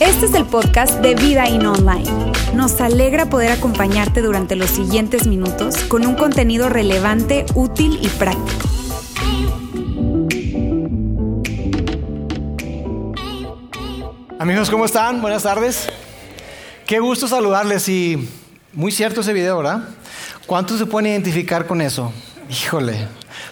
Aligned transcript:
Este 0.00 0.26
es 0.26 0.34
el 0.34 0.44
podcast 0.46 1.00
de 1.00 1.14
Vida 1.14 1.48
In 1.48 1.66
Online. 1.66 2.32
Nos 2.54 2.80
alegra 2.80 3.26
poder 3.26 3.52
acompañarte 3.52 4.22
durante 4.22 4.56
los 4.56 4.70
siguientes 4.70 5.26
minutos 5.26 5.76
con 5.84 6.06
un 6.06 6.14
contenido 6.14 6.68
relevante, 6.68 7.46
útil 7.54 7.98
y 8.02 8.08
práctico. 8.08 8.68
Amigos, 14.38 14.70
¿cómo 14.70 14.84
están? 14.84 15.20
Buenas 15.20 15.42
tardes. 15.42 15.88
Qué 16.86 16.98
gusto 16.98 17.28
saludarles 17.28 17.88
y 17.88 18.28
muy 18.72 18.90
cierto 18.90 19.20
ese 19.20 19.32
video, 19.32 19.58
¿verdad? 19.58 19.88
¿Cuántos 20.46 20.78
se 20.78 20.86
pueden 20.86 21.12
identificar 21.12 21.66
con 21.66 21.80
eso? 21.80 22.12
Híjole, 22.48 23.06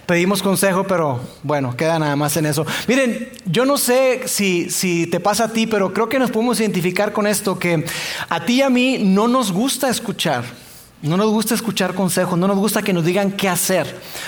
pedimos 0.09 0.43
consejo, 0.43 0.84
pero 0.84 1.20
bueno, 1.43 1.77
queda 1.77 1.98
nada 1.98 2.16
más 2.16 2.34
en 2.38 2.46
eso. 2.46 2.66
Miren, 2.86 3.28
yo 3.45 3.66
no 3.66 3.77
sé 3.77 4.23
si, 4.24 4.70
si 4.70 5.06
te 5.06 5.20
pasa 5.20 5.45
a 5.45 5.52
ti, 5.52 5.66
pero 5.66 5.92
creo 5.92 6.09
que 6.09 6.19
nos 6.19 6.30
podemos 6.30 6.59
identificar 6.60 7.12
con 7.12 7.27
esto, 7.27 7.59
que 7.59 7.84
a 8.30 8.45
ti 8.46 8.55
y 8.55 8.62
a 8.62 8.70
mí 8.70 8.96
no 9.05 9.29
nos 9.29 9.52
gusta 9.52 9.91
escuchar. 9.91 10.45
No 11.01 11.16
nos 11.16 11.30
gusta 11.30 11.55
escuchar 11.55 11.95
consejos, 11.95 12.37
no 12.37 12.48
nos 12.48 12.57
gusta 12.57 12.83
que 12.83 12.93
nos 12.93 13.05
digan 13.05 13.30
qué 13.30 13.48
hacer, 13.48 13.87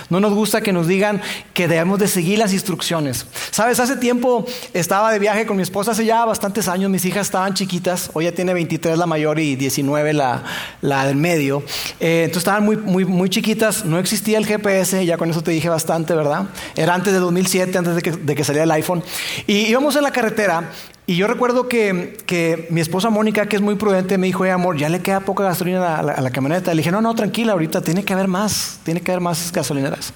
no 0.09 0.21
nos 0.21 0.33
gusta 0.33 0.61
que 0.61 0.73
nos 0.73 0.87
digan 0.87 1.21
que 1.53 1.67
debemos 1.67 1.99
de 1.99 2.07
seguir 2.07 2.39
las 2.39 2.53
instrucciones. 2.53 3.27
Sabes, 3.51 3.81
hace 3.81 3.97
tiempo 3.97 4.47
estaba 4.73 5.13
de 5.13 5.19
viaje 5.19 5.47
con 5.47 5.57
mi 5.57 5.65
esposa, 5.65 5.91
hace 5.91 6.05
ya 6.05 6.25
bastantes 6.25 6.69
años, 6.69 6.89
mis 6.89 7.05
hijas 7.05 7.27
estaban 7.27 7.55
chiquitas, 7.55 8.11
hoy 8.13 8.27
ya 8.27 8.33
tiene 8.33 8.55
23 8.55 8.97
la 8.97 9.07
mayor 9.07 9.41
y 9.41 9.57
19 9.57 10.13
la, 10.13 10.45
la 10.81 11.07
del 11.07 11.17
medio, 11.17 11.65
eh, 11.99 12.23
entonces 12.27 12.43
estaban 12.43 12.65
muy, 12.65 12.77
muy, 12.77 13.05
muy 13.05 13.29
chiquitas, 13.29 13.85
no 13.85 13.99
existía 13.99 14.39
el 14.39 14.47
GPS, 14.47 15.05
ya 15.05 15.17
con 15.17 15.29
eso 15.29 15.43
te 15.43 15.51
dije 15.51 15.69
bastante, 15.69 16.15
¿verdad? 16.15 16.51
Era 16.77 16.95
antes 16.95 17.13
de 17.13 17.19
2007, 17.19 17.79
antes 17.79 17.97
de 17.97 18.03
que, 18.03 18.13
de 18.13 18.35
que 18.37 18.45
saliera 18.45 18.63
el 18.63 18.71
iPhone, 18.71 19.03
y 19.49 19.67
íbamos 19.67 19.97
en 19.97 20.05
la 20.05 20.13
carretera 20.13 20.71
y 21.11 21.17
yo 21.17 21.27
recuerdo 21.27 21.67
que, 21.67 22.17
que, 22.25 22.69
mi 22.71 22.81
esposa 22.81 23.11
Mónica, 23.11 23.47
que 23.47 23.57
es 23.57 23.63
muy 23.63 23.75
prudente, 23.75 24.17
me 24.17 24.29
dijo, 24.29 24.45
amor, 24.45 24.77
ya 24.77 24.89
le 24.89 25.01
queda 25.01 25.19
poca 25.19 25.43
gasolina 25.43 25.99
a 25.99 26.03
la, 26.05 26.21
la, 26.21 26.31
camioneta. 26.31 26.73
Le 26.73 26.83
dije, 26.83 26.93
no, 26.93 27.01
no, 27.01 27.17
tranquila, 27.17 27.51
ahorita 27.51 27.81
tiene 27.81 28.05
que 28.05 28.13
haber 28.13 28.29
más, 28.29 28.79
tiene 28.85 29.01
que 29.01 29.11
haber 29.11 29.21
más 29.21 29.51
gasolineras. 29.51 30.13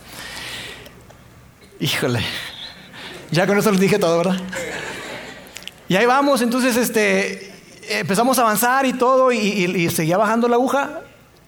Híjole, 1.80 2.20
ya 3.32 3.44
con 3.44 3.58
eso 3.58 3.72
les 3.72 3.80
dije 3.80 3.98
todo, 3.98 4.18
¿verdad? 4.18 4.36
Y 5.88 5.96
ahí 5.96 6.06
vamos, 6.06 6.42
entonces 6.42 6.76
este, 6.76 7.52
empezamos 7.88 8.38
a 8.38 8.42
avanzar 8.42 8.86
y 8.86 8.92
todo, 8.92 9.32
y 9.32 9.90
seguía 9.90 10.16
bajando 10.16 10.46
la 10.46 10.54
aguja. 10.54 11.00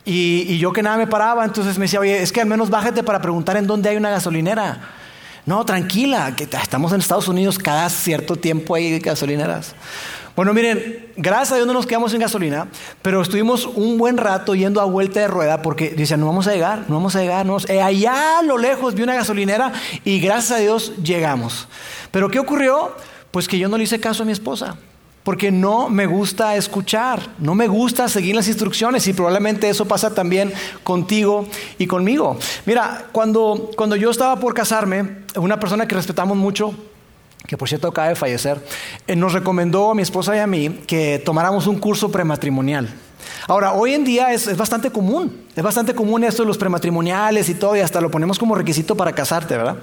Y, 0.04 0.44
y 0.48 0.58
yo 0.58 0.72
que 0.72 0.82
nada 0.82 0.96
me 0.96 1.06
paraba, 1.06 1.44
entonces 1.44 1.78
me 1.78 1.84
decía, 1.84 2.00
oye, 2.00 2.20
es 2.20 2.32
que 2.32 2.40
al 2.40 2.48
menos 2.48 2.68
bájate 2.68 3.04
para 3.04 3.22
preguntar 3.22 3.56
en 3.56 3.68
dónde 3.68 3.90
hay 3.90 3.96
una 3.96 4.10
gasolinera. 4.10 5.05
No, 5.46 5.64
tranquila, 5.64 6.34
que 6.34 6.42
estamos 6.42 6.92
en 6.92 7.00
Estados 7.00 7.28
Unidos, 7.28 7.56
cada 7.56 7.88
cierto 7.88 8.34
tiempo 8.34 8.74
hay 8.74 8.98
gasolineras. 8.98 9.76
Bueno, 10.34 10.52
miren, 10.52 11.12
gracias 11.16 11.52
a 11.52 11.54
Dios 11.54 11.68
no 11.68 11.72
nos 11.72 11.86
quedamos 11.86 12.10
sin 12.10 12.20
gasolina, 12.20 12.66
pero 13.00 13.22
estuvimos 13.22 13.64
un 13.64 13.96
buen 13.96 14.16
rato 14.16 14.56
yendo 14.56 14.80
a 14.80 14.84
vuelta 14.84 15.20
de 15.20 15.28
rueda 15.28 15.62
porque 15.62 15.90
decían, 15.90 16.18
no 16.18 16.26
vamos 16.26 16.48
a 16.48 16.52
llegar, 16.52 16.80
no 16.88 16.96
vamos 16.96 17.14
a 17.14 17.20
llegar. 17.20 17.46
No, 17.46 17.58
eh, 17.68 17.80
allá 17.80 18.40
a 18.40 18.42
lo 18.42 18.58
lejos 18.58 18.96
vi 18.96 19.02
una 19.04 19.14
gasolinera 19.14 19.72
y 20.04 20.18
gracias 20.18 20.58
a 20.58 20.60
Dios 20.60 20.92
llegamos. 21.02 21.68
Pero 22.10 22.28
¿qué 22.28 22.40
ocurrió? 22.40 22.96
Pues 23.30 23.46
que 23.46 23.56
yo 23.56 23.68
no 23.68 23.78
le 23.78 23.84
hice 23.84 24.00
caso 24.00 24.24
a 24.24 24.26
mi 24.26 24.32
esposa 24.32 24.76
porque 25.26 25.50
no 25.50 25.88
me 25.88 26.06
gusta 26.06 26.54
escuchar, 26.54 27.20
no 27.40 27.56
me 27.56 27.66
gusta 27.66 28.08
seguir 28.08 28.36
las 28.36 28.46
instrucciones 28.46 29.08
y 29.08 29.12
probablemente 29.12 29.68
eso 29.68 29.84
pasa 29.84 30.14
también 30.14 30.52
contigo 30.84 31.48
y 31.78 31.88
conmigo. 31.88 32.38
Mira, 32.64 33.06
cuando, 33.10 33.72
cuando 33.76 33.96
yo 33.96 34.12
estaba 34.12 34.38
por 34.38 34.54
casarme, 34.54 35.24
una 35.34 35.58
persona 35.58 35.88
que 35.88 35.96
respetamos 35.96 36.36
mucho, 36.36 36.72
que 37.44 37.56
por 37.56 37.68
cierto 37.68 37.88
acaba 37.88 38.06
de 38.06 38.14
fallecer, 38.14 38.64
eh, 39.08 39.16
nos 39.16 39.32
recomendó 39.32 39.90
a 39.90 39.96
mi 39.96 40.02
esposa 40.02 40.36
y 40.36 40.38
a 40.38 40.46
mí 40.46 40.82
que 40.86 41.20
tomáramos 41.24 41.66
un 41.66 41.80
curso 41.80 42.08
prematrimonial. 42.08 42.88
Ahora, 43.48 43.74
hoy 43.74 43.94
en 43.94 44.04
día 44.04 44.32
es, 44.32 44.48
es, 44.48 44.56
bastante 44.56 44.90
común, 44.90 45.44
es 45.54 45.62
bastante 45.62 45.94
común 45.94 46.24
esto 46.24 46.42
de 46.42 46.48
los 46.48 46.58
prematrimoniales 46.58 47.48
y 47.48 47.54
todo, 47.54 47.76
y 47.76 47.80
hasta 47.80 48.00
lo 48.00 48.10
ponemos 48.10 48.38
como 48.40 48.56
requisito 48.56 48.96
para 48.96 49.12
casarte, 49.12 49.56
¿verdad? 49.56 49.76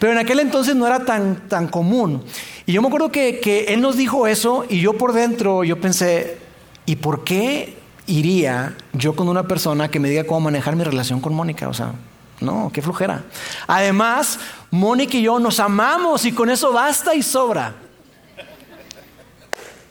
Pero 0.00 0.12
en 0.12 0.18
aquel 0.18 0.40
entonces 0.40 0.74
no 0.74 0.84
era 0.84 1.04
tan, 1.04 1.48
tan 1.48 1.68
común. 1.68 2.24
Y 2.66 2.72
yo 2.72 2.82
me 2.82 2.88
acuerdo 2.88 3.12
que, 3.12 3.38
que 3.38 3.66
él 3.72 3.80
nos 3.80 3.96
dijo 3.96 4.26
eso, 4.26 4.64
y 4.68 4.80
yo 4.80 4.94
por 4.94 5.12
dentro, 5.12 5.62
yo 5.62 5.80
pensé, 5.80 6.38
¿y 6.86 6.96
por 6.96 7.22
qué 7.22 7.76
iría 8.06 8.76
yo 8.92 9.14
con 9.14 9.28
una 9.28 9.46
persona 9.46 9.88
que 9.88 10.00
me 10.00 10.08
diga 10.08 10.24
cómo 10.24 10.40
manejar 10.40 10.74
mi 10.74 10.82
relación 10.82 11.20
con 11.20 11.34
Mónica? 11.34 11.68
O 11.68 11.74
sea, 11.74 11.92
no, 12.40 12.70
qué 12.72 12.82
flojera. 12.82 13.22
Además, 13.68 14.40
Mónica 14.72 15.16
y 15.16 15.22
yo 15.22 15.38
nos 15.38 15.60
amamos 15.60 16.24
y 16.24 16.32
con 16.32 16.50
eso 16.50 16.72
basta 16.72 17.14
y 17.14 17.22
sobra. 17.22 17.74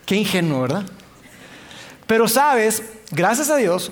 Qué 0.05 0.17
ingenuo, 0.17 0.63
¿verdad? 0.63 0.83
Pero 2.07 2.27
sabes, 2.27 2.83
gracias 3.11 3.49
a 3.49 3.57
Dios, 3.57 3.91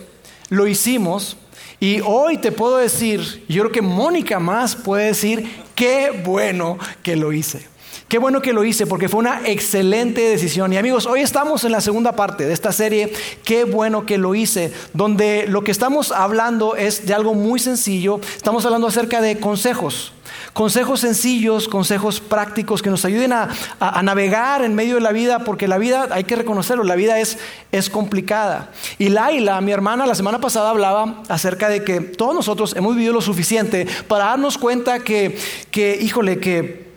lo 0.50 0.68
hicimos 0.68 1.38
y 1.80 2.02
hoy 2.02 2.38
te 2.38 2.52
puedo 2.52 2.78
decir, 2.78 3.44
yo 3.48 3.64
creo 3.64 3.72
que 3.72 3.82
Mónica 3.82 4.40
más 4.40 4.76
puede 4.76 5.08
decir, 5.08 5.64
qué 5.76 6.12
bueno 6.24 6.78
que 7.02 7.16
lo 7.16 7.34
hice. 7.34 7.68
Qué 8.12 8.18
bueno 8.18 8.42
que 8.42 8.52
lo 8.52 8.66
hice 8.66 8.88
porque 8.88 9.08
fue 9.08 9.22
una 9.22 9.40
excelente 9.46 10.20
decisión. 10.20 10.74
Y 10.74 10.76
amigos, 10.76 11.06
hoy 11.06 11.22
estamos 11.22 11.64
en 11.64 11.72
la 11.72 11.80
segunda 11.80 12.12
parte 12.12 12.46
de 12.46 12.52
esta 12.52 12.74
serie, 12.74 13.14
Qué 13.46 13.64
bueno 13.64 14.06
que 14.06 14.18
lo 14.18 14.36
hice, 14.36 14.74
donde 14.92 15.46
lo 15.48 15.64
que 15.64 15.72
estamos 15.72 16.12
hablando 16.12 16.76
es 16.76 17.06
de 17.06 17.14
algo 17.14 17.36
muy 17.36 17.58
sencillo. 17.58 18.20
Estamos 18.36 18.66
hablando 18.66 18.88
acerca 18.88 19.22
de 19.22 19.40
consejos. 19.40 20.12
Consejos 20.52 21.00
sencillos, 21.00 21.70
consejos 21.70 22.20
prácticos 22.20 22.82
que 22.82 22.90
nos 22.90 23.06
ayuden 23.06 23.32
a, 23.32 23.48
a, 23.80 24.04
navegar 24.04 24.62
en 24.62 24.76
medio 24.76 24.96
de 24.96 25.02
la 25.02 25.14
vida, 25.14 25.46
porque 25.46 25.70
la 25.70 25.78
vida, 25.78 26.10
hay 26.12 26.26
que 26.26 26.36
reconocerlo, 26.36 26.84
la 26.84 26.96
vida 26.98 27.18
es, 27.18 27.38
es 27.72 27.90
complicada. 27.90 28.72
Y 28.98 29.08
Laila, 29.08 29.62
mi 29.62 29.72
hermana, 29.72 30.06
la 30.06 30.16
semana 30.16 30.42
pasada 30.42 30.70
hablaba 30.70 31.24
acerca 31.30 31.70
de 31.70 31.86
que 31.86 32.02
todos 32.02 32.36
nosotros 32.36 32.76
hemos 32.76 32.94
vivido 32.94 33.14
lo 33.14 33.22
suficiente 33.22 33.88
para 34.10 34.26
darnos 34.26 34.58
cuenta 34.58 35.00
que, 35.00 35.38
que 35.72 35.98
híjole, 36.02 36.40
que 36.42 36.91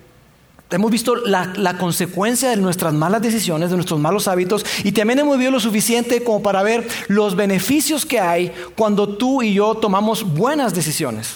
Hemos 0.71 0.89
visto 0.89 1.15
la, 1.15 1.77
consecuencia 1.77 2.49
de 2.49 2.55
nuestras 2.55 2.93
malas 2.93 3.21
decisiones, 3.21 3.69
de 3.69 3.75
nuestros 3.75 3.99
malos 3.99 4.27
hábitos, 4.27 4.65
y 4.83 4.91
también 4.91 5.19
hemos 5.19 5.37
vivido 5.37 5.51
lo 5.51 5.59
suficiente 5.59 6.23
como 6.23 6.41
para 6.41 6.63
ver 6.63 6.87
los 7.07 7.35
beneficios 7.35 8.05
que 8.05 8.19
hay 8.19 8.51
cuando 8.75 9.07
tú 9.07 9.43
y 9.43 9.53
yo 9.53 9.75
tomamos 9.75 10.23
buenas 10.23 10.73
decisiones. 10.73 11.35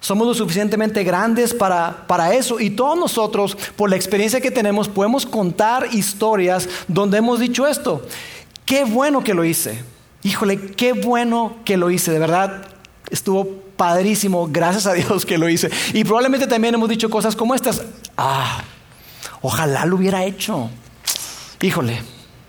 Somos 0.00 0.26
lo 0.26 0.34
suficientemente 0.34 1.02
grandes 1.02 1.54
para, 1.54 2.06
para 2.06 2.34
eso 2.34 2.60
y 2.60 2.70
todos 2.70 2.98
nosotros, 2.98 3.56
por 3.76 3.88
la 3.88 3.96
experiencia 3.96 4.40
que 4.40 4.50
tenemos, 4.50 4.88
podemos 4.88 5.24
contar 5.24 5.88
historias 5.92 6.68
donde 6.88 7.18
hemos 7.18 7.40
dicho 7.40 7.66
esto. 7.66 8.02
Qué 8.66 8.84
bueno 8.84 9.24
que 9.24 9.32
lo 9.32 9.44
hice. 9.44 9.82
Híjole, 10.24 10.58
qué 10.72 10.92
bueno 10.92 11.56
que 11.64 11.76
lo 11.76 11.90
hice. 11.90 12.10
De 12.10 12.18
verdad, 12.18 12.66
estuvo 13.10 13.62
padrísimo. 13.76 14.48
Gracias 14.50 14.86
a 14.86 14.92
Dios 14.92 15.24
que 15.24 15.38
lo 15.38 15.48
hice. 15.48 15.70
Y 15.94 16.04
probablemente 16.04 16.46
también 16.46 16.74
hemos 16.74 16.88
dicho 16.88 17.08
cosas 17.08 17.34
como 17.34 17.54
estas. 17.54 17.82
Ah, 18.24 18.62
ojalá 19.40 19.84
lo 19.84 19.96
hubiera 19.96 20.24
hecho. 20.24 20.70
Híjole, 21.60 22.00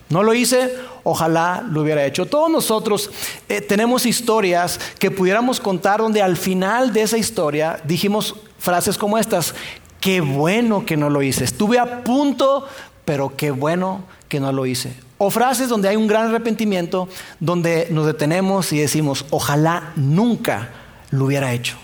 no 0.10 0.22
lo 0.22 0.36
hice, 0.36 0.72
ojalá 1.04 1.66
lo 1.68 1.82
hubiera 1.82 2.06
hecho. 2.06 2.28
Todos 2.28 2.52
nosotros 2.52 3.10
eh, 3.50 3.60
tenemos 3.60 4.06
historias 4.06 4.80
que 5.00 5.10
pudiéramos 5.10 5.60
contar 5.60 6.00
donde 6.00 6.22
al 6.22 6.38
final 6.38 6.94
de 6.94 7.02
esa 7.02 7.18
historia 7.18 7.82
dijimos 7.86 8.36
frases 8.60 9.00
como 9.00 9.18
estas, 9.18 9.56
qué 10.00 10.22
bueno 10.22 10.86
que 10.86 10.96
no 10.96 11.10
lo 11.10 11.24
hice. 11.24 11.44
Estuve 11.44 11.80
a 11.80 12.04
punto, 12.04 12.68
pero 13.04 13.36
qué 13.36 13.50
bueno 13.50 14.04
que 14.30 14.40
no 14.40 14.52
lo 14.52 14.68
hice. 14.68 14.94
O 15.18 15.32
frases 15.32 15.70
donde 15.70 15.90
hay 15.90 15.96
un 15.96 16.06
gran 16.06 16.28
arrepentimiento, 16.28 17.10
donde 17.40 17.88
nos 17.90 18.06
detenemos 18.06 18.72
y 18.74 18.78
decimos, 18.78 19.26
ojalá 19.32 19.92
nunca 19.96 20.70
lo 21.10 21.26
hubiera 21.26 21.52
hecho. 21.52 21.78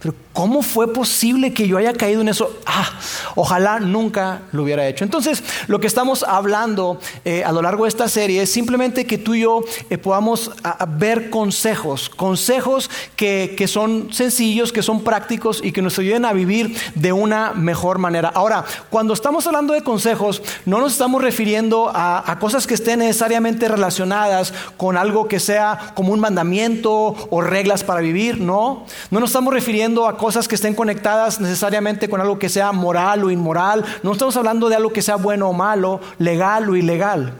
Pero 0.00 0.14
¿cómo 0.38 0.62
fue 0.62 0.92
posible 0.92 1.52
que 1.52 1.66
yo 1.66 1.78
haya 1.78 1.92
caído 1.94 2.20
en 2.20 2.28
eso? 2.28 2.60
Ah, 2.64 2.88
ojalá 3.34 3.80
nunca 3.80 4.42
lo 4.52 4.62
hubiera 4.62 4.86
hecho. 4.86 5.02
Entonces, 5.02 5.42
lo 5.66 5.80
que 5.80 5.88
estamos 5.88 6.22
hablando 6.22 7.00
eh, 7.24 7.42
a 7.42 7.50
lo 7.50 7.60
largo 7.60 7.82
de 7.82 7.88
esta 7.88 8.06
serie 8.06 8.42
es 8.42 8.52
simplemente 8.52 9.04
que 9.04 9.18
tú 9.18 9.34
y 9.34 9.40
yo 9.40 9.64
eh, 9.90 9.98
podamos 9.98 10.52
ver 10.90 11.28
consejos, 11.30 12.08
consejos 12.08 12.88
que, 13.16 13.56
que, 13.58 13.66
son 13.66 14.12
sencillos, 14.12 14.70
que 14.70 14.84
son 14.84 15.02
prácticos 15.02 15.60
y 15.60 15.72
que 15.72 15.82
nos 15.82 15.98
ayuden 15.98 16.24
a 16.24 16.32
vivir 16.32 16.76
de 16.94 17.12
una 17.12 17.52
mejor 17.54 17.98
manera. 17.98 18.28
Ahora, 18.32 18.64
cuando 18.90 19.14
estamos 19.14 19.44
hablando 19.48 19.74
de 19.74 19.82
consejos, 19.82 20.40
no 20.66 20.78
nos 20.78 20.92
estamos 20.92 21.20
refiriendo 21.20 21.90
a, 21.92 22.30
a 22.30 22.38
cosas 22.38 22.68
que 22.68 22.74
estén 22.74 23.00
necesariamente 23.00 23.66
relacionadas 23.66 24.54
con 24.76 24.96
algo 24.96 25.26
que 25.26 25.40
sea 25.40 25.94
como 25.96 26.12
un 26.12 26.20
mandamiento 26.20 27.16
o 27.28 27.40
reglas 27.40 27.82
para 27.82 28.02
vivir, 28.02 28.40
no. 28.40 28.86
No 29.10 29.18
nos 29.18 29.30
estamos 29.30 29.52
refiriendo 29.52 30.06
a 30.06 30.16
cosas 30.16 30.27
que 30.48 30.54
estén 30.54 30.74
conectadas 30.74 31.40
necesariamente 31.40 32.08
con 32.08 32.20
algo 32.20 32.38
que 32.38 32.48
sea 32.48 32.72
moral 32.72 33.24
o 33.24 33.30
inmoral. 33.30 33.84
No 34.02 34.12
estamos 34.12 34.36
hablando 34.36 34.68
de 34.68 34.76
algo 34.76 34.92
que 34.92 35.02
sea 35.02 35.16
bueno 35.16 35.48
o 35.48 35.52
malo, 35.52 36.00
legal 36.18 36.68
o 36.68 36.76
ilegal. 36.76 37.32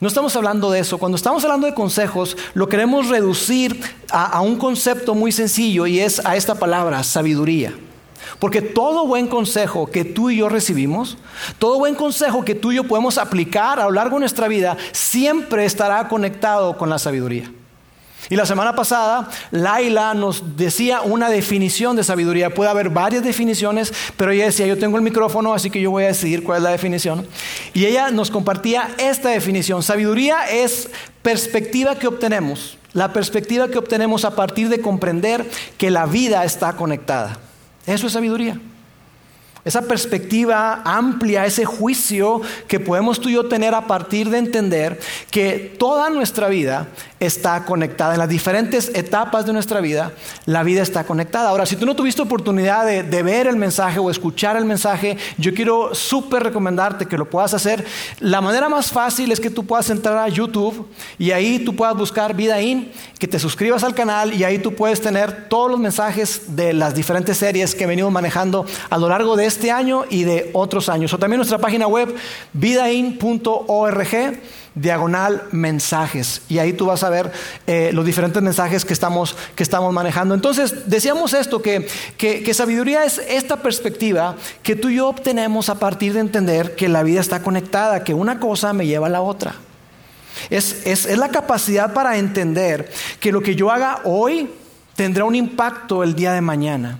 No 0.00 0.08
estamos 0.08 0.34
hablando 0.34 0.70
de 0.70 0.80
eso. 0.80 0.98
Cuando 0.98 1.16
estamos 1.16 1.44
hablando 1.44 1.66
de 1.66 1.74
consejos, 1.74 2.36
lo 2.54 2.68
queremos 2.68 3.08
reducir 3.08 3.80
a, 4.10 4.26
a 4.26 4.40
un 4.40 4.56
concepto 4.56 5.14
muy 5.14 5.30
sencillo 5.30 5.86
y 5.86 6.00
es 6.00 6.24
a 6.26 6.34
esta 6.34 6.56
palabra, 6.56 7.04
sabiduría. 7.04 7.72
Porque 8.40 8.62
todo 8.62 9.06
buen 9.06 9.28
consejo 9.28 9.86
que 9.86 10.04
tú 10.04 10.30
y 10.30 10.38
yo 10.38 10.48
recibimos, 10.48 11.18
todo 11.58 11.78
buen 11.78 11.94
consejo 11.94 12.44
que 12.44 12.56
tú 12.56 12.72
y 12.72 12.76
yo 12.76 12.84
podemos 12.84 13.18
aplicar 13.18 13.78
a 13.78 13.84
lo 13.84 13.92
largo 13.92 14.16
de 14.16 14.20
nuestra 14.20 14.48
vida, 14.48 14.76
siempre 14.90 15.64
estará 15.64 16.08
conectado 16.08 16.76
con 16.76 16.90
la 16.90 16.98
sabiduría. 16.98 17.52
Y 18.30 18.36
la 18.36 18.46
semana 18.46 18.74
pasada, 18.74 19.28
Laila 19.50 20.14
nos 20.14 20.56
decía 20.56 21.02
una 21.02 21.28
definición 21.28 21.96
de 21.96 22.04
sabiduría. 22.04 22.54
Puede 22.54 22.70
haber 22.70 22.88
varias 22.88 23.24
definiciones, 23.24 23.92
pero 24.16 24.30
ella 24.30 24.46
decía, 24.46 24.66
yo 24.66 24.78
tengo 24.78 24.96
el 24.96 25.02
micrófono, 25.02 25.54
así 25.54 25.70
que 25.70 25.80
yo 25.80 25.90
voy 25.90 26.04
a 26.04 26.08
decidir 26.08 26.44
cuál 26.44 26.58
es 26.58 26.62
la 26.62 26.70
definición. 26.70 27.26
Y 27.74 27.86
ella 27.86 28.10
nos 28.10 28.30
compartía 28.30 28.90
esta 28.98 29.30
definición. 29.30 29.82
Sabiduría 29.82 30.44
es 30.50 30.88
perspectiva 31.22 31.98
que 31.98 32.06
obtenemos, 32.06 32.78
la 32.92 33.12
perspectiva 33.12 33.68
que 33.68 33.78
obtenemos 33.78 34.24
a 34.24 34.34
partir 34.34 34.68
de 34.68 34.80
comprender 34.80 35.48
que 35.78 35.90
la 35.90 36.06
vida 36.06 36.44
está 36.44 36.74
conectada. 36.74 37.38
Eso 37.86 38.06
es 38.06 38.12
sabiduría. 38.12 38.58
Esa 39.64 39.82
perspectiva 39.82 40.82
amplia, 40.84 41.46
ese 41.46 41.64
juicio 41.64 42.40
que 42.66 42.80
podemos 42.80 43.20
tú 43.20 43.28
y 43.28 43.34
yo 43.34 43.48
tener 43.48 43.74
a 43.74 43.86
partir 43.86 44.28
de 44.28 44.38
entender 44.38 44.98
que 45.30 45.76
toda 45.78 46.10
nuestra 46.10 46.48
vida 46.48 46.88
está 47.20 47.64
conectada. 47.64 48.14
En 48.14 48.18
las 48.18 48.28
diferentes 48.28 48.90
etapas 48.94 49.46
de 49.46 49.52
nuestra 49.52 49.80
vida, 49.80 50.12
la 50.46 50.64
vida 50.64 50.82
está 50.82 51.04
conectada. 51.04 51.50
Ahora, 51.50 51.66
si 51.66 51.76
tú 51.76 51.86
no 51.86 51.94
tuviste 51.94 52.22
oportunidad 52.22 52.84
de, 52.84 53.22
ver 53.22 53.46
el 53.46 53.54
mensaje 53.54 54.00
o 54.00 54.10
escuchar 54.10 54.56
el 54.56 54.64
mensaje, 54.64 55.16
yo 55.38 55.54
quiero 55.54 55.94
súper 55.94 56.42
recomendarte 56.42 57.06
que 57.06 57.16
lo 57.16 57.30
puedas 57.30 57.54
hacer. 57.54 57.84
La 58.18 58.40
manera 58.40 58.68
más 58.68 58.90
fácil 58.90 59.30
es 59.30 59.38
que 59.38 59.50
tú 59.50 59.64
puedas 59.64 59.88
entrar 59.90 60.18
a 60.18 60.28
YouTube 60.28 60.88
y 61.18 61.30
ahí 61.30 61.60
tú 61.60 61.76
puedas 61.76 61.96
buscar 61.96 62.34
Vida 62.34 62.60
In, 62.60 62.90
que 63.20 63.28
te 63.28 63.38
suscribas 63.38 63.84
al 63.84 63.94
canal 63.94 64.34
y 64.34 64.42
ahí 64.42 64.58
tú 64.58 64.74
puedes 64.74 65.00
tener 65.00 65.48
todos 65.48 65.70
los 65.70 65.78
mensajes 65.78 66.56
de 66.56 66.72
las 66.72 66.96
diferentes 66.96 67.36
series 67.36 67.76
que 67.76 67.86
venimos 67.86 68.10
manejando 68.10 68.66
a 68.90 68.98
lo 68.98 69.08
largo 69.08 69.36
de 69.36 69.46
este 69.52 69.70
año 69.70 70.04
y 70.08 70.24
de 70.24 70.50
otros 70.52 70.88
años. 70.88 71.12
O 71.12 71.18
también 71.18 71.38
nuestra 71.38 71.58
página 71.58 71.86
web, 71.86 72.14
vidain.org 72.52 74.16
diagonal 74.74 75.42
mensajes. 75.50 76.42
Y 76.48 76.58
ahí 76.58 76.72
tú 76.72 76.86
vas 76.86 77.02
a 77.02 77.10
ver 77.10 77.30
eh, 77.66 77.90
los 77.92 78.04
diferentes 78.04 78.42
mensajes 78.42 78.84
que 78.84 78.92
estamos, 78.92 79.36
que 79.54 79.62
estamos 79.62 79.92
manejando. 79.92 80.34
Entonces, 80.34 80.88
decíamos 80.88 81.34
esto, 81.34 81.60
que, 81.60 81.86
que, 82.16 82.54
sabiduría 82.54 83.04
es 83.04 83.18
esta 83.28 83.56
perspectiva 83.56 84.36
que 84.62 84.76
tú 84.76 84.88
y 84.88 84.96
yo 84.96 85.08
obtenemos 85.08 85.68
a 85.68 85.78
partir 85.78 86.14
de 86.14 86.20
entender 86.20 86.74
que 86.74 86.88
la 86.88 87.02
vida 87.02 87.20
está 87.20 87.42
conectada, 87.42 88.04
que 88.04 88.14
una 88.14 88.40
cosa 88.40 88.72
me 88.72 88.86
lleva 88.86 89.06
a 89.06 89.10
la 89.10 89.20
otra. 89.20 89.54
Es, 90.48 90.86
es, 90.86 91.06
es 91.06 91.18
la 91.18 91.28
capacidad 91.28 91.92
para 91.92 92.16
entender 92.16 92.90
que 93.20 93.32
lo 93.32 93.42
que 93.42 93.54
yo 93.54 93.70
haga 93.70 94.00
hoy 94.04 94.50
tendrá 94.96 95.24
un 95.24 95.34
impacto 95.34 96.02
el 96.02 96.14
día 96.14 96.32
de 96.32 96.40
mañana 96.40 96.98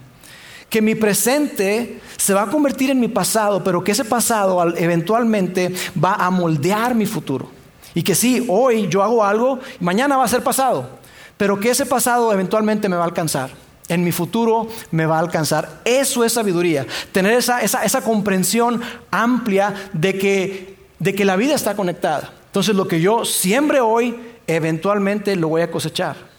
que 0.72 0.80
mi 0.80 0.94
presente 0.94 2.00
se 2.16 2.32
va 2.32 2.44
a 2.44 2.46
convertir 2.46 2.88
en 2.88 2.98
mi 2.98 3.08
pasado, 3.08 3.62
pero 3.62 3.84
que 3.84 3.92
ese 3.92 4.06
pasado 4.06 4.74
eventualmente 4.74 5.70
va 6.02 6.14
a 6.14 6.30
moldear 6.30 6.94
mi 6.94 7.04
futuro. 7.04 7.50
Y 7.92 8.02
que 8.02 8.14
sí, 8.14 8.46
hoy 8.48 8.88
yo 8.88 9.02
hago 9.02 9.22
algo, 9.22 9.58
mañana 9.80 10.16
va 10.16 10.24
a 10.24 10.28
ser 10.28 10.42
pasado, 10.42 10.88
pero 11.36 11.60
que 11.60 11.68
ese 11.68 11.84
pasado 11.84 12.32
eventualmente 12.32 12.88
me 12.88 12.96
va 12.96 13.02
a 13.02 13.04
alcanzar. 13.04 13.50
En 13.86 14.02
mi 14.02 14.12
futuro 14.12 14.66
me 14.92 15.04
va 15.04 15.16
a 15.16 15.20
alcanzar. 15.20 15.82
Eso 15.84 16.24
es 16.24 16.32
sabiduría. 16.32 16.86
Tener 17.12 17.34
esa, 17.34 17.60
esa, 17.60 18.00
comprensión 18.00 18.80
amplia 19.10 19.74
de 19.92 20.16
que, 20.16 20.78
de 20.98 21.14
que 21.14 21.26
la 21.26 21.36
vida 21.36 21.54
está 21.54 21.76
conectada. 21.76 22.32
Entonces 22.46 22.74
lo 22.74 22.88
que 22.88 23.02
yo 23.02 23.26
siembre 23.26 23.82
hoy, 23.82 24.16
eventualmente 24.46 25.36
lo 25.36 25.48
voy 25.48 25.60
a 25.60 25.70
cosechar. 25.70 26.31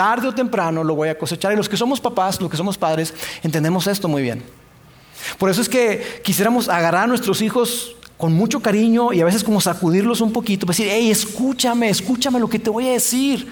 Tarde 0.00 0.28
o 0.28 0.32
temprano 0.32 0.82
lo 0.82 0.94
voy 0.94 1.10
a 1.10 1.18
cosechar. 1.18 1.52
Y 1.52 1.56
los 1.56 1.68
que 1.68 1.76
somos 1.76 2.00
papás, 2.00 2.40
los 2.40 2.50
que 2.50 2.56
somos 2.56 2.78
padres, 2.78 3.12
entendemos 3.42 3.86
esto 3.86 4.08
muy 4.08 4.22
bien. 4.22 4.42
Por 5.36 5.50
eso 5.50 5.60
es 5.60 5.68
que 5.68 6.22
quisiéramos 6.24 6.70
agarrar 6.70 7.04
a 7.04 7.06
nuestros 7.06 7.42
hijos 7.42 7.94
con 8.16 8.32
mucho 8.32 8.60
cariño 8.60 9.12
y 9.12 9.20
a 9.20 9.26
veces 9.26 9.44
como 9.44 9.60
sacudirlos 9.60 10.22
un 10.22 10.32
poquito, 10.32 10.64
para 10.64 10.74
decir, 10.74 10.88
hey, 10.90 11.10
escúchame, 11.10 11.90
escúchame 11.90 12.40
lo 12.40 12.48
que 12.48 12.58
te 12.58 12.70
voy 12.70 12.88
a 12.88 12.92
decir. 12.92 13.46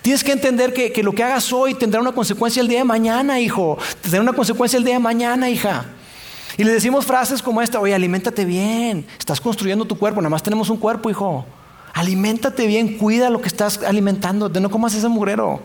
Tienes 0.00 0.22
que 0.22 0.30
entender 0.30 0.72
que, 0.72 0.92
que, 0.92 1.02
lo 1.02 1.10
que 1.10 1.24
hagas 1.24 1.52
hoy 1.52 1.74
tendrá 1.74 2.00
una 2.00 2.12
consecuencia 2.12 2.62
el 2.62 2.68
día 2.68 2.78
de 2.78 2.84
mañana, 2.84 3.40
hijo. 3.40 3.76
Tendrá 4.00 4.20
una 4.20 4.32
consecuencia 4.32 4.76
el 4.76 4.84
día 4.84 4.94
de 4.94 5.00
mañana, 5.00 5.50
hija. 5.50 5.86
Y 6.56 6.62
le 6.62 6.70
decimos 6.70 7.04
frases 7.04 7.42
como 7.42 7.60
esta, 7.62 7.80
oye, 7.80 7.96
aliméntate 7.96 8.44
bien, 8.44 9.04
estás 9.18 9.40
construyendo 9.40 9.84
tu 9.84 9.98
cuerpo, 9.98 10.20
nada 10.20 10.30
más 10.30 10.44
tenemos 10.44 10.70
un 10.70 10.76
cuerpo, 10.76 11.10
hijo. 11.10 11.44
Aliméntate 11.92 12.66
bien, 12.66 12.98
cuida 12.98 13.30
lo 13.30 13.40
que 13.40 13.48
estás 13.48 13.82
alimentando, 13.82 14.48
de 14.48 14.60
no 14.60 14.70
comas 14.70 14.94
ese 14.94 15.08
mugrero. 15.08 15.62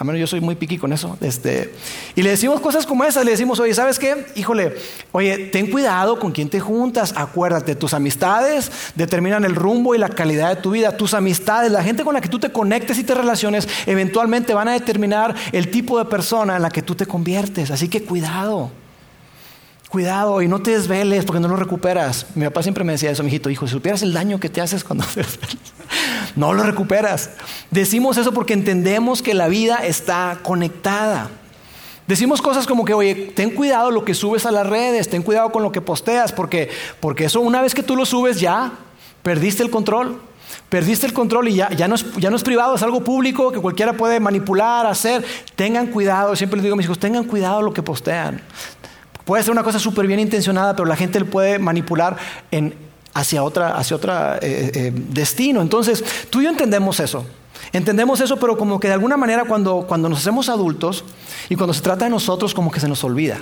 A 0.00 0.04
menos 0.04 0.20
yo 0.20 0.28
soy 0.28 0.40
muy 0.40 0.54
piqui 0.54 0.78
con 0.78 0.92
eso. 0.92 1.18
Este, 1.20 1.74
y 2.14 2.22
le 2.22 2.30
decimos 2.30 2.60
cosas 2.60 2.86
como 2.86 3.02
esas. 3.02 3.24
Le 3.24 3.32
decimos, 3.32 3.58
oye, 3.58 3.74
¿sabes 3.74 3.98
qué? 3.98 4.26
Híjole, 4.36 4.76
oye, 5.10 5.46
ten 5.46 5.68
cuidado 5.68 6.20
con 6.20 6.30
quién 6.30 6.48
te 6.48 6.60
juntas. 6.60 7.14
Acuérdate, 7.16 7.74
tus 7.74 7.94
amistades 7.94 8.70
determinan 8.94 9.44
el 9.44 9.56
rumbo 9.56 9.96
y 9.96 9.98
la 9.98 10.08
calidad 10.08 10.54
de 10.54 10.62
tu 10.62 10.70
vida. 10.70 10.96
Tus 10.96 11.14
amistades, 11.14 11.72
la 11.72 11.82
gente 11.82 12.04
con 12.04 12.14
la 12.14 12.20
que 12.20 12.28
tú 12.28 12.38
te 12.38 12.52
conectes 12.52 12.96
y 13.00 13.02
te 13.02 13.12
relaciones, 13.12 13.68
eventualmente 13.86 14.54
van 14.54 14.68
a 14.68 14.72
determinar 14.72 15.34
el 15.50 15.68
tipo 15.68 15.98
de 15.98 16.04
persona 16.04 16.54
en 16.54 16.62
la 16.62 16.70
que 16.70 16.82
tú 16.82 16.94
te 16.94 17.06
conviertes. 17.06 17.72
Así 17.72 17.88
que 17.88 18.04
cuidado. 18.04 18.70
Cuidado 19.88 20.42
y 20.42 20.48
no 20.48 20.60
te 20.60 20.72
desveles 20.72 21.24
porque 21.24 21.40
no 21.40 21.48
lo 21.48 21.56
recuperas. 21.56 22.26
Mi 22.34 22.44
papá 22.44 22.62
siempre 22.62 22.84
me 22.84 22.92
decía 22.92 23.10
eso, 23.10 23.22
mi 23.22 23.28
hijito, 23.28 23.48
hijo, 23.48 23.66
si 23.66 23.72
supieras 23.72 24.02
el 24.02 24.12
daño 24.12 24.38
que 24.38 24.50
te 24.50 24.60
haces 24.60 24.84
cuando 24.84 25.04
te 25.06 25.22
desvelas, 25.22 25.56
no 26.36 26.52
lo 26.52 26.62
recuperas. 26.62 27.30
Decimos 27.70 28.18
eso 28.18 28.32
porque 28.32 28.52
entendemos 28.52 29.22
que 29.22 29.32
la 29.32 29.48
vida 29.48 29.76
está 29.76 30.40
conectada. 30.42 31.30
Decimos 32.06 32.42
cosas 32.42 32.66
como 32.66 32.84
que, 32.84 32.94
oye, 32.94 33.14
ten 33.34 33.50
cuidado 33.50 33.90
lo 33.90 34.04
que 34.04 34.14
subes 34.14 34.46
a 34.46 34.50
las 34.50 34.66
redes, 34.66 35.08
ten 35.08 35.22
cuidado 35.22 35.52
con 35.52 35.62
lo 35.62 35.72
que 35.72 35.80
posteas, 35.80 36.32
porque, 36.32 36.70
porque 37.00 37.26
eso 37.26 37.40
una 37.40 37.62
vez 37.62 37.74
que 37.74 37.82
tú 37.82 37.96
lo 37.96 38.04
subes 38.04 38.40
ya 38.40 38.72
perdiste 39.22 39.62
el 39.62 39.70
control. 39.70 40.20
Perdiste 40.70 41.06
el 41.06 41.12
control 41.12 41.48
y 41.48 41.54
ya, 41.54 41.70
ya, 41.70 41.88
no 41.88 41.94
es, 41.94 42.04
ya 42.16 42.30
no 42.30 42.36
es 42.36 42.42
privado, 42.42 42.74
es 42.74 42.82
algo 42.82 43.02
público 43.02 43.52
que 43.52 43.58
cualquiera 43.58 43.94
puede 43.94 44.20
manipular, 44.20 44.86
hacer. 44.86 45.24
Tengan 45.54 45.86
cuidado, 45.88 46.36
siempre 46.36 46.56
les 46.58 46.64
digo 46.64 46.74
a 46.74 46.76
mis 46.76 46.84
hijos, 46.84 46.98
tengan 46.98 47.24
cuidado 47.24 47.62
lo 47.62 47.72
que 47.72 47.82
postean. 47.82 48.42
Puede 49.28 49.42
ser 49.42 49.52
una 49.52 49.62
cosa 49.62 49.78
súper 49.78 50.06
bien 50.06 50.20
intencionada, 50.20 50.74
pero 50.74 50.86
la 50.86 50.96
gente 50.96 51.20
le 51.20 51.26
puede 51.26 51.58
manipular 51.58 52.16
hacia 53.12 53.42
otra, 53.42 53.76
hacia 53.76 53.94
otra 53.94 54.38
eh, 54.40 54.70
eh, 54.74 54.92
destino. 54.94 55.60
Entonces, 55.60 56.02
tú 56.30 56.40
y 56.40 56.44
yo 56.44 56.48
entendemos 56.48 56.98
eso. 56.98 57.26
Entendemos 57.74 58.22
eso, 58.22 58.38
pero 58.38 58.56
como 58.56 58.80
que 58.80 58.88
de 58.88 58.94
alguna 58.94 59.18
manera 59.18 59.44
cuando, 59.44 59.84
cuando 59.86 60.08
nos 60.08 60.20
hacemos 60.20 60.48
adultos 60.48 61.04
y 61.50 61.56
cuando 61.56 61.74
se 61.74 61.82
trata 61.82 62.06
de 62.06 62.10
nosotros, 62.10 62.54
como 62.54 62.70
que 62.70 62.80
se 62.80 62.88
nos 62.88 63.04
olvida. 63.04 63.36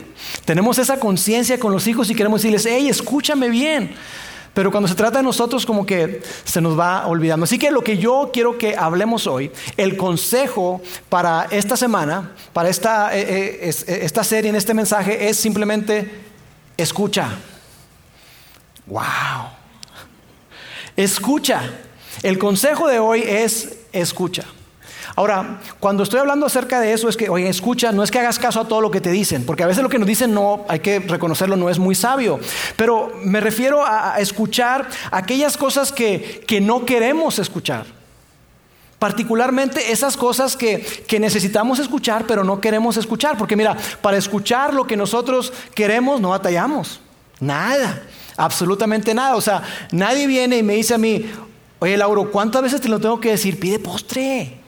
Tenemos 0.45 0.77
esa 0.79 0.99
conciencia 0.99 1.61
con 1.61 1.71
los 1.73 1.87
hijos 1.87 2.11
y 2.11 2.17
queremos 2.17 2.43
decirles, 2.43 2.67
hey, 2.69 2.89
escúchame 2.89 3.49
bien. 3.49 3.95
Pero 4.57 4.71
cuando 4.71 4.89
se 4.89 4.95
trata 4.95 5.19
de 5.19 5.23
nosotros 5.23 5.67
como 5.67 5.85
que 5.85 6.23
se 6.45 6.63
nos 6.63 6.79
va 6.79 7.07
olvidando. 7.09 7.45
Así 7.45 7.59
que 7.59 7.71
lo 7.71 7.85
que 7.85 7.99
yo 7.99 8.31
quiero 8.33 8.57
que 8.57 8.75
hablemos 8.75 9.27
hoy, 9.27 9.53
el 9.77 9.99
consejo 9.99 10.81
para 11.11 11.47
esta 11.51 11.77
semana, 11.77 12.33
para 12.55 12.71
esta, 12.71 13.15
eh, 13.15 13.21
eh, 13.21 13.69
eh, 13.69 13.99
esta 14.01 14.25
serie, 14.25 14.49
en 14.49 14.57
este 14.57 14.73
mensaje, 14.73 15.29
es 15.29 15.37
simplemente 15.37 16.11
escucha. 16.75 17.37
¡Wow! 18.87 19.03
Escucha. 20.97 21.61
El 22.23 22.39
consejo 22.39 22.89
de 22.89 22.99
hoy 22.99 23.25
es 23.27 23.81
escucha. 23.93 24.45
Ahora, 25.15 25.61
cuando 25.79 26.03
estoy 26.03 26.21
hablando 26.21 26.47
acerca 26.47 26.81
de 26.81 26.93
eso, 26.93 27.09
es 27.09 27.17
que, 27.17 27.29
oye, 27.29 27.49
escucha, 27.49 27.93
no 27.93 28.03
es 28.03 28.11
que 28.11 28.19
hagas 28.19 28.39
caso 28.39 28.61
a 28.61 28.69
todo 28.69 28.81
lo 28.81 28.91
que 28.91 29.01
te 29.01 29.11
dicen, 29.11 29.45
porque 29.47 29.63
a 29.63 29.67
veces 29.67 29.83
lo 29.83 29.89
que 29.89 29.99
nos 29.99 30.09
dicen 30.09 30.35
no, 30.35 30.65
hay 30.69 30.81
que 30.81 30.99
reconocerlo, 30.99 31.57
no 31.57 31.71
es 31.71 31.79
muy 31.79 31.95
sabio. 31.95 32.41
Pero 32.77 33.13
me 33.23 33.41
refiero 33.41 33.85
a, 33.87 34.17
escuchar 34.19 34.89
aquellas 35.11 35.57
cosas 35.57 35.93
que, 35.93 36.43
que 36.47 36.61
no 36.61 36.85
queremos 36.85 37.39
escuchar. 37.39 37.87
Particularmente 38.99 39.93
esas 39.93 40.17
cosas 40.17 40.57
que, 40.57 40.81
que, 41.07 41.21
necesitamos 41.21 41.79
escuchar, 41.79 42.25
pero 42.27 42.45
no 42.45 42.61
queremos 42.61 42.97
escuchar. 42.97 43.37
Porque 43.37 43.55
mira, 43.55 43.77
para 44.01 44.17
escuchar 44.17 44.73
lo 44.73 44.87
que 44.87 44.97
nosotros 44.97 45.53
queremos, 45.75 46.21
no 46.21 46.31
batallamos. 46.31 47.01
Nada, 47.39 48.03
absolutamente 48.39 49.13
nada. 49.13 49.37
O 49.37 49.41
sea, 49.43 49.63
nadie 49.93 50.27
viene 50.27 50.59
y 50.59 50.63
me 50.63 50.75
dice 50.75 50.95
a 50.95 50.99
mí, 50.99 51.31
oye 51.79 51.97
Lauro, 51.97 52.31
¿cuántas 52.31 52.63
veces 52.63 52.81
te 52.81 52.89
lo 52.89 52.99
tengo 52.99 53.21
que 53.21 53.33
decir? 53.33 53.61
Pide 53.61 53.79
postre. 53.79 54.66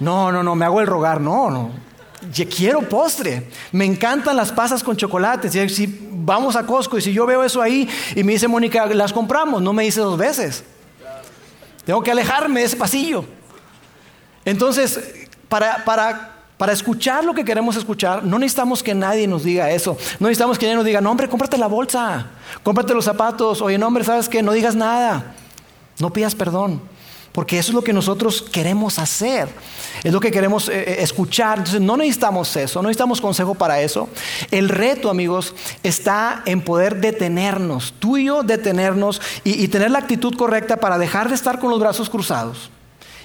No, 0.00 0.30
no, 0.30 0.42
no, 0.42 0.54
me 0.54 0.64
hago 0.64 0.80
el 0.80 0.86
rogar, 0.86 1.20
no, 1.20 1.50
no. 1.50 1.70
Yo 2.32 2.48
quiero 2.48 2.80
postre. 2.82 3.48
Me 3.72 3.84
encantan 3.84 4.36
las 4.36 4.52
pasas 4.52 4.82
con 4.82 4.96
chocolate. 4.96 5.68
Si, 5.68 6.10
vamos 6.12 6.56
a 6.56 6.64
Costco 6.64 6.98
y 6.98 7.02
si 7.02 7.12
yo 7.12 7.26
veo 7.26 7.42
eso 7.42 7.62
ahí 7.62 7.88
y 8.14 8.24
me 8.24 8.32
dice 8.32 8.48
Mónica, 8.48 8.86
las 8.86 9.12
compramos, 9.12 9.62
no 9.62 9.72
me 9.72 9.84
dice 9.84 10.00
dos 10.00 10.18
veces. 10.18 10.64
Tengo 11.84 12.02
que 12.02 12.10
alejarme 12.10 12.60
de 12.60 12.66
ese 12.66 12.76
pasillo. 12.76 13.24
Entonces, 14.44 15.28
para, 15.48 15.84
para, 15.84 16.36
para 16.56 16.72
escuchar 16.72 17.24
lo 17.24 17.32
que 17.32 17.44
queremos 17.44 17.76
escuchar, 17.76 18.24
no 18.24 18.38
necesitamos 18.38 18.82
que 18.82 18.94
nadie 18.94 19.28
nos 19.28 19.44
diga 19.44 19.70
eso. 19.70 19.96
No 20.18 20.26
necesitamos 20.26 20.58
que 20.58 20.66
nadie 20.66 20.76
nos 20.76 20.84
diga, 20.84 21.00
no, 21.00 21.10
hombre, 21.10 21.28
cómprate 21.28 21.56
la 21.56 21.68
bolsa, 21.68 22.26
cómprate 22.62 22.92
los 22.92 23.04
zapatos. 23.04 23.60
Oye, 23.62 23.78
no, 23.78 23.86
hombre, 23.86 24.04
¿sabes 24.04 24.28
qué? 24.28 24.42
No 24.42 24.52
digas 24.52 24.74
nada. 24.74 25.34
No 25.98 26.12
pidas 26.12 26.34
perdón. 26.34 26.80
Porque 27.36 27.58
eso 27.58 27.72
es 27.72 27.74
lo 27.74 27.84
que 27.84 27.92
nosotros 27.92 28.40
queremos 28.40 28.98
hacer, 28.98 29.50
es 30.02 30.10
lo 30.10 30.20
que 30.20 30.30
queremos 30.30 30.70
eh, 30.70 30.72
eh, 30.80 30.96
escuchar. 31.00 31.58
Entonces 31.58 31.82
no 31.82 31.98
necesitamos 31.98 32.56
eso, 32.56 32.80
no 32.80 32.88
necesitamos 32.88 33.20
consejo 33.20 33.54
para 33.54 33.82
eso. 33.82 34.08
El 34.50 34.70
reto, 34.70 35.10
amigos, 35.10 35.54
está 35.82 36.42
en 36.46 36.62
poder 36.62 36.98
detenernos, 36.98 37.92
tú 37.98 38.16
y 38.16 38.24
yo 38.24 38.42
detenernos 38.42 39.20
y, 39.44 39.62
y 39.62 39.68
tener 39.68 39.90
la 39.90 39.98
actitud 39.98 40.34
correcta 40.34 40.78
para 40.78 40.96
dejar 40.96 41.28
de 41.28 41.34
estar 41.34 41.58
con 41.58 41.68
los 41.68 41.78
brazos 41.78 42.08
cruzados. 42.08 42.70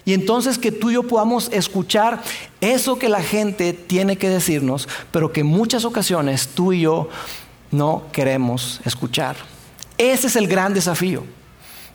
Y 0.04 0.14
entonces 0.14 0.58
que 0.58 0.74
tú 0.74 0.90
y 0.90 0.96
yo 0.96 1.04
podamos 1.04 1.48
escuchar 1.54 2.22
eso 2.60 3.00
que 3.00 3.08
la 3.08 3.24
gente 3.24 3.72
tiene 3.72 4.18
que 4.18 4.28
decirnos, 4.28 4.90
pero 5.14 5.32
que 5.32 5.40
en 5.40 5.48
muchas 5.48 5.86
ocasiones 5.86 6.50
tú 6.50 6.74
y 6.74 6.82
yo 6.82 7.08
no 7.72 8.04
queremos 8.12 8.82
escuchar. 8.84 9.38
Ese 9.98 10.28
es 10.28 10.36
el 10.36 10.50
gran 10.50 10.74
desafío. 10.74 11.24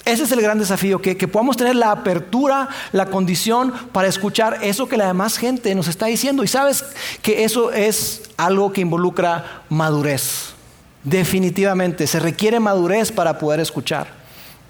Ese 0.06 0.22
es 0.22 0.30
el 0.30 0.40
gran 0.40 0.60
desafío, 0.60 1.02
que, 1.02 1.16
podamos 1.26 1.56
tener 1.56 1.74
la 1.74 1.90
apertura, 1.90 2.68
la 2.92 3.06
condición 3.06 3.72
para 3.90 4.06
escuchar 4.06 4.60
eso 4.62 4.88
que 4.88 4.96
la 4.96 5.08
demás 5.08 5.36
gente 5.36 5.74
nos 5.74 5.88
está 5.88 6.06
diciendo. 6.06 6.44
Y 6.44 6.46
sabes 6.46 6.84
que 7.22 7.42
eso 7.42 7.72
es 7.72 8.22
algo 8.36 8.72
que 8.72 8.82
involucra 8.82 9.64
madurez. 9.68 10.54
Definitivamente, 11.02 12.06
se 12.06 12.20
requiere 12.20 12.60
madurez 12.60 13.10
para 13.10 13.36
poder 13.36 13.58
escuchar. 13.58 14.06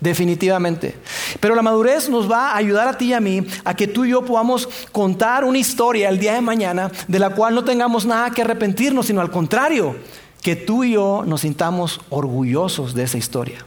Definitivamente. 0.00 0.96
Pero 1.38 1.54
la 1.54 1.60
madurez 1.60 2.08
nos 2.08 2.30
va 2.30 2.52
a 2.52 2.56
ayudar 2.56 2.88
a 2.88 2.96
ti 2.96 3.08
y 3.08 3.12
a 3.12 3.20
mí 3.20 3.46
a 3.62 3.74
que 3.74 3.86
tú 3.86 4.06
y 4.06 4.10
yo 4.10 4.24
podamos 4.24 4.66
contar 4.90 5.44
una 5.44 5.58
historia 5.58 6.08
el 6.08 6.18
día 6.18 6.32
de 6.32 6.40
mañana 6.40 6.90
de 7.08 7.18
la 7.18 7.28
cual 7.28 7.54
no 7.54 7.62
tengamos 7.62 8.06
nada 8.06 8.30
que 8.30 8.40
arrepentirnos, 8.40 9.04
sino 9.04 9.20
al 9.20 9.30
contrario, 9.30 9.96
que 10.40 10.56
tú 10.56 10.82
y 10.82 10.92
yo 10.92 11.24
nos 11.26 11.42
sintamos 11.42 12.00
orgullosos 12.08 12.94
de 12.94 13.02
esa 13.02 13.18
historia. 13.18 13.66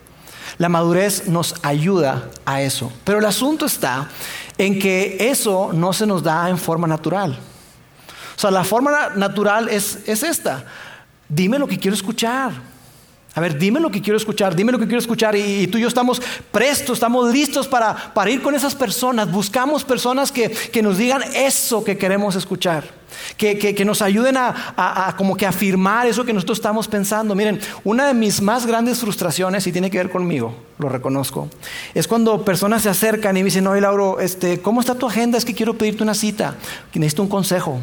La 0.59 0.67
madurez 0.67 1.27
nos 1.27 1.55
ayuda 1.63 2.29
a 2.45 2.61
eso. 2.61 2.91
Pero 3.05 3.19
el 3.19 3.25
asunto 3.25 3.65
está 3.65 4.09
en 4.57 4.77
que 4.77 5.15
eso 5.31 5.71
no 5.73 5.93
se 5.93 6.05
nos 6.05 6.21
da 6.21 6.49
en 6.49 6.57
forma 6.57 6.85
natural. 6.85 7.39
O 8.35 8.39
sea, 8.39 8.51
la 8.51 8.65
forma 8.65 9.09
natural 9.15 9.69
es, 9.69 9.97
esta. 10.05 10.65
Dime 11.29 11.57
lo 11.57 11.65
que 11.65 11.79
quiero 11.79 11.95
escuchar. 11.95 12.51
A 13.35 13.41
ver, 13.41 13.57
dime 13.57 13.79
lo 13.79 13.91
que 13.91 14.01
quiero 14.01 14.17
escuchar, 14.17 14.55
dime 14.55 14.71
lo 14.71 14.79
que 14.79 14.85
quiero 14.85 14.99
escuchar. 14.99 15.35
Y, 15.35 15.67
tú 15.67 15.77
y 15.77 15.81
yo 15.81 15.87
estamos 15.87 16.21
prestos, 16.51 16.93
estamos 16.97 17.31
listos 17.31 17.67
para, 17.67 18.13
para 18.13 18.31
ir 18.31 18.41
con 18.41 18.55
esas 18.55 18.75
personas. 18.75 19.31
Buscamos 19.31 19.83
personas 19.83 20.31
que, 20.31 20.49
que 20.49 20.81
nos 20.81 20.97
digan 20.97 21.23
eso 21.35 21.83
que 21.83 21.97
queremos 21.97 22.35
escuchar 22.35 22.99
que, 23.37 23.85
nos 23.85 24.01
ayuden 24.01 24.35
a, 24.37 25.15
como 25.17 25.35
que 25.35 25.45
afirmar 25.45 26.07
eso 26.07 26.25
que 26.25 26.33
nosotros 26.33 26.57
estamos 26.57 26.87
pensando. 26.87 27.35
Miren, 27.35 27.59
una 27.83 28.07
de 28.07 28.13
mis 28.13 28.41
más 28.41 28.65
grandes 28.65 28.99
frustraciones, 28.99 29.65
y 29.67 29.71
tiene 29.71 29.89
que 29.89 29.97
ver 29.97 30.09
conmigo, 30.09 30.55
lo 30.77 30.89
reconozco, 30.89 31.49
es 31.93 32.07
cuando 32.07 32.43
personas 32.43 32.83
se 32.83 32.89
acercan 32.89 33.35
y 33.37 33.41
me 33.41 33.45
dicen, 33.45 33.67
oye 33.67 33.81
Lauro, 33.81 34.19
este, 34.19 34.61
¿cómo 34.61 34.81
está 34.81 34.95
tu 34.95 35.07
agenda? 35.07 35.37
Es 35.37 35.45
que 35.45 35.53
quiero 35.53 35.77
pedirte 35.77 36.03
una 36.03 36.13
cita, 36.13 36.55
que 36.91 36.99
necesito 36.99 37.23
un 37.23 37.29
consejo. 37.29 37.79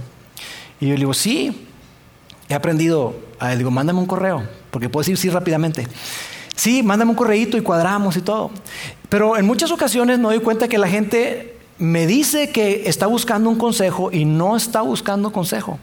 Y 0.80 0.86
yo 0.88 0.94
le 0.94 1.00
digo, 1.00 1.14
sí, 1.14 1.65
he 2.48 2.54
aprendido, 2.54 3.14
le 3.40 3.56
digo, 3.56 3.70
mándame 3.70 3.98
un 3.98 4.06
correo, 4.06 4.46
porque 4.70 4.88
puedes 4.88 5.06
decir 5.06 5.18
sí 5.18 5.30
rápidamente. 5.30 5.86
Sí, 6.54 6.82
mándame 6.82 7.10
un 7.10 7.16
correíto 7.16 7.56
y 7.56 7.60
cuadramos 7.60 8.16
y 8.16 8.22
todo. 8.22 8.50
Pero 9.08 9.36
en 9.36 9.46
muchas 9.46 9.70
ocasiones 9.70 10.18
me 10.18 10.24
doy 10.24 10.40
cuenta 10.40 10.68
que 10.68 10.78
la 10.78 10.88
gente 10.88 11.58
me 11.78 12.06
dice 12.06 12.50
que 12.50 12.88
está 12.88 13.06
buscando 13.06 13.50
un 13.50 13.56
consejo 13.56 14.10
y 14.10 14.24
no 14.24 14.56
está 14.56 14.80
buscando 14.80 15.32
consejo. 15.32 15.78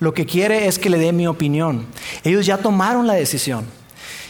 Lo 0.00 0.12
que 0.12 0.26
quiere 0.26 0.66
es 0.66 0.78
que 0.78 0.90
le 0.90 0.98
dé 0.98 1.12
mi 1.12 1.26
opinión. 1.26 1.86
Ellos 2.24 2.44
ya 2.44 2.58
tomaron 2.58 3.06
la 3.06 3.14
decisión. 3.14 3.64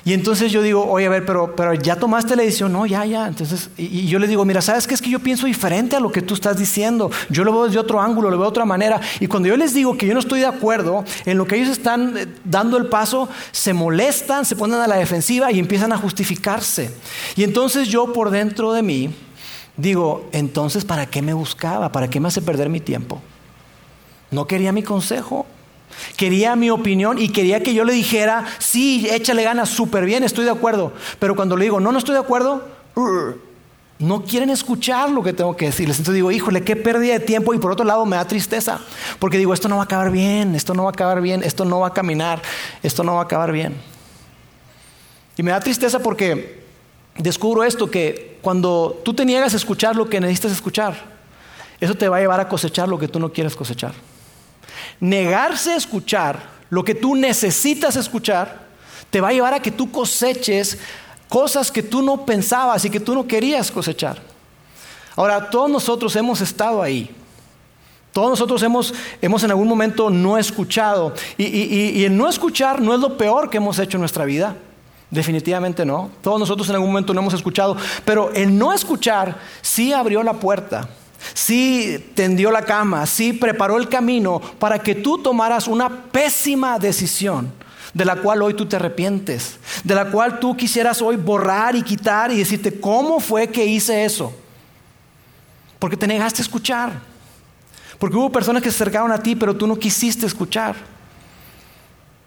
Y 0.06 0.14
entonces 0.14 0.50
yo 0.50 0.62
digo, 0.62 0.86
oye, 0.86 1.04
a 1.04 1.10
ver, 1.10 1.26
pero, 1.26 1.54
pero 1.54 1.74
ya 1.74 1.96
tomaste 1.96 2.34
la 2.36 2.44
decisión. 2.44 2.72
No, 2.72 2.86
ya, 2.86 3.04
ya. 3.04 3.26
Entonces, 3.26 3.68
y, 3.76 4.06
yo 4.06 4.18
le 4.18 4.26
digo, 4.26 4.44
mira, 4.44 4.62
¿sabes 4.62 4.86
qué? 4.86 4.94
Es 4.94 5.02
que 5.02 5.10
yo 5.10 5.18
pienso 5.18 5.46
diferente 5.46 5.96
a 5.96 6.00
lo 6.00 6.10
que 6.10 6.22
tú 6.22 6.32
estás 6.32 6.56
diciendo. 6.56 7.10
Yo 7.28 7.44
lo 7.44 7.52
veo 7.52 7.66
desde 7.66 7.80
otro 7.80 8.00
ángulo, 8.00 8.30
lo 8.30 8.38
veo 8.38 8.44
de 8.44 8.50
otra 8.50 8.64
manera. 8.64 9.00
Y 9.20 9.26
cuando 9.26 9.48
yo 9.48 9.56
les 9.58 9.74
digo 9.74 9.98
que 9.98 10.06
yo 10.06 10.14
no 10.14 10.20
estoy 10.20 10.40
de 10.40 10.46
acuerdo 10.46 11.04
en 11.26 11.36
lo 11.36 11.46
que 11.46 11.56
ellos 11.56 11.68
están 11.68 12.16
eh, 12.16 12.26
dando 12.44 12.78
el 12.78 12.86
paso, 12.86 13.28
se 13.50 13.74
molestan, 13.74 14.44
se 14.44 14.56
ponen 14.56 14.80
a 14.80 14.86
la 14.86 14.96
defensiva 14.96 15.50
y 15.50 15.58
empiezan 15.58 15.92
a 15.92 15.98
justificarse. 15.98 16.90
Y 17.34 17.42
entonces 17.42 17.88
yo 17.88 18.12
por 18.12 18.30
dentro 18.30 18.72
de 18.72 18.82
mí 18.82 19.10
Digo, 19.76 20.26
entonces, 20.32 20.84
¿para 20.84 21.06
qué 21.06 21.20
me 21.20 21.34
buscaba? 21.34 21.92
¿Para 21.92 22.08
qué 22.08 22.18
me 22.18 22.28
hace 22.28 22.40
perder 22.40 22.70
mi 22.70 22.80
tiempo? 22.80 23.20
No 24.30 24.46
quería 24.46 24.72
mi 24.72 24.82
consejo. 24.82 25.46
Quería 26.16 26.56
mi 26.56 26.70
opinión 26.70 27.18
y 27.18 27.28
quería 27.28 27.62
que 27.62 27.74
yo 27.74 27.84
le 27.84 27.92
dijera, 27.92 28.44
sí, 28.58 29.06
échale 29.10 29.42
ganas, 29.42 29.68
súper 29.68 30.04
bien, 30.04 30.24
estoy 30.24 30.44
de 30.44 30.50
acuerdo. 30.50 30.92
Pero 31.18 31.36
cuando 31.36 31.56
le 31.56 31.64
digo, 31.64 31.80
no, 31.80 31.92
no 31.92 31.98
estoy 31.98 32.14
de 32.14 32.20
acuerdo, 32.20 32.66
no 33.98 34.24
quieren 34.24 34.50
escuchar 34.50 35.10
lo 35.10 35.22
que 35.22 35.32
tengo 35.32 35.56
que 35.56 35.66
decirles. 35.66 35.98
Entonces 35.98 36.16
digo, 36.16 36.30
híjole, 36.30 36.62
qué 36.62 36.76
pérdida 36.76 37.14
de 37.14 37.20
tiempo. 37.20 37.54
Y 37.54 37.58
por 37.58 37.72
otro 37.72 37.84
lado 37.84 38.04
me 38.06 38.16
da 38.16 38.26
tristeza, 38.26 38.80
porque 39.18 39.38
digo, 39.38 39.54
esto 39.54 39.68
no 39.68 39.76
va 39.76 39.82
a 39.82 39.84
acabar 39.84 40.10
bien, 40.10 40.54
esto 40.54 40.74
no 40.74 40.84
va 40.84 40.90
a 40.90 40.92
acabar 40.92 41.20
bien, 41.20 41.42
esto 41.42 41.64
no 41.64 41.80
va 41.80 41.88
a 41.88 41.92
caminar, 41.92 42.42
esto 42.82 43.02
no 43.02 43.14
va 43.14 43.20
a 43.20 43.24
acabar 43.24 43.52
bien. 43.52 43.76
Y 45.36 45.42
me 45.42 45.50
da 45.50 45.60
tristeza 45.60 45.98
porque 45.98 46.64
descubro 47.18 47.64
esto, 47.64 47.90
que 47.90 48.38
cuando 48.42 49.00
tú 49.04 49.14
te 49.14 49.24
niegas 49.24 49.54
a 49.54 49.56
escuchar 49.56 49.96
lo 49.96 50.08
que 50.08 50.20
necesitas 50.20 50.52
escuchar, 50.52 51.16
eso 51.80 51.94
te 51.94 52.08
va 52.08 52.18
a 52.18 52.20
llevar 52.20 52.40
a 52.40 52.48
cosechar 52.48 52.88
lo 52.88 52.98
que 52.98 53.08
tú 53.08 53.18
no 53.18 53.32
quieres 53.32 53.54
cosechar. 53.54 53.92
Negarse 55.00 55.72
a 55.72 55.76
escuchar 55.76 56.40
lo 56.70 56.84
que 56.84 56.94
tú 56.94 57.14
necesitas 57.14 57.96
escuchar, 57.96 58.66
te 59.10 59.20
va 59.20 59.28
a 59.28 59.32
llevar 59.32 59.54
a 59.54 59.60
que 59.60 59.70
tú 59.70 59.90
coseches 59.90 60.78
cosas 61.28 61.70
que 61.70 61.82
tú 61.82 62.02
no 62.02 62.24
pensabas 62.24 62.84
y 62.84 62.90
que 62.90 63.00
tú 63.00 63.14
no 63.14 63.26
querías 63.26 63.70
cosechar. 63.70 64.20
Ahora, 65.14 65.50
todos 65.50 65.70
nosotros 65.70 66.14
hemos 66.16 66.40
estado 66.40 66.82
ahí. 66.82 67.10
Todos 68.12 68.30
nosotros 68.30 68.62
hemos, 68.62 68.94
hemos 69.20 69.44
en 69.44 69.50
algún 69.50 69.68
momento 69.68 70.10
no 70.10 70.38
escuchado. 70.38 71.14
Y, 71.36 71.44
y 71.44 72.04
el 72.04 72.16
no 72.16 72.28
escuchar 72.28 72.80
no 72.80 72.94
es 72.94 73.00
lo 73.00 73.16
peor 73.16 73.50
que 73.50 73.58
hemos 73.58 73.78
hecho 73.78 73.96
en 73.96 74.00
nuestra 74.00 74.24
vida. 74.24 74.56
Definitivamente 75.10 75.84
no. 75.84 76.10
Todos 76.22 76.40
nosotros 76.40 76.68
en 76.68 76.76
algún 76.76 76.90
momento 76.90 77.14
no 77.14 77.20
hemos 77.20 77.34
escuchado, 77.34 77.76
pero 78.04 78.32
el 78.32 78.56
no 78.56 78.72
escuchar 78.72 79.36
sí 79.62 79.92
abrió 79.92 80.22
la 80.22 80.34
puerta, 80.34 80.88
sí 81.46 82.04
tendió 82.16 82.50
la 82.50 82.62
cama, 82.62 83.06
sí 83.06 83.32
preparó 83.32 83.76
el 83.76 83.88
camino 83.88 84.40
para 84.58 84.80
que 84.80 84.96
tú 84.96 85.18
tomaras 85.18 85.68
una 85.68 85.88
pésima 85.88 86.76
decisión 86.76 87.52
de 87.94 88.04
la 88.04 88.16
cual 88.16 88.42
hoy 88.42 88.54
tú 88.54 88.66
te 88.66 88.74
arrepientes, 88.74 89.60
de 89.84 89.94
la 89.94 90.10
cual 90.10 90.40
tú 90.40 90.56
quisieras 90.56 91.00
hoy 91.00 91.14
borrar 91.14 91.76
y 91.76 91.82
quitar 91.82 92.32
y 92.32 92.38
decirte, 92.38 92.80
¿cómo 92.80 93.20
fue 93.20 93.46
que 93.46 93.64
hice 93.64 94.04
eso? 94.04 94.34
Porque 95.78 95.96
te 95.96 96.08
negaste 96.08 96.42
a 96.42 96.46
escuchar, 96.46 97.00
porque 98.00 98.16
hubo 98.16 98.32
personas 98.32 98.60
que 98.60 98.70
se 98.72 98.76
acercaron 98.82 99.12
a 99.12 99.22
ti, 99.22 99.36
pero 99.36 99.54
tú 99.54 99.68
no 99.68 99.78
quisiste 99.78 100.26
escuchar. 100.26 100.74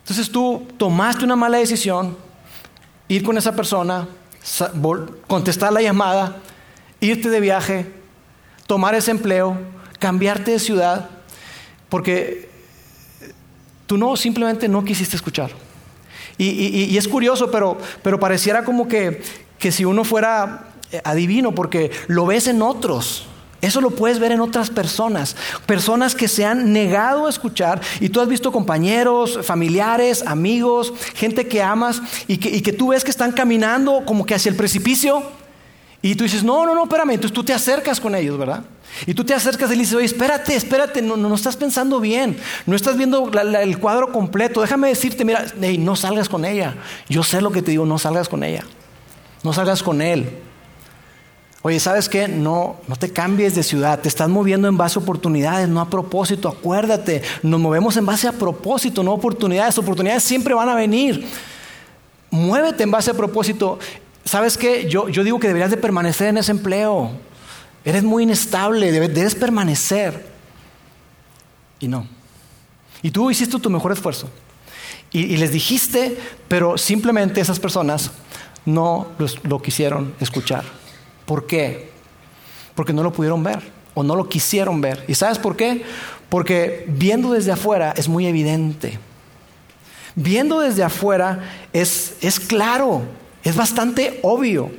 Entonces 0.03 0.31
tú 0.31 0.65
tomaste 0.77 1.25
una 1.25 1.35
mala 1.35 1.57
decisión, 1.57 2.15
ir 3.09 3.21
con 3.21 3.37
esa 3.37 3.53
persona, 3.53 4.07
contestar 5.27 5.73
la 5.73 5.81
llamada, 5.81 6.37
irte 7.01 7.29
de 7.29 7.39
viaje, 7.41 7.98
tomar 8.69 8.93
ese 8.93 9.09
empleo, 9.09 9.57
cambiarte 9.97 10.51
de 10.51 10.59
ciudad, 10.59 11.09
porque 11.89 12.47
tú 13.87 13.97
no 13.97 14.15
simplemente 14.15 14.67
no 14.67 14.85
quisiste 14.85 15.15
escuchar. 15.15 15.49
Y, 16.37 16.95
es 16.95 17.07
curioso, 17.07 17.49
pero, 17.49 17.79
pero 18.03 18.19
pareciera 18.19 18.63
como 18.63 18.87
que, 18.87 19.23
que 19.57 19.71
si 19.71 19.85
uno 19.85 20.03
fuera 20.03 20.67
adivino, 21.03 21.55
porque 21.55 21.89
lo 22.05 22.27
ves 22.27 22.45
en 22.45 22.61
otros. 22.61 23.25
Eso 23.61 23.81
lo 23.81 23.89
puedes 23.89 24.19
ver 24.19 24.31
en 24.31 24.39
otras 24.39 24.69
personas, 24.69 25.35
personas 25.65 26.13
que 26.13 26.27
se 26.27 26.45
han 26.45 26.71
negado 26.71 27.25
a 27.25 27.29
escuchar 27.31 27.81
y 27.99 28.09
tú 28.09 28.21
has 28.21 28.27
visto 28.27 28.51
compañeros, 28.51 29.39
familiares, 29.41 30.23
amigos, 30.27 30.93
gente 31.15 31.47
que 31.47 31.63
amas 31.63 32.03
y 32.27 32.37
que, 32.37 32.71
tú 32.71 32.89
ves 32.89 33.03
que 33.03 33.09
están 33.09 33.31
caminando 33.31 34.03
como 34.05 34.27
que 34.27 34.35
hacia 34.35 34.51
el 34.51 34.55
precipicio 34.55 35.23
y 36.01 36.15
tú 36.15 36.23
dices, 36.23 36.43
no, 36.43 36.65
no, 36.65 36.73
no, 36.73 36.83
espérame, 36.83 37.11
entonces 37.11 37.33
tú 37.33 37.43
te 37.43 37.53
acercas 37.53 37.99
con 37.99 38.15
ellos, 38.15 38.37
¿verdad? 38.37 38.63
Y 39.05 39.13
tú 39.13 39.25
te 39.25 39.33
acercas 39.33 39.69
y 39.71 39.73
le 39.73 39.81
dices, 39.81 39.95
oye, 39.95 40.05
espérate, 40.05 40.55
espérate, 40.55 41.01
no, 41.01 41.17
no, 41.17 41.35
estás 41.35 41.57
pensando 41.57 41.99
bien, 41.99 42.37
no 42.65 42.75
estás 42.75 42.95
viendo 42.95 43.29
el 43.29 43.77
cuadro 43.79 44.11
completo, 44.11 44.61
déjame 44.61 44.87
decirte, 44.87 45.25
mira, 45.25 45.45
no 45.79 45.95
salgas 45.95 46.29
con 46.29 46.45
ella, 46.45 46.75
yo 47.09 47.23
sé 47.23 47.41
lo 47.41 47.51
que 47.51 47.61
te 47.61 47.71
digo, 47.71 47.85
no 47.85 47.99
salgas 47.99 48.29
con 48.29 48.43
ella, 48.43 48.63
no 49.43 49.51
salgas 49.51 49.83
con 49.83 50.01
él. 50.01 50.29
Oye, 51.61 51.81
¿sabes 51.81 52.07
qué? 52.07 52.29
No, 52.29 52.77
no 52.87 52.95
te 52.95 53.11
cambies 53.11 53.53
de 53.53 53.63
ciudad, 53.63 53.99
te 53.99 54.07
estás 54.07 54.29
moviendo 54.29 54.69
en 54.69 54.77
base 54.77 54.97
a 54.97 55.01
oportunidades, 55.01 55.67
no 55.67 55.81
a 55.81 55.89
propósito. 55.89 56.47
Acuérdate, 56.47 57.21
nos 57.43 57.59
movemos 57.59 57.97
en 57.97 58.05
base 58.05 58.29
a 58.29 58.31
propósito, 58.31 59.03
no 59.03 59.11
oportunidades. 59.11 59.77
Oportunidades 59.77 60.23
siempre 60.23 60.53
van 60.53 60.69
a 60.69 60.75
venir. 60.75 61.27
Muévete 62.31 62.83
en 62.83 62.91
base 62.91 63.11
a 63.11 63.13
propósito. 63.13 63.77
¿Sabes 64.25 64.57
qué? 64.57 64.89
Yo, 64.89 65.09
yo 65.09 65.23
digo 65.23 65.39
que 65.39 65.47
deberías 65.47 65.71
de 65.71 65.77
permanecer 65.77 66.27
en 66.27 66.37
ese 66.37 66.51
empleo. 66.51 67.11
Eres 67.83 68.03
muy 68.03 68.23
inestable, 68.23 68.91
debes, 68.91 69.35
permanecer. 69.35 70.27
Y 71.79 71.87
no. 71.87 72.05
Y 73.01 73.11
tú 73.11 73.31
hiciste 73.31 73.57
tu 73.59 73.69
mejor 73.69 73.91
esfuerzo. 73.91 74.29
Y, 75.11 75.37
les 75.37 75.51
dijiste, 75.51 76.17
pero 76.47 76.77
simplemente 76.77 77.41
esas 77.41 77.59
personas 77.59 78.11
no 78.65 79.07
lo 79.43 79.61
quisieron 79.61 80.13
escuchar. 80.19 80.63
¿Por 81.25 81.47
qué? 81.47 81.89
porque 82.79 82.93
no 82.93 83.03
lo 83.03 83.11
pudieron 83.11 83.43
ver 83.43 83.59
o 83.93 84.03
no 84.03 84.15
lo 84.15 84.29
quisieron 84.29 84.79
ver. 84.79 85.03
¿Y 85.05 85.13
sabes 85.13 85.37
por 85.37 85.57
qué? 85.57 85.83
Porque 86.29 86.85
viendo 86.87 87.33
desde 87.33 87.51
afuera 87.51 87.93
es 87.97 88.07
muy 88.07 88.25
evidente. 88.25 88.97
Viendo 90.15 90.61
desde 90.61 90.85
afuera 90.85 91.43
es, 91.73 92.13
es 92.21 92.39
claro, 92.39 93.01
es 93.49 93.55
bastante 93.55 94.19
obvio. 94.21 94.71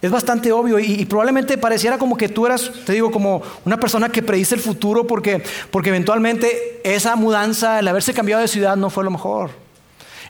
Es 0.00 0.10
bastante 0.10 0.52
obvio 0.52 0.78
y, 0.78 1.04
probablemente 1.06 1.58
pareciera 1.58 1.98
como 1.98 2.16
que 2.16 2.28
tú 2.28 2.46
eras, 2.46 2.70
te 2.84 2.92
digo, 2.92 3.10
como 3.10 3.42
una 3.64 3.80
persona 3.80 4.08
que 4.08 4.22
predice 4.22 4.54
el 4.54 4.60
futuro 4.60 5.06
porque, 5.06 5.42
porque 5.70 5.88
eventualmente 5.88 6.80
esa 6.84 7.16
mudanza, 7.16 7.80
el 7.80 7.88
haberse 7.88 8.14
cambiado 8.14 8.42
de 8.42 8.48
ciudad 8.48 8.76
no 8.76 8.90
fue 8.90 9.02
lo 9.02 9.10
mejor. 9.10 9.50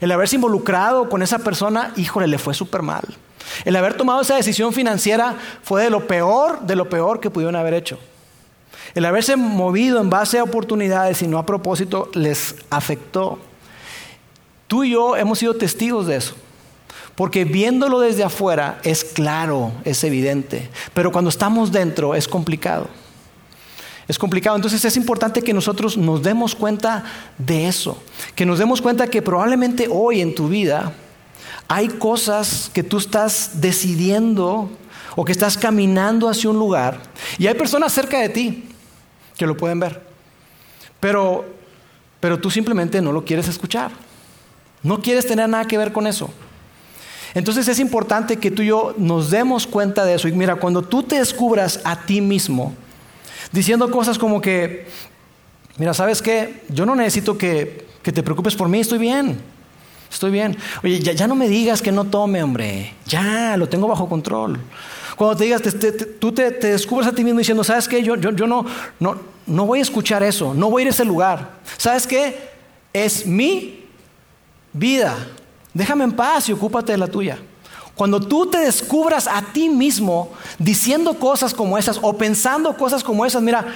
El 0.01 0.11
haberse 0.11 0.37
involucrado 0.37 1.11
con 1.11 1.23
esa 1.23 1.41
persona, 1.41 1.93
híjole, 1.97 2.29
le 2.29 2.39
fue 2.39 2.55
súper 2.55 2.81
mal. 2.81 3.03
El 3.65 3.77
haber 3.77 3.95
tomado 3.95 4.23
esa 4.23 4.37
decisión 4.37 4.73
financiera 4.73 5.37
fue 5.63 5.83
de 5.83 5.91
lo 5.91 6.07
peor, 6.07 6.61
de 6.61 6.77
lo 6.77 6.89
peor 6.89 7.21
que 7.21 7.31
pudieron 7.31 7.57
haber 7.57 7.75
hecho. 7.75 7.99
El 8.95 9.05
haberse 9.05 9.37
movido 9.37 10.01
en 10.01 10.09
base 10.09 10.39
a 10.39 10.45
oportunidades 10.45 11.21
y 11.21 11.27
no 11.27 11.39
a 11.39 11.45
propósito 11.45 12.11
les 12.15 12.55
afectó. 12.71 13.39
Tú 14.67 14.85
y 14.85 14.93
yo 14.93 15.17
hemos 15.17 15.39
sido 15.39 15.55
testigos 15.55 16.07
de 16.07 16.17
eso. 16.17 16.35
Porque 17.19 17.45
viéndolo 17.45 17.99
desde 17.99 18.23
afuera 18.23 18.79
es 18.85 19.03
claro, 19.03 19.73
es 19.85 20.05
evidente, 20.05 20.71
pero 20.95 21.11
cuando 21.11 21.31
estamos 21.31 21.73
dentro 21.73 22.15
es 22.15 22.29
complicado. 22.29 22.87
Es 24.07 24.17
complicado, 24.17 24.55
entonces 24.55 24.85
es 24.85 24.97
importante 24.97 25.43
que 25.43 25.53
nosotros 25.53 25.97
nos 25.97 26.23
demos 26.23 26.55
cuenta 26.55 27.03
de 27.37 27.67
eso, 27.67 28.01
que 28.37 28.47
nos 28.47 28.61
demos 28.61 28.81
cuenta 28.81 29.09
que 29.09 29.21
probablemente 29.21 29.89
hoy 29.91 30.21
en 30.21 30.33
tu 30.33 30.47
vida 30.47 30.93
hay 31.67 31.89
cosas 31.89 32.71
que 32.73 32.85
tú 32.85 32.99
estás 32.99 33.61
decidiendo 33.61 34.71
o 35.17 35.25
que 35.25 35.33
estás 35.33 35.59
caminando 35.59 36.29
hacia 36.29 36.51
un 36.51 36.59
lugar 36.61 37.01
y 37.37 37.49
hay 37.49 37.55
personas 37.55 37.93
cerca 37.93 38.21
de 38.21 38.29
ti 38.29 38.69
que 39.37 39.45
lo 39.45 39.57
pueden 39.57 39.81
ver, 39.81 40.07
pero, 41.01 41.45
pero 42.21 42.39
tú 42.39 42.49
simplemente 42.49 43.03
no 43.03 43.11
lo 43.11 43.25
quieres 43.25 43.49
escuchar, 43.49 43.91
no 44.85 45.03
quieres 45.03 45.27
tener 45.27 45.49
nada 45.49 45.65
que 45.65 45.77
ver 45.77 45.93
con 45.93 46.07
eso. 46.07 46.31
Entonces 47.39 47.69
es 47.69 47.79
importante 47.79 48.37
que 48.37 48.51
tú 48.51 48.63
y 48.63 48.67
yo 48.67 48.95
nos 48.99 49.31
demos 49.31 49.65
cuenta 49.65 50.05
de 50.05 50.15
eso. 50.15 50.27
Y 50.27 50.33
mira, 50.33 50.57
cuando 50.57 50.83
tú 50.83 51.05
te 51.05 51.21
descubras 51.21 51.81
a 51.85 52.05
ti 52.05 52.21
mismo, 52.21 52.75
diciendo 53.53 53.89
cosas 53.93 54.19
como 54.19 54.41
que, 54.41 54.89
mira, 55.77 55.95
¿sabes 55.95 56.21
qué? 56.21 56.65
Yo 56.69 56.85
no 56.85 56.97
necesito 56.97 57.39
que, 57.39 57.87
te 58.03 58.23
preocupes 58.23 58.57
por 58.57 58.69
mí, 58.69 58.81
estoy 58.81 58.99
bien. 58.99 59.39
Estoy 60.11 60.33
bien. 60.33 60.57
Oye, 60.83 60.99
ya, 60.99 61.29
no 61.29 61.37
me 61.37 61.49
digas 61.49 61.81
que 61.81 61.93
no 61.93 62.05
tome, 62.07 62.43
hombre. 62.43 62.95
Ya, 63.07 63.57
lo 63.57 63.69
tengo 63.69 63.87
bajo 63.87 64.09
control. 64.09 64.59
Cuando 65.15 65.37
te 65.37 65.45
digas, 65.45 65.63
tú 66.19 66.33
te, 66.33 66.51
descubres 66.51 67.07
a 67.07 67.13
ti 67.13 67.23
mismo 67.23 67.39
diciendo, 67.39 67.63
¿sabes 67.63 67.87
qué? 67.87 68.03
Yo, 68.03 68.17
yo, 68.17 68.33
yo 68.33 68.49
no, 68.49 68.67
no, 68.99 69.17
no 69.47 69.65
voy 69.65 69.79
a 69.79 69.83
escuchar 69.83 70.25
eso, 70.25 70.55
no 70.55 70.71
voy 70.71 70.81
a 70.81 70.83
ir 70.85 70.89
a 70.89 70.91
ese 70.91 71.05
lugar. 71.05 71.59
¿Sabes 71.77 72.05
qué? 72.05 72.49
Es 72.93 73.27
mi 73.27 73.85
vida. 74.73 75.17
Déjame 75.75 76.05
en 76.05 76.13
paz 76.13 76.49
y 76.49 76.53
ocúpate 76.53 76.93
de 76.93 76.99
la 76.99 77.09
tuya. 77.09 77.39
Cuando 77.95 78.21
tú 78.21 78.47
te 78.47 78.59
descubras 78.59 79.27
a 79.27 79.43
ti 79.43 79.69
mismo 79.69 80.31
diciendo 80.59 81.15
cosas 81.15 81.53
como 81.53 81.77
esas 81.77 81.99
o 82.01 82.17
pensando 82.17 82.77
cosas 82.77 83.03
como 83.03 83.27
esas, 83.27 83.43
mira, 83.43 83.67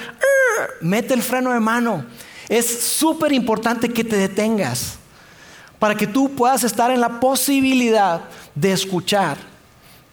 mete 0.81 1.13
el 1.15 1.23
freno 1.23 1.53
de 1.53 1.61
mano. 1.61 2.05
Es 2.49 2.83
súper 2.85 3.33
importante 3.33 3.89
que 3.93 4.05
te 4.05 4.17
detengas 4.17 4.97
para 5.79 5.97
que 5.97 6.07
tú 6.07 6.31
puedas 6.31 6.63
estar 6.63 6.93
en 6.93 7.01
la 7.01 7.19
posibilidad 7.19 8.23
de 8.55 8.73
escuchar. 8.73 9.37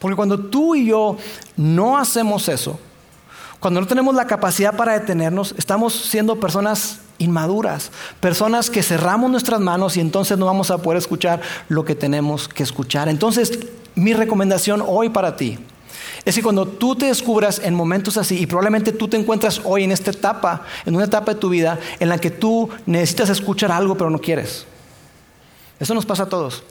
Porque 0.00 0.16
cuando 0.16 0.38
tú 0.38 0.74
y 0.74 0.86
yo 0.86 1.16
no 1.56 1.96
hacemos 1.96 2.48
eso, 2.48 2.80
cuando 3.60 3.80
no 3.80 3.86
tenemos 3.86 4.14
la 4.14 4.26
capacidad 4.26 4.74
para 4.74 4.98
detenernos, 4.98 5.54
estamos 5.56 5.92
siendo 5.94 6.40
personas 6.40 6.98
inmaduras, 7.20 7.92
personas 8.18 8.68
que 8.70 8.82
cerramos 8.82 9.30
nuestras 9.30 9.60
manos 9.60 9.96
y 9.96 10.00
entonces 10.00 10.36
no 10.36 10.46
vamos 10.46 10.72
a 10.72 10.78
poder 10.78 10.98
escuchar 10.98 11.40
lo 11.68 11.84
que 11.84 11.94
tenemos 11.94 12.48
que 12.48 12.64
escuchar. 12.64 13.08
Entonces, 13.08 13.60
mi 13.94 14.12
recomendación 14.14 14.82
hoy 14.84 15.10
para 15.10 15.36
ti 15.36 15.58
es 16.24 16.34
que 16.34 16.42
cuando 16.42 16.66
tú 16.66 16.96
te 16.96 17.06
descubras 17.06 17.60
en 17.60 17.74
momentos 17.74 18.16
así, 18.16 18.38
y 18.38 18.46
probablemente 18.46 18.92
tú 18.92 19.08
te 19.08 19.16
encuentras 19.16 19.60
hoy 19.64 19.84
en 19.84 19.92
esta 19.92 20.10
etapa, 20.10 20.62
en 20.84 20.94
una 20.96 21.04
etapa 21.04 21.34
de 21.34 21.40
tu 21.40 21.48
vida 21.48 21.78
en 21.98 22.08
la 22.08 22.18
que 22.18 22.30
tú 22.30 22.68
necesitas 22.86 23.30
escuchar 23.30 23.70
algo 23.70 23.96
pero 23.96 24.10
no 24.10 24.18
quieres. 24.18 24.66
Eso 25.78 25.94
nos 25.94 26.04
pasa 26.04 26.24
a 26.24 26.28
todos. 26.28 26.62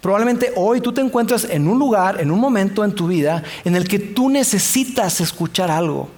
Probablemente 0.00 0.52
hoy 0.56 0.80
tú 0.80 0.92
te 0.92 1.00
encuentras 1.00 1.44
en 1.44 1.68
un 1.68 1.78
lugar, 1.78 2.20
en 2.20 2.30
un 2.30 2.40
momento 2.40 2.84
en 2.84 2.94
tu 2.94 3.06
vida 3.06 3.42
en 3.64 3.76
el 3.76 3.86
que 3.86 3.98
tú 3.98 4.30
necesitas 4.30 5.20
escuchar 5.20 5.70
algo, 5.70 6.08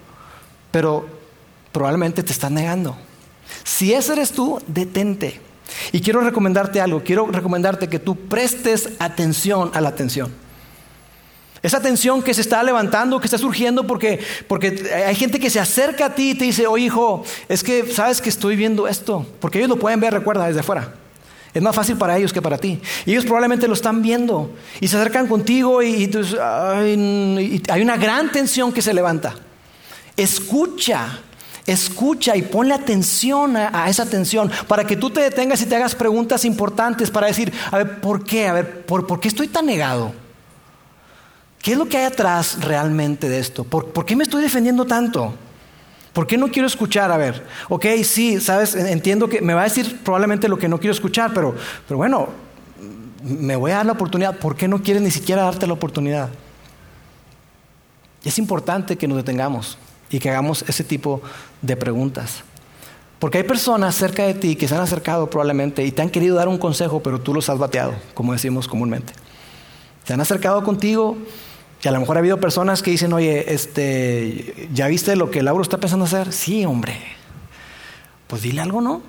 pero 0.71 1.07
probablemente 1.73 2.23
te 2.23 2.33
estás 2.33 2.51
negando. 2.51 2.97
Si 3.65 3.93
ese 3.93 4.13
eres 4.13 4.33
tú, 4.33 4.61
detente. 4.67 5.41
Y 5.93 6.01
quiero 6.01 6.21
recomendarte 6.21 6.81
algo, 6.81 7.03
quiero 7.03 7.27
recomendarte 7.27 7.89
que 7.89 7.99
tú 7.99 8.17
prestes 8.17 8.91
atención 8.99 9.71
a 9.75 9.81
la 9.81 9.89
atención. 9.89 10.33
Esa 11.63 11.77
atención 11.77 12.23
que 12.23 12.35
se 12.35 12.41
está 12.41 12.63
levantando, 12.63 13.21
que 13.21 13.27
está 13.27 13.39
surgiendo 13.39 13.87
porque, 13.87 14.21
porque 14.49 14.91
hay 15.07 15.15
gente 15.15 15.39
que 15.39 15.49
se 15.49 15.61
acerca 15.61 16.07
a 16.07 16.15
ti 16.15 16.31
y 16.31 16.35
te 16.35 16.45
dice, 16.45 16.67
oye 16.67 16.87
hijo, 16.87 17.25
es 17.49 17.63
que 17.63 17.87
sabes 17.87 18.21
que 18.21 18.29
estoy 18.29 18.57
viendo 18.57 18.89
esto, 18.89 19.25
porque 19.39 19.59
ellos 19.59 19.71
lo 19.71 19.77
pueden 19.77 20.01
ver, 20.01 20.13
recuerda, 20.13 20.47
desde 20.47 20.61
afuera. 20.61 20.95
Es 21.55 21.63
más 21.63 21.77
fácil 21.77 21.97
para 21.97 22.17
ellos 22.17 22.33
que 22.33 22.43
para 22.43 22.59
ti. 22.59 22.81
Y 23.05 23.13
ellos 23.13 23.25
probablemente 23.25 23.69
lo 23.69 23.75
están 23.75 24.03
viendo 24.03 24.51
y 24.81 24.89
se 24.89 24.97
acercan 24.97 25.29
contigo 25.29 25.83
y 25.83 26.11
hay 27.69 27.83
una 27.83 27.97
gran 27.97 28.33
tensión 28.33 28.73
que 28.73 28.83
se 28.83 28.93
levanta. 28.93 29.35
Escucha 30.17 31.21
Escucha 31.67 32.37
y 32.37 32.43
ponle 32.43 32.75
atención 32.75 33.57
a, 33.57 33.89
esa 33.89 34.03
atención 34.03 34.51
para 34.67 34.85
que 34.85 34.97
tú 34.97 35.11
te 35.11 35.21
detengas 35.21 35.63
y 35.63 35.67
te 35.67 35.77
hagas 35.77 35.95
preguntas 35.95 36.45
importantes 36.45 37.11
para 37.11 37.29
decir, 37.29 37.53
a 37.71 37.79
ver, 37.79 38.01
¿por 38.01 38.25
qué? 38.25 38.49
A 38.49 38.53
ver, 38.53 38.85
¿por, 38.85 39.21
qué 39.21 39.29
estoy 39.29 39.47
tan 39.47 39.67
negado? 39.67 40.13
¿Qué 41.61 41.73
es 41.73 41.79
lo 41.79 41.87
que 41.87 41.99
hay 41.99 42.05
atrás 42.05 42.59
realmente 42.61 43.29
de 43.29 43.39
esto? 43.39 43.63
¿Por, 43.63 44.05
qué 44.05 44.17
me 44.17 44.25
estoy 44.25 44.43
defendiendo 44.43 44.85
tanto? 44.87 45.35
¿Por 46.13 46.27
qué 46.27 46.37
no 46.37 46.49
quiero 46.49 46.67
escuchar? 46.67 47.13
A 47.13 47.17
ver, 47.17 47.47
ok, 47.69 47.87
sí, 48.03 48.41
sabes, 48.41 48.75
entiendo 48.75 49.29
que 49.29 49.41
me 49.41 49.55
va 49.55 49.61
a 49.61 49.65
decir 49.65 50.01
probablemente 50.03 50.49
lo 50.49 50.59
que 50.59 50.69
no 50.69 50.79
quiero 50.79 50.93
escuchar, 50.93 51.33
pero, 51.33 51.55
pero 51.87 51.97
bueno, 51.97 52.29
me 53.23 53.55
voy 53.55 53.71
a 53.71 53.77
dar 53.77 53.87
la 53.87 53.93
oportunidad. 53.93 54.37
¿Por 54.37 54.57
qué 54.57 54.67
no 54.67 54.83
quieres 54.83 55.03
ni 55.03 55.13
siquiera 55.13 55.43
darte 55.43 55.69
la 55.69 55.75
oportunidad? 55.75 56.29
Es 58.25 58.39
importante 58.39 58.97
que 58.97 59.07
nos 59.07 59.17
detengamos 59.17 59.79
y 60.11 60.19
que 60.19 60.31
hagamos 60.31 60.65
ese 60.69 60.85
tipo 60.85 61.23
de 61.63 61.77
preguntas. 61.77 62.43
Porque 63.19 63.39
hay 63.39 63.45
personas 63.45 63.95
cerca 63.95 64.25
de 64.25 64.35
ti 64.35 64.57
que 64.57 64.67
se 64.67 64.75
han 64.75 64.81
acercado 64.81 65.31
probablemente 65.31 65.85
y 65.85 65.93
te 65.93 66.03
han 66.03 66.11
querido 66.11 66.37
dar 66.37 66.49
un 66.49 66.59
consejo, 66.59 67.03
pero 67.03 67.21
tú 67.21 67.33
los 67.33 67.49
has 67.49 67.57
bateado, 67.57 67.95
como 68.15 68.33
decimos 68.33 68.67
comúnmente. 68.67 69.13
Se 70.05 70.13
han 70.13 70.21
acercado 70.21 70.65
contigo 70.65 71.17
y 71.83 71.89
a 71.89 71.93
lo 71.93 72.01
mejor 72.01 72.17
ha 72.17 72.21
habido 72.21 72.41
personas 72.41 72.83
que 72.83 72.91
dicen, 72.91 73.13
oye, 73.13 73.55
este, 73.55 74.69
¿ya 74.73 74.89
viste 74.89 75.15
lo 75.15 75.31
que 75.31 75.43
Lauro 75.43 75.63
está 75.63 75.79
pensando 75.79 76.05
hacer? 76.05 76.33
Sí, 76.33 76.65
hombre. 76.65 76.97
Pues 78.27 78.43
dile 78.43 78.61
algo, 78.61 78.81
¿no? 78.81 79.03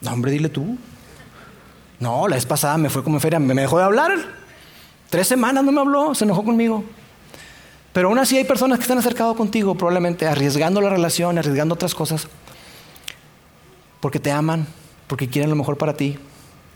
No, 0.00 0.12
hombre, 0.12 0.30
dile 0.30 0.48
tú. 0.48 0.78
No, 2.00 2.28
la 2.28 2.36
vez 2.36 2.46
pasada 2.46 2.78
me 2.78 2.88
fue 2.88 3.04
como 3.04 3.20
feria, 3.20 3.38
me 3.38 3.54
dejó 3.54 3.78
de 3.78 3.84
hablar. 3.84 4.12
Tres 5.10 5.26
semanas 5.28 5.64
no 5.64 5.72
me 5.72 5.80
habló, 5.80 6.14
se 6.14 6.24
enojó 6.24 6.44
conmigo. 6.44 6.84
Pero 7.92 8.08
aún 8.08 8.18
así 8.18 8.36
hay 8.36 8.44
personas 8.44 8.78
que 8.78 8.82
están 8.82 8.98
acercado 8.98 9.34
contigo, 9.34 9.74
probablemente 9.74 10.26
arriesgando 10.26 10.80
la 10.80 10.90
relación, 10.90 11.38
arriesgando 11.38 11.74
otras 11.74 11.94
cosas, 11.94 12.28
porque 14.00 14.20
te 14.20 14.30
aman, 14.30 14.66
porque 15.06 15.28
quieren 15.28 15.50
lo 15.50 15.56
mejor 15.56 15.78
para 15.78 15.94
ti, 15.94 16.18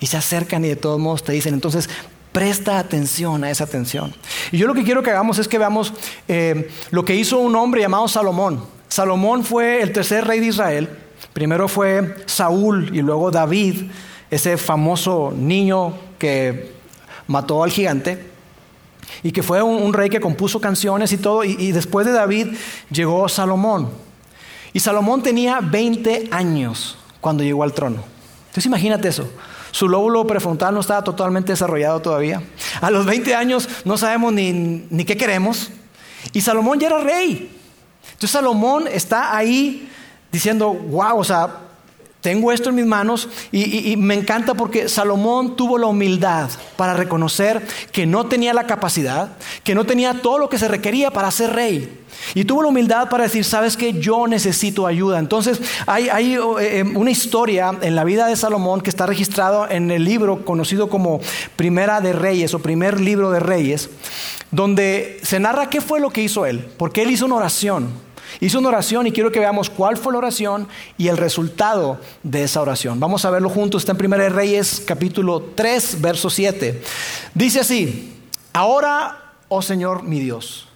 y 0.01 0.07
se 0.07 0.16
acercan 0.16 0.64
y 0.64 0.68
de 0.68 0.77
todos 0.77 0.98
modos 0.98 1.22
te 1.22 1.33
dicen, 1.33 1.55
entonces 1.55 1.88
presta 2.33 2.79
atención 2.79 3.44
a 3.44 3.51
esa 3.51 3.64
atención. 3.64 4.14
Y 4.51 4.59
yo 4.59 4.66
lo 4.66 4.75
que 4.75 4.83
quiero 4.83 5.03
que 5.03 5.11
hagamos 5.11 5.38
es 5.38 5.46
que 5.46 5.59
veamos 5.59 5.92
eh, 6.29 6.70
lo 6.90 7.05
que 7.05 7.14
hizo 7.14 7.38
un 7.38 7.55
hombre 7.55 7.83
llamado 7.83 8.09
Salomón. 8.09 8.64
Salomón 8.88 9.44
fue 9.44 9.83
el 9.83 9.92
tercer 9.92 10.27
rey 10.27 10.40
de 10.40 10.46
Israel. 10.46 10.88
Primero 11.33 11.68
fue 11.68 12.16
Saúl 12.27 12.90
y 12.92 13.03
luego 13.03 13.31
David, 13.31 13.90
ese 14.31 14.57
famoso 14.57 15.33
niño 15.37 15.94
que 16.18 16.72
mató 17.27 17.62
al 17.62 17.70
gigante 17.70 18.32
y 19.23 19.33
que 19.33 19.43
fue 19.43 19.63
un, 19.63 19.93
rey 19.93 20.11
que 20.11 20.21
compuso 20.21 20.61
canciones 20.61 21.13
y 21.13 21.17
todo, 21.17 21.45
y, 21.45 21.73
después 21.73 22.07
de 22.07 22.13
David 22.13 22.49
llegó 22.91 23.29
Salomón. 23.29 23.91
Y 24.73 24.81
Salomón 24.81 25.23
tenía 25.23 25.61
20 25.61 26.29
años 26.31 26.97
cuando 27.21 27.45
llegó 27.45 27.63
al 27.63 27.73
trono. 27.73 28.03
Entonces 28.43 28.67
imagínate 28.67 29.09
eso. 29.09 29.31
Su 29.71 29.89
lóbulo 29.89 30.27
prefrontal 30.27 30.75
no 30.75 30.81
estaba 30.81 31.03
totalmente 31.05 31.53
desarrollado 31.53 32.01
todavía. 32.01 32.43
A 32.81 32.91
los 32.91 33.07
20 33.07 33.35
años 33.35 33.69
no 33.85 33.97
sabemos 33.97 34.33
ni, 34.33 34.53
ni 34.53 35.05
qué 35.05 35.17
queremos. 35.17 35.71
Y 36.33 36.41
Salomón 36.41 36.81
ya 36.81 36.89
era 36.89 36.99
rey. 36.99 37.51
Entonces 38.05 38.31
Salomón 38.31 38.89
está 38.89 39.37
ahí 39.37 39.89
diciendo, 40.31 40.73
wow, 40.73 41.19
o 41.19 41.25
sea, 41.25 41.49
tengo 42.23 42.53
esto 42.53 42.71
en 42.71 42.77
mis 42.77 42.87
manos 42.87 43.29
y, 43.51 43.97
me 43.97 44.15
encanta 44.15 44.55
porque 44.55 44.89
Salomón 44.89 45.57
tuvo 45.57 45.77
la 45.77 45.89
humildad 45.89 46.49
para 46.77 46.95
reconocer 46.95 47.67
que 47.91 48.07
no 48.07 48.27
tenía 48.27 48.55
la 48.55 48.67
capacidad, 48.67 49.37
que 49.65 49.75
no 49.75 49.85
tenía 49.85 50.23
todo 50.23 50.39
lo 50.39 50.49
que 50.49 50.57
se 50.57 50.69
requería 50.69 51.11
para 51.11 51.33
ser 51.33 51.53
rey. 51.53 51.99
Y 52.35 52.45
tuvo 52.45 52.63
la 52.63 52.69
humildad 52.69 53.09
para 53.09 53.25
decir, 53.25 53.45
sabes 53.45 53.77
que 53.77 53.95
yo 53.95 54.29
necesito 54.29 54.87
ayuda. 54.87 55.19
Entonces 55.19 55.61
hay, 55.87 56.07
eh, 56.09 56.39
eh, 56.61 56.85
una 56.95 57.11
historia 57.11 57.73
en 57.83 57.97
la 57.97 58.05
vida 58.05 58.29
de 58.29 58.37
Salomón 58.37 58.83
que 58.83 58.91
está 58.91 59.05
registrado 59.05 59.69
en 59.69 59.91
el 59.91 60.05
libro 60.05 60.45
conocido 60.45 60.89
como 60.89 61.21
Primera 61.57 62.01
de 62.01 62.13
Reyes 62.13 62.55
o 62.55 62.61
primer 62.61 63.01
libro 63.01 63.33
de 63.33 63.41
Reyes, 63.41 63.91
donde 64.53 65.19
se 65.25 65.41
narra 65.41 65.69
qué 65.69 65.81
fue 65.81 65.99
lo 65.99 66.11
que 66.11 66.23
hizo 66.23 66.47
él, 66.47 66.65
porque 66.77 67.03
él 67.03 67.11
hizo 67.11 67.27
una 67.27 67.35
oración. 67.35 68.12
Hizo 68.40 68.59
una 68.59 68.68
oración 68.68 69.07
y 69.07 69.12
quiero 69.12 69.31
que 69.31 69.40
veamos 69.40 69.71
cuál 69.71 69.97
fue 69.97 70.12
la 70.12 70.18
oración 70.18 70.68
y 70.99 71.09
el 71.09 71.16
resultado 71.16 72.01
de 72.23 72.45
esa 72.45 72.61
oración. 72.62 73.01
Vamos 73.01 73.25
a 73.25 73.31
verlo 73.31 73.49
juntos. 73.49 73.83
Está 73.83 73.92
en 73.92 74.12
1 74.12 74.29
Reyes 74.31 74.83
capítulo 74.87 75.51
3, 75.55 76.01
verso 76.01 76.31
7. 76.31 76.83
Dice 77.35 77.61
así, 77.61 78.14
ahora, 78.53 79.35
oh 79.49 79.62
Señor 79.62 80.03
mi 80.03 80.21
Dios, 80.21 80.68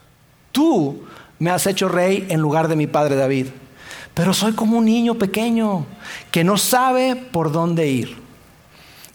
tú 0.52 1.02
me 1.38 1.50
has 1.50 1.66
hecho 1.66 1.88
rey 1.88 2.26
en 2.28 2.40
lugar 2.40 2.68
de 2.68 2.76
mi 2.76 2.86
padre 2.86 3.16
David, 3.16 3.48
pero 4.14 4.32
soy 4.32 4.52
como 4.52 4.78
un 4.78 4.86
niño 4.86 5.16
pequeño 5.16 5.86
que 6.30 6.44
no 6.44 6.56
sabe 6.56 7.16
por 7.16 7.52
dónde 7.52 7.88
ir. 7.88 8.25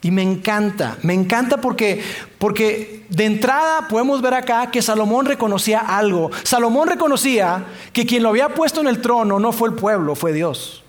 Y 0.03 0.09
me 0.09 0.23
encanta, 0.23 0.97
me 1.03 1.13
encanta 1.13 1.57
porque, 1.61 2.01
porque 2.39 3.05
de 3.09 3.25
entrada 3.25 3.87
podemos 3.87 4.21
ver 4.21 4.33
acá 4.33 4.71
que 4.71 4.81
Salomón 4.81 5.27
reconocía 5.27 5.79
algo. 5.79 6.31
Salomón 6.43 6.87
reconocía 6.87 7.65
que 7.93 8.07
quien 8.07 8.23
lo 8.23 8.29
había 8.29 8.49
puesto 8.49 8.81
en 8.81 8.87
el 8.87 8.99
trono 8.99 9.39
no 9.39 9.51
fue 9.51 9.69
el 9.69 9.75
pueblo, 9.75 10.15
fue 10.15 10.33
Dios. 10.33 10.83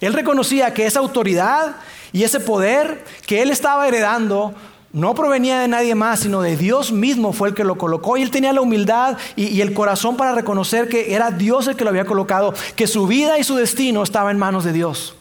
Él 0.00 0.14
reconocía 0.14 0.74
que 0.74 0.86
esa 0.86 0.98
autoridad 0.98 1.76
y 2.12 2.24
ese 2.24 2.40
poder 2.40 3.04
que 3.24 3.42
él 3.42 3.50
estaba 3.50 3.86
heredando 3.86 4.52
no 4.92 5.14
provenía 5.14 5.60
de 5.60 5.68
nadie 5.68 5.94
más, 5.94 6.20
sino 6.20 6.42
de 6.42 6.56
Dios 6.56 6.90
mismo 6.90 7.32
fue 7.32 7.50
el 7.50 7.54
que 7.54 7.62
lo 7.62 7.78
colocó. 7.78 8.16
Y 8.16 8.22
él 8.22 8.32
tenía 8.32 8.52
la 8.52 8.62
humildad 8.62 9.16
y, 9.36 9.46
y, 9.46 9.60
el 9.60 9.72
corazón 9.72 10.16
para 10.16 10.34
reconocer 10.34 10.88
que 10.88 11.14
era 11.14 11.30
Dios 11.30 11.68
el 11.68 11.76
que 11.76 11.84
lo 11.84 11.90
había 11.90 12.04
colocado, 12.04 12.52
que 12.74 12.88
su 12.88 13.06
vida 13.06 13.38
y 13.38 13.44
su 13.44 13.54
destino 13.54 14.02
estaba 14.02 14.32
en 14.32 14.38
manos 14.38 14.64
de 14.64 14.72
Dios. 14.72 15.14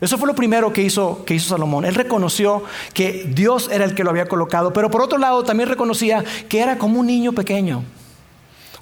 Eso 0.00 0.18
fue 0.18 0.26
lo 0.26 0.34
primero 0.34 0.72
que 0.72 0.82
hizo, 0.82 1.24
que 1.24 1.34
hizo 1.34 1.48
Salomón. 1.50 1.84
Él 1.84 1.94
reconoció 1.94 2.64
que 2.92 3.24
Dios 3.28 3.70
era 3.72 3.84
el 3.84 3.94
que 3.94 4.04
lo 4.04 4.10
había 4.10 4.26
colocado, 4.26 4.72
pero 4.72 4.90
por 4.90 5.02
otro 5.02 5.18
lado 5.18 5.44
también 5.44 5.68
reconocía 5.68 6.24
que 6.48 6.60
era 6.60 6.78
como 6.78 7.00
un 7.00 7.06
niño 7.06 7.32
pequeño. 7.32 7.84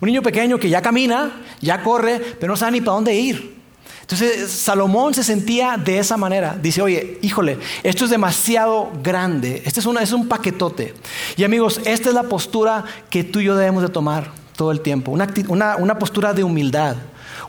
Un 0.01 0.07
niño 0.07 0.23
pequeño 0.23 0.59
que 0.59 0.69
ya 0.69 0.83
camina, 0.83 1.31
ya 1.61 1.83
corre, 1.83 2.19
pero 2.41 2.53
no 2.53 2.57
sabe 2.57 2.73
ni 2.73 2.81
para 2.81 2.95
dónde 2.95 3.15
ir. 3.15 3.63
Entonces 4.01 4.51
Salomón 4.51 5.15
se 5.15 5.23
sentía 5.23 5.77
de 5.77 5.99
esa 5.99 6.17
manera. 6.17 6.59
Dice, 6.61 6.83
oye, 6.83 7.19
híjole, 7.23 7.59
esto 7.83 8.05
es 8.05 8.11
demasiado 8.11 8.91
grande. 9.03 9.63
Este 9.65 9.81
es, 9.81 9.87
una, 9.87 10.03
es 10.03 10.13
un 10.13 10.29
paquetote. 10.29 10.93
Y 11.37 11.45
amigos, 11.45 11.81
esta 11.85 12.09
es 12.09 12.15
la 12.15 12.25
postura 12.25 12.85
que 13.11 13.23
tú 13.23 13.39
y 13.39 13.45
yo 13.45 13.57
debemos 13.57 13.83
de 13.83 13.89
tomar 13.89 14.33
todo 14.57 14.73
el 14.73 14.81
tiempo. 14.81 15.13
Una, 15.13 15.77
una 15.77 15.99
postura 15.99 16.35
de 16.35 16.43
humildad. 16.43 16.97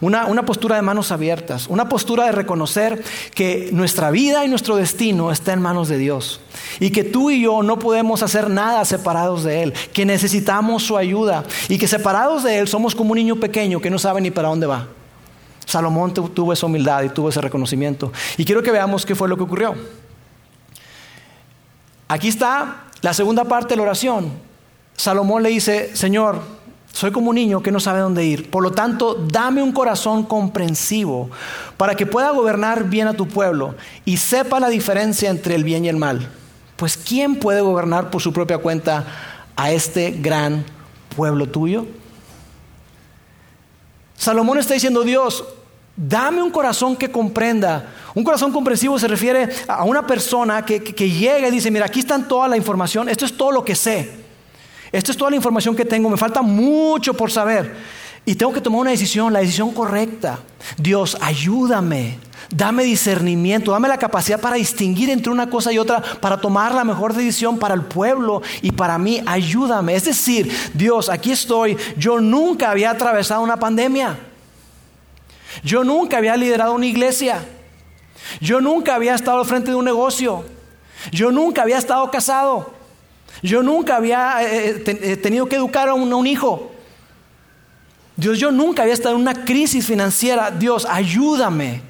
Una, 0.03 0.45
postura 0.45 0.75
de 0.75 0.81
manos 0.81 1.13
abiertas, 1.13 1.67
una 1.69 1.87
postura 1.87 2.25
de 2.25 2.33
reconocer 2.33 3.01
que 3.33 3.69
nuestra 3.71 4.11
vida 4.11 4.43
y 4.43 4.49
nuestro 4.49 4.75
destino 4.75 5.31
está 5.31 5.53
en 5.53 5.61
manos 5.61 5.87
de 5.87 5.97
Dios 5.97 6.41
y 6.81 6.91
que 6.91 7.05
tú 7.05 7.31
y 7.31 7.41
yo 7.41 7.63
no 7.63 7.79
podemos 7.79 8.21
hacer 8.21 8.49
nada 8.49 8.83
separados 8.83 9.45
de 9.45 9.63
Él, 9.63 9.73
que 9.93 10.05
necesitamos 10.05 10.83
su 10.83 10.97
ayuda 10.97 11.45
y 11.69 11.77
que 11.77 11.87
separados 11.87 12.43
de 12.43 12.59
Él 12.59 12.67
somos 12.67 12.95
como 12.95 13.11
un 13.11 13.17
niño 13.17 13.37
pequeño 13.37 13.79
que 13.79 13.89
no 13.89 13.97
sabe 13.97 14.19
ni 14.19 14.29
para 14.29 14.49
dónde 14.49 14.67
va. 14.67 14.89
Salomón 15.65 16.13
tuvo 16.13 16.51
esa 16.51 16.65
humildad 16.65 17.03
y 17.03 17.09
tuvo 17.09 17.29
ese 17.29 17.39
reconocimiento. 17.39 18.11
Y 18.35 18.43
quiero 18.43 18.61
que 18.61 18.71
veamos 18.71 19.05
qué 19.05 19.15
fue 19.15 19.29
lo 19.29 19.37
que 19.37 19.43
ocurrió. 19.43 19.73
Aquí 22.09 22.27
está 22.27 22.87
la 23.01 23.13
segunda 23.13 23.45
parte 23.45 23.69
de 23.69 23.77
la 23.77 23.83
oración. 23.83 24.33
Salomón 24.97 25.43
le 25.43 25.49
dice, 25.49 25.95
Señor, 25.95 26.41
soy 26.93 27.12
como 27.12 27.32
un 27.32 27.36
niño 27.36 27.63
que 27.63 27.71
no 27.71 27.79
sabe 27.79 28.01
dónde 28.01 28.23
ir. 28.23 28.51
Por 28.51 28.62
lo 28.62 28.71
tanto, 28.71 29.15
dame 29.15 29.63
un 29.63 29.71
corazón 29.71 30.23
comprensivo 30.23 31.32
para 31.75 31.95
que 31.95 32.06
pueda 32.06 32.29
gobernar 32.29 32.84
bien 32.84 33.08
a 33.08 33.13
tu 33.13 33.27
pueblo 33.27 33.73
y 34.06 34.17
sepa 34.17 34.60
la 34.60 34.69
diferencia 34.69 35.32
entre 35.32 35.56
el 35.56 35.63
bien 35.63 35.84
y 35.84 35.89
el 35.89 35.97
mal. 35.97 36.29
Pues 36.75 36.95
¿quién 36.95 37.38
puede 37.38 37.62
gobernar 37.62 38.12
por 38.12 38.21
su 38.21 38.32
propia 38.32 38.60
cuenta 38.60 39.08
a 39.56 39.71
este 39.71 40.12
gran 40.12 40.63
pueblo 41.15 41.49
tuyo? 41.49 41.88
Salomón 44.15 44.60
está 44.60 44.75
diciendo, 44.75 45.01
Dios, 45.01 45.43
dame 45.95 46.43
un 46.43 46.51
corazón 46.51 46.95
que 46.95 47.12
comprenda. 47.12 47.91
Un 48.13 48.23
corazón 48.23 48.51
comprensivo 48.51 48.99
se 48.99 49.08
refiere 49.08 49.49
a 49.67 49.84
una 49.84 50.06
persona 50.06 50.63
que, 50.63 50.84
que 50.84 51.10
llega 51.10 51.47
y 51.47 51.51
dice, 51.51 51.71
mira, 51.71 51.88
aquí 51.88 52.01
está 52.01 52.19
toda 52.19 52.47
la 52.47 52.56
información, 52.56 53.10
esto 53.10 53.25
es 53.25 53.36
todo 53.36 53.51
lo 53.51 53.65
que 53.65 53.73
sé. 53.73 54.22
Esta 54.93 55.12
es 55.12 55.17
toda 55.17 55.32
la 55.32 55.36
información 55.36 55.75
que 55.75 55.86
tengo, 55.86 56.08
me 56.08 56.17
falta 56.17 56.43
mucho 56.43 57.15
por 57.15 57.32
saber. 57.32 57.75
Y 58.25 58.36
tengo 58.36 58.53
que 58.53 58.62
tomar 58.62 58.82
una 58.82 58.91
decisión, 58.91 59.34
la 59.34 59.39
decisión 59.39 59.73
correcta. 59.73 60.39
Dios, 60.77 61.17
ayúdame, 61.19 62.19
dame 62.51 62.84
discernimiento, 62.84 63.71
dame 63.71 63.88
la 63.88 63.97
capacidad 63.97 64.39
para 64.39 64.56
distinguir 64.56 65.10
entre 65.10 65.32
una 65.32 65.49
cosa 65.49 65.73
y 65.73 65.79
otra, 65.79 65.99
para 65.99 66.38
tomar 66.38 66.75
la 66.75 66.84
mejor 66.84 67.13
decisión 67.13 67.58
para 67.58 67.73
el 67.73 67.82
pueblo 67.82 68.43
y 68.62 68.71
para 68.71 68.99
mí, 68.99 69.19
ayúdame. 69.25 69.95
Es 69.95 70.06
decir, 70.06 70.56
Dios, 70.75 71.10
aquí 71.10 71.32
estoy, 71.32 71.75
yo 71.97 72.21
nunca 72.21 72.69
había 72.69 72.91
atravesado 72.91 73.41
una 73.41 73.58
pandemia. 73.58 74.15
Yo 75.63 75.84
nunca 75.84 76.17
había 76.17 76.38
liderado 76.38 76.75
una 76.75 76.86
iglesia. 76.86 77.43
Yo 78.39 78.62
nunca 78.62 78.93
había 78.93 79.15
estado 79.15 79.39
al 79.39 79.45
frente 79.45 79.71
de 79.71 79.75
un 79.75 79.86
negocio. 79.86 80.45
Yo 81.12 81.32
nunca 81.32 81.63
había 81.63 81.79
estado 81.79 82.10
casado. 82.12 82.83
Yo 83.43 83.62
nunca 83.62 83.97
había 83.97 84.41
eh, 84.41 84.69
eh, 84.69 84.99
eh, 85.01 85.17
tenido 85.17 85.45
que 85.47 85.58
educar 85.58 85.89
a 85.89 85.93
un, 85.93 86.25
hijo. 86.25 86.71
Dios, 88.15 88.39
yo 88.39 88.51
nunca 88.51 88.84
había 88.84 88.93
estado 88.93 89.15
en 89.15 89.21
una 89.21 89.43
crisis 89.43 89.86
financiera. 89.86 90.49
Dios, 90.49 90.88
ayúdame. 90.89 91.82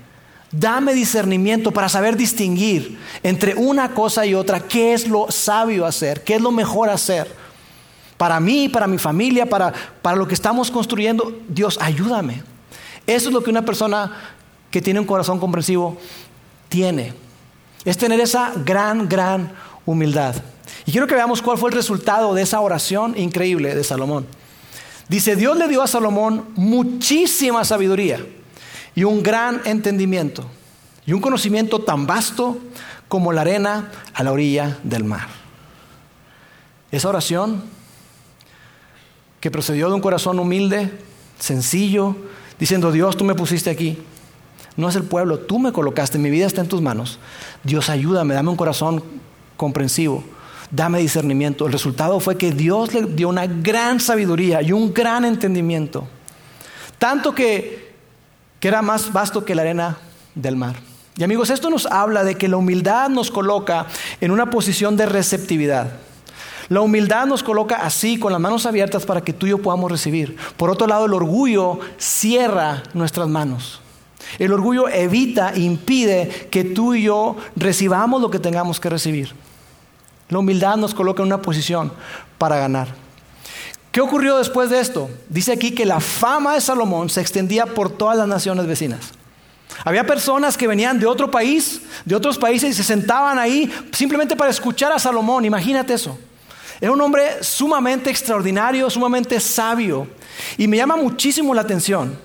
Dame 0.52 0.94
discernimiento 0.94 1.72
para 1.72 1.90
saber 1.90 2.18
distinguir 2.18 2.98
entre 3.22 3.56
una 3.56 3.94
cosa 3.94 4.26
y 4.26 4.34
otra, 4.34 4.60
qué 4.60 4.94
es 4.94 5.08
lo 5.08 5.32
sabio 5.32 5.86
hacer, 5.86 6.24
qué 6.24 6.36
es 6.36 6.42
lo 6.42 6.52
mejor 6.52 6.90
hacer. 6.90 7.32
Para 8.18 8.40
mí, 8.40 8.70
para 8.70 8.88
mi 8.88 8.98
familia, 8.98 9.48
para, 9.48 9.74
para 10.02 10.18
lo 10.18 10.28
que 10.28 10.36
estamos 10.36 10.72
construyendo, 10.72 11.40
Dios, 11.48 11.78
ayúdame. 11.82 12.44
Eso 13.06 13.30
es 13.30 13.34
lo 13.34 13.44
que 13.44 13.50
una 13.50 13.66
persona 13.66 14.12
que 14.72 14.82
tiene 14.82 15.00
un 15.00 15.06
corazón 15.06 15.40
comprensivo 15.40 15.98
tiene. 16.70 17.14
Es 17.86 17.98
tener 17.98 18.20
esa 18.20 18.54
gran, 18.64 19.08
gran 19.08 19.52
humildad. 19.86 20.36
Y 20.86 20.92
quiero 20.92 21.08
que 21.08 21.16
veamos 21.16 21.42
cuál 21.42 21.58
fue 21.58 21.70
el 21.70 21.76
resultado 21.76 22.34
de 22.34 22.42
esa 22.42 22.60
oración 22.60 23.18
increíble 23.18 23.74
de 23.74 23.84
Salomón. 23.84 24.26
Dice, 25.08 25.36
Dios 25.36 25.58
le 25.58 25.68
dio 25.68 25.82
a 25.82 25.88
Salomón 25.88 26.46
muchísima 26.56 27.64
sabiduría 27.64 28.26
y 28.96 29.04
un 29.04 29.24
gran 29.24 29.62
entendimiento 29.66 30.46
y 31.06 31.14
un 31.14 31.22
conocimiento 31.22 31.80
tan 31.80 32.06
vasto 32.08 32.58
como 33.08 33.32
la 33.32 33.42
arena 33.42 33.92
a 34.14 34.24
la 34.24 34.32
orilla 34.32 34.78
del 34.84 35.04
mar. 35.04 35.28
Esa 36.92 37.10
oración 37.10 37.64
que 39.40 39.52
procedió 39.52 39.88
de 39.90 39.96
un 39.96 40.02
corazón 40.02 40.40
humilde, 40.40 40.92
sencillo, 41.40 42.16
diciendo, 42.60 42.92
Dios, 42.92 43.18
tú 43.18 43.24
me 43.24 43.36
pusiste 43.36 43.70
aquí. 43.70 43.98
No 44.78 44.90
es 44.90 44.96
el 44.96 45.04
pueblo, 45.04 45.40
tú 45.40 45.60
me 45.60 45.72
colocaste, 45.72 46.18
mi 46.18 46.30
vida 46.30 46.46
está 46.46 46.62
en 46.62 46.70
tus 46.70 46.82
manos. 46.82 47.20
Dios, 47.64 47.90
ayúdame, 47.90 48.34
dame 48.34 48.50
un 48.50 48.56
corazón 48.56 49.04
comprensivo 49.58 50.24
dame 50.74 51.00
discernimiento. 51.00 51.68
El 51.68 51.72
resultado 51.72 52.20
fue 52.20 52.38
que 52.38 52.52
Dios 52.52 52.94
le 52.94 53.04
dio 53.04 53.30
una 53.30 53.46
gran 53.46 54.00
sabiduría 54.00 54.62
y 54.62 54.72
un 54.72 54.94
gran 54.94 55.24
entendimiento. 55.24 56.08
Tanto 56.98 57.34
que, 57.34 57.94
que 58.60 58.68
era 58.68 58.82
más 58.82 59.14
vasto 59.14 59.46
que 59.46 59.56
la 59.56 59.62
arena 59.62 59.98
del 60.34 60.56
mar. 60.56 60.76
Y 61.16 61.24
amigos, 61.24 61.52
esto 61.52 61.70
nos 61.70 61.86
habla 61.86 62.24
de 62.24 62.36
que 62.36 62.48
la 62.48 62.58
humildad 62.58 63.10
nos 63.10 63.30
coloca 63.30 63.86
en 64.20 64.32
una 64.32 64.50
posición 64.50 64.98
de 64.98 65.06
receptividad. 65.06 65.92
La 66.70 66.82
humildad 66.82 67.28
nos 67.28 67.44
coloca 67.44 67.76
así, 67.76 68.18
con 68.18 68.32
las 68.32 68.42
manos 68.42 68.66
abiertas 68.66 69.06
para 69.06 69.22
que 69.22 69.34
tú 69.34 69.46
y 69.46 69.52
yo 69.52 69.60
podamos 69.60 69.92
recibir. 69.92 70.36
Por 70.58 70.72
otro 70.72 70.88
lado, 70.88 71.06
el 71.06 71.14
orgullo 71.14 71.80
cierra 71.98 72.82
nuestras 72.96 73.28
manos. 73.28 73.80
El 74.40 74.52
orgullo 74.52 74.88
evita, 74.88 75.56
impide 75.56 76.48
que 76.50 76.64
tú 76.64 76.96
y 76.96 77.04
yo 77.04 77.36
recibamos 77.56 78.22
lo 78.22 78.32
que 78.32 78.40
tengamos 78.40 78.80
que 78.80 78.90
recibir. 78.90 79.36
La 80.30 80.40
humildad 80.40 80.78
nos 80.78 80.94
coloca 80.94 81.22
en 81.22 81.28
una 81.28 81.42
posición 81.42 81.92
para 82.38 82.58
ganar. 82.58 82.88
¿Qué 83.92 84.02
ocurrió 84.02 84.38
después 84.38 84.70
de 84.70 84.80
esto? 84.80 85.10
Dice 85.30 85.52
aquí 85.52 85.72
que 85.72 85.86
la 85.86 86.00
fama 86.00 86.56
de 86.56 86.62
Salomón 86.62 87.10
se 87.10 87.22
extendía 87.22 87.66
por 87.66 87.92
todas 87.92 88.18
las 88.18 88.28
naciones 88.28 88.66
vecinas. 88.66 89.12
Había 89.86 90.06
personas 90.06 90.58
que 90.58 90.68
venían 90.68 91.00
de 91.00 91.06
otro 91.06 91.30
país, 91.30 91.82
de 92.06 92.16
otros 92.16 92.38
países 92.38 92.72
y 92.72 92.74
se 92.74 92.84
sentaban 92.84 93.38
ahí 93.38 93.72
simplemente 93.92 94.36
para 94.36 94.52
escuchar 94.52 94.92
a 94.92 95.00
Salomón. 95.00 95.46
Imagínate 95.46 95.94
eso. 95.94 96.18
Era 96.80 96.92
un 96.92 97.02
hombre 97.02 97.44
sumamente 97.44 98.10
extraordinario, 98.10 98.90
sumamente 98.90 99.40
sabio. 99.40 100.08
Y 100.58 100.68
me 100.68 100.78
llama 100.78 100.96
muchísimo 100.96 101.54
la 101.54 101.62
atención 101.62 102.18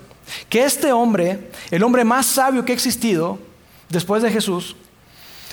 que 0.47 0.63
este 0.63 0.91
hombre, 0.91 1.49
el 1.71 1.83
hombre 1.83 2.03
más 2.03 2.25
sabio 2.25 2.63
que 2.63 2.71
ha 2.71 2.75
existido, 2.75 3.39
después 3.89 4.21
de 4.21 4.31
Jesús, 4.31 4.75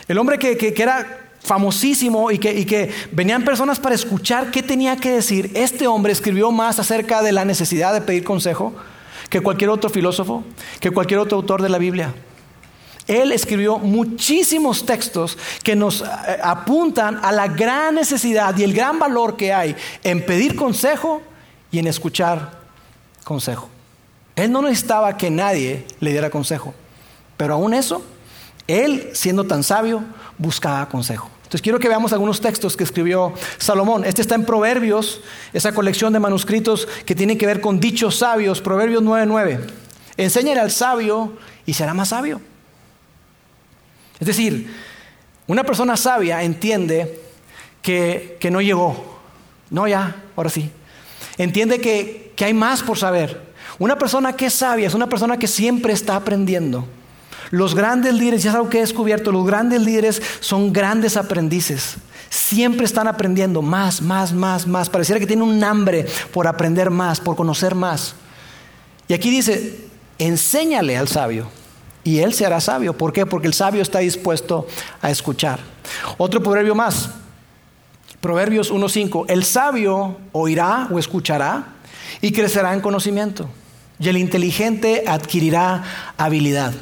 el 0.08 0.18
hombre 0.18 0.38
que, 0.38 0.74
era 0.76 1.25
famosísimo 1.46 2.30
y 2.30 2.38
que, 2.38 2.52
y 2.52 2.64
que, 2.64 2.90
venían 3.12 3.44
personas 3.44 3.78
para 3.78 3.94
escuchar 3.94 4.50
qué 4.50 4.62
tenía 4.62 4.96
que 4.96 5.12
decir, 5.12 5.50
este 5.54 5.86
hombre 5.86 6.12
escribió 6.12 6.50
más 6.50 6.78
acerca 6.78 7.22
de 7.22 7.32
la 7.32 7.44
necesidad 7.44 7.94
de 7.94 8.00
pedir 8.00 8.24
consejo 8.24 8.74
que 9.30 9.40
cualquier 9.40 9.70
otro 9.70 9.88
filósofo, 9.88 10.44
que 10.80 10.90
cualquier 10.90 11.20
otro 11.20 11.38
autor 11.38 11.62
de 11.62 11.68
la 11.68 11.78
Biblia. 11.78 12.14
Él 13.06 13.30
escribió 13.30 13.78
muchísimos 13.78 14.84
textos 14.84 15.38
que 15.62 15.76
nos 15.76 16.00
eh, 16.00 16.04
apuntan 16.42 17.20
a 17.22 17.30
la 17.30 17.46
gran 17.46 17.94
necesidad 17.94 18.56
y 18.56 18.64
el 18.64 18.74
gran 18.74 18.98
valor 18.98 19.36
que 19.36 19.52
hay 19.52 19.76
en 20.02 20.26
pedir 20.26 20.56
consejo 20.56 21.22
y 21.70 21.78
en 21.78 21.86
escuchar 21.86 22.58
consejo. 23.22 23.68
Él 24.34 24.50
no 24.50 24.62
necesitaba 24.62 25.16
que 25.16 25.30
nadie 25.30 25.86
le 26.00 26.10
diera 26.10 26.30
consejo, 26.30 26.74
pero 27.36 27.54
aún 27.54 27.74
eso, 27.74 28.04
él 28.66 29.10
siendo 29.14 29.44
tan 29.44 29.62
sabio, 29.62 30.02
buscaba 30.36 30.88
consejo. 30.88 31.30
Entonces 31.56 31.64
quiero 31.64 31.78
que 31.78 31.88
veamos 31.88 32.12
algunos 32.12 32.42
textos 32.42 32.76
que 32.76 32.84
escribió 32.84 33.32
Salomón. 33.56 34.04
Este 34.04 34.20
está 34.20 34.34
en 34.34 34.44
Proverbios, 34.44 35.22
esa 35.54 35.72
colección 35.72 36.12
de 36.12 36.18
manuscritos 36.18 36.86
que 37.06 37.14
tienen 37.14 37.38
que 37.38 37.46
ver 37.46 37.62
con 37.62 37.80
dichos 37.80 38.18
sabios, 38.18 38.60
Proverbios 38.60 39.02
9:9. 39.02 39.60
Enséñale 40.18 40.60
al 40.60 40.70
sabio 40.70 41.32
y 41.64 41.72
será 41.72 41.94
más 41.94 42.10
sabio. 42.10 42.42
Es 44.20 44.26
decir, 44.26 44.70
una 45.46 45.64
persona 45.64 45.96
sabia 45.96 46.42
entiende 46.42 47.22
que, 47.80 48.36
no 48.50 48.60
llegó. 48.60 49.18
No, 49.70 49.88
ya, 49.88 50.24
ahora 50.36 50.50
sí. 50.50 50.70
Entiende 51.38 51.80
que, 51.80 52.34
que 52.36 52.44
hay 52.44 52.52
más 52.52 52.82
por 52.82 52.98
saber. 52.98 53.40
Una 53.78 53.96
persona 53.96 54.34
que 54.34 54.44
es 54.44 54.52
sabia 54.52 54.88
es 54.88 54.94
una 54.94 55.08
persona 55.08 55.38
que 55.38 55.46
siempre 55.46 55.94
está 55.94 56.16
aprendiendo. 56.16 56.86
Los 57.50 57.74
grandes 57.74 58.14
líderes, 58.14 58.42
ya 58.42 58.50
es 58.50 58.56
algo 58.56 58.68
que 58.68 58.78
he 58.78 58.80
descubierto, 58.80 59.32
los 59.32 59.46
grandes 59.46 59.82
líderes 59.82 60.22
son 60.40 60.72
grandes 60.72 61.16
aprendices. 61.16 61.96
Siempre 62.28 62.84
están 62.84 63.06
aprendiendo 63.06 63.62
más, 63.62 64.02
más, 64.02 64.32
más, 64.32 64.66
más. 64.66 64.90
Pareciera 64.90 65.20
que 65.20 65.26
tienen 65.26 65.46
un 65.46 65.62
hambre 65.62 66.06
por 66.32 66.46
aprender 66.46 66.90
más, 66.90 67.20
por 67.20 67.36
conocer 67.36 67.74
más. 67.74 68.14
Y 69.08 69.14
aquí 69.14 69.30
dice, 69.30 69.86
enséñale 70.18 70.96
al 70.96 71.08
sabio 71.08 71.48
y 72.02 72.18
él 72.18 72.34
se 72.34 72.46
hará 72.46 72.60
sabio. 72.60 72.96
¿Por 72.96 73.12
qué? 73.12 73.26
Porque 73.26 73.46
el 73.46 73.54
sabio 73.54 73.82
está 73.82 74.00
dispuesto 74.00 74.66
a 75.00 75.10
escuchar. 75.10 75.60
Otro 76.18 76.42
proverbio 76.42 76.74
más. 76.74 77.10
Proverbios 78.20 78.72
1.5. 78.72 79.26
El 79.28 79.44
sabio 79.44 80.16
oirá 80.32 80.88
o 80.90 80.98
escuchará 80.98 81.74
y 82.20 82.32
crecerá 82.32 82.74
en 82.74 82.80
conocimiento. 82.80 83.48
Y 83.98 84.08
el 84.08 84.16
inteligente 84.16 85.04
adquirirá 85.06 85.84
habilidad. 86.16 86.74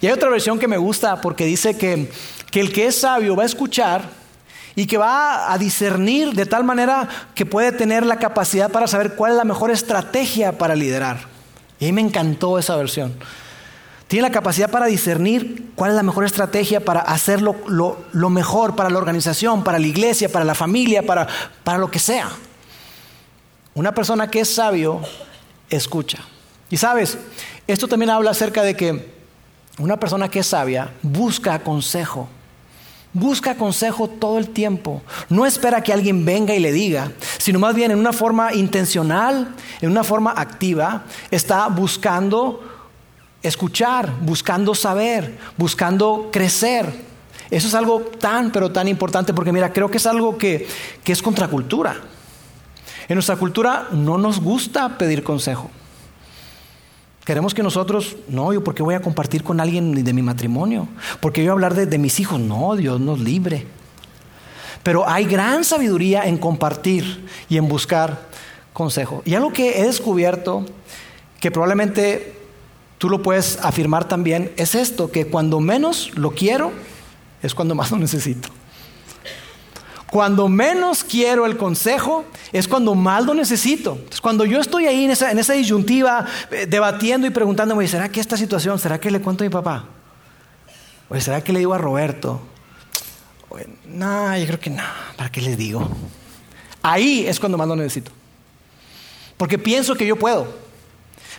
Y 0.00 0.06
hay 0.06 0.12
otra 0.12 0.30
versión 0.30 0.58
que 0.58 0.68
me 0.68 0.78
gusta 0.78 1.20
porque 1.20 1.44
dice 1.44 1.76
que, 1.76 2.10
que 2.50 2.60
el 2.60 2.72
que 2.72 2.86
es 2.86 3.00
sabio 3.00 3.36
va 3.36 3.44
a 3.44 3.46
escuchar 3.46 4.20
y 4.74 4.86
que 4.86 4.98
va 4.98 5.52
a 5.52 5.58
discernir 5.58 6.32
de 6.32 6.46
tal 6.46 6.64
manera 6.64 7.08
que 7.34 7.46
puede 7.46 7.72
tener 7.72 8.06
la 8.06 8.16
capacidad 8.16 8.70
para 8.70 8.86
saber 8.86 9.14
cuál 9.14 9.32
es 9.32 9.36
la 9.36 9.44
mejor 9.44 9.70
estrategia 9.70 10.56
para 10.58 10.74
liderar. 10.74 11.18
Y 11.78 11.92
me 11.92 12.00
encantó 12.00 12.58
esa 12.58 12.76
versión. 12.76 13.14
Tiene 14.06 14.28
la 14.28 14.32
capacidad 14.32 14.70
para 14.70 14.86
discernir 14.86 15.70
cuál 15.76 15.90
es 15.90 15.96
la 15.96 16.02
mejor 16.02 16.24
estrategia 16.24 16.84
para 16.84 17.00
hacerlo 17.00 17.56
lo, 17.66 18.30
mejor 18.30 18.74
para 18.74 18.90
la 18.90 18.98
organización, 18.98 19.62
para 19.62 19.78
la 19.78 19.86
iglesia, 19.86 20.28
para 20.28 20.44
la 20.44 20.54
familia, 20.54 21.04
para, 21.06 21.28
para 21.62 21.78
lo 21.78 21.90
que 21.90 22.00
sea. 22.00 22.28
Una 23.74 23.94
persona 23.94 24.28
que 24.28 24.40
es 24.40 24.52
sabio, 24.52 25.00
escucha. 25.68 26.18
Y 26.70 26.76
sabes, 26.76 27.18
esto 27.68 27.86
también 27.86 28.10
habla 28.10 28.32
acerca 28.32 28.62
de 28.62 28.76
que 28.76 29.19
una 29.80 29.98
persona 29.98 30.28
que 30.28 30.40
es 30.40 30.46
sabia 30.46 30.92
busca 31.02 31.58
consejo. 31.60 32.28
Busca 33.12 33.56
consejo 33.56 34.06
todo 34.08 34.38
el 34.38 34.50
tiempo. 34.50 35.02
No 35.28 35.44
espera 35.44 35.82
que 35.82 35.92
alguien 35.92 36.24
venga 36.24 36.54
y 36.54 36.60
le 36.60 36.70
diga, 36.70 37.10
sino 37.38 37.58
más 37.58 37.74
bien 37.74 37.90
en 37.90 37.98
una 37.98 38.12
forma 38.12 38.54
intencional, 38.54 39.54
en 39.80 39.90
una 39.90 40.04
forma 40.04 40.32
activa, 40.36 41.04
está 41.30 41.66
buscando 41.66 42.62
escuchar, 43.42 44.12
buscando 44.20 44.74
saber, 44.76 45.38
buscando 45.56 46.28
crecer. 46.30 46.86
Eso 47.50 47.66
es 47.66 47.74
algo 47.74 48.00
tan, 48.00 48.52
pero 48.52 48.70
tan 48.70 48.86
importante 48.86 49.34
porque 49.34 49.50
mira, 49.50 49.72
creo 49.72 49.90
que 49.90 49.96
es 49.96 50.06
algo 50.06 50.38
que, 50.38 50.68
que 51.02 51.12
es 51.12 51.20
contracultura. 51.20 51.96
En 53.08 53.14
nuestra 53.14 53.34
cultura 53.34 53.88
no 53.90 54.18
nos 54.18 54.40
gusta 54.40 54.96
pedir 54.96 55.24
consejo. 55.24 55.68
Queremos 57.24 57.54
que 57.54 57.62
nosotros, 57.62 58.16
no, 58.28 58.52
yo 58.52 58.64
porque 58.64 58.82
voy 58.82 58.94
a 58.94 59.00
compartir 59.00 59.42
con 59.42 59.60
alguien 59.60 60.02
de 60.02 60.12
mi 60.12 60.22
matrimonio, 60.22 60.88
porque 61.20 61.42
voy 61.42 61.48
a 61.48 61.52
hablar 61.52 61.74
de, 61.74 61.86
de 61.86 61.98
mis 61.98 62.18
hijos, 62.18 62.40
no, 62.40 62.76
Dios 62.76 63.00
nos 63.00 63.20
libre. 63.20 63.66
Pero 64.82 65.08
hay 65.08 65.24
gran 65.24 65.64
sabiduría 65.64 66.22
en 66.22 66.38
compartir 66.38 67.26
y 67.48 67.58
en 67.58 67.68
buscar 67.68 68.28
consejo. 68.72 69.22
Y 69.26 69.34
algo 69.34 69.52
que 69.52 69.80
he 69.80 69.84
descubierto, 69.84 70.64
que 71.38 71.50
probablemente 71.50 72.34
tú 72.98 73.10
lo 73.10 73.22
puedes 73.22 73.58
afirmar 73.62 74.08
también, 74.08 74.52
es 74.56 74.74
esto, 74.74 75.10
que 75.10 75.26
cuando 75.26 75.60
menos 75.60 76.16
lo 76.16 76.30
quiero, 76.32 76.72
es 77.42 77.54
cuando 77.54 77.74
más 77.74 77.90
lo 77.90 77.98
necesito. 77.98 78.48
Cuando 80.10 80.48
menos 80.48 81.04
quiero 81.04 81.46
el 81.46 81.56
consejo, 81.56 82.24
es 82.52 82.66
cuando 82.66 82.94
más 82.94 83.24
lo 83.24 83.32
necesito. 83.32 83.98
cuando 84.20 84.44
yo 84.44 84.60
estoy 84.60 84.86
ahí 84.86 85.04
en 85.04 85.10
esa, 85.12 85.52
disyuntiva, 85.52 86.26
eh, 86.50 86.66
debatiendo 86.66 87.26
y 87.26 87.30
preguntándome, 87.30 87.86
¿será 87.86 88.08
que 88.08 88.20
esta 88.20 88.36
situación, 88.36 88.78
será 88.78 88.98
que 88.98 89.10
le 89.10 89.20
cuento 89.20 89.44
a 89.44 89.46
mi 89.46 89.50
papá? 89.50 89.84
¿O 91.08 91.20
será 91.20 91.42
que 91.42 91.52
le 91.52 91.60
digo 91.60 91.74
a 91.74 91.78
Roberto? 91.78 92.40
no, 93.84 94.38
yo 94.38 94.46
creo 94.46 94.60
que 94.60 94.70
no, 94.70 94.82
¿para 95.16 95.30
qué 95.30 95.40
le 95.40 95.56
digo? 95.56 95.88
Ahí 96.82 97.26
es 97.26 97.38
cuando 97.38 97.58
más 97.58 97.66
lo 97.68 97.76
necesito. 97.76 98.12
Porque 99.36 99.58
pienso 99.58 99.94
que 99.94 100.06
yo 100.06 100.16
puedo. 100.16 100.46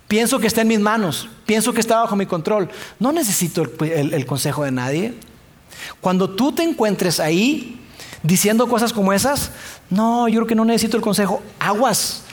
Pienso 0.07 0.39
que 0.39 0.47
está 0.47 0.61
en 0.61 0.67
mis 0.67 0.79
manos, 0.79 1.29
pienso 1.45 1.73
que 1.73 1.79
está 1.79 2.01
bajo 2.01 2.15
mi 2.15 2.25
control. 2.25 2.69
No 2.99 3.11
necesito 3.11 3.63
el, 3.81 4.25
consejo 4.25 4.63
de 4.63 4.71
nadie. 4.71 5.13
Cuando 6.01 6.29
tú 6.29 6.51
te 6.51 6.63
encuentres 6.63 7.19
ahí 7.19 7.80
diciendo 8.23 8.67
cosas 8.67 8.93
como 8.93 9.13
esas, 9.13 9.51
no, 9.89 10.27
yo 10.27 10.39
creo 10.39 10.47
que 10.47 10.55
no 10.55 10.65
necesito 10.65 10.97
el 10.97 11.03
consejo. 11.03 11.41
Aguas, 11.59 12.23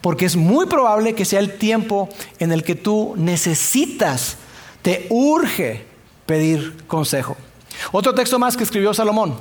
porque 0.00 0.26
es 0.26 0.36
muy 0.36 0.66
probable 0.66 1.14
que 1.14 1.24
sea 1.24 1.40
el 1.40 1.56
tiempo 1.56 2.08
en 2.38 2.52
el 2.52 2.62
que 2.62 2.74
tú 2.74 3.14
necesitas, 3.16 4.36
te 4.82 5.06
urge 5.10 5.84
pedir 6.26 6.84
consejo. 6.86 7.36
Otro 7.92 8.14
texto 8.14 8.38
más 8.38 8.56
que 8.56 8.64
escribió 8.64 8.92
Salomón. 8.92 9.36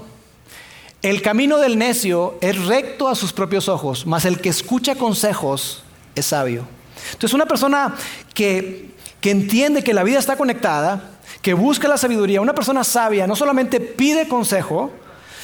El 1.01 1.21
camino 1.21 1.57
del 1.57 1.77
necio 1.77 2.37
es 2.41 2.65
recto 2.65 3.07
a 3.07 3.15
sus 3.15 3.31
propios 3.31 3.69
ojos, 3.69 4.07
mas 4.07 4.25
el 4.25 4.41
que 4.41 4.49
escucha 4.49 4.95
consejos 4.95 5.83
es 6.15 6.25
sabio. 6.25 6.67
Entonces 7.13 7.33
una 7.33 7.45
persona 7.45 7.95
que, 8.33 8.95
entiende 9.21 9.83
que 9.83 9.93
la 9.93 10.03
vida 10.03 10.19
está 10.19 10.37
conectada, 10.37 11.11
que 11.41 11.53
busca 11.53 11.89
la 11.89 11.97
sabiduría, 11.97 12.39
una 12.39 12.55
persona 12.55 12.85
sabia 12.85 13.27
no 13.27 13.35
solamente 13.35 13.81
pide 13.81 14.29
consejo, 14.29 14.89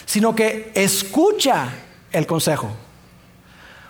sino 0.05 0.35
que 0.35 0.71
escucha 0.75 1.69
el 2.11 2.25
consejo. 2.27 2.71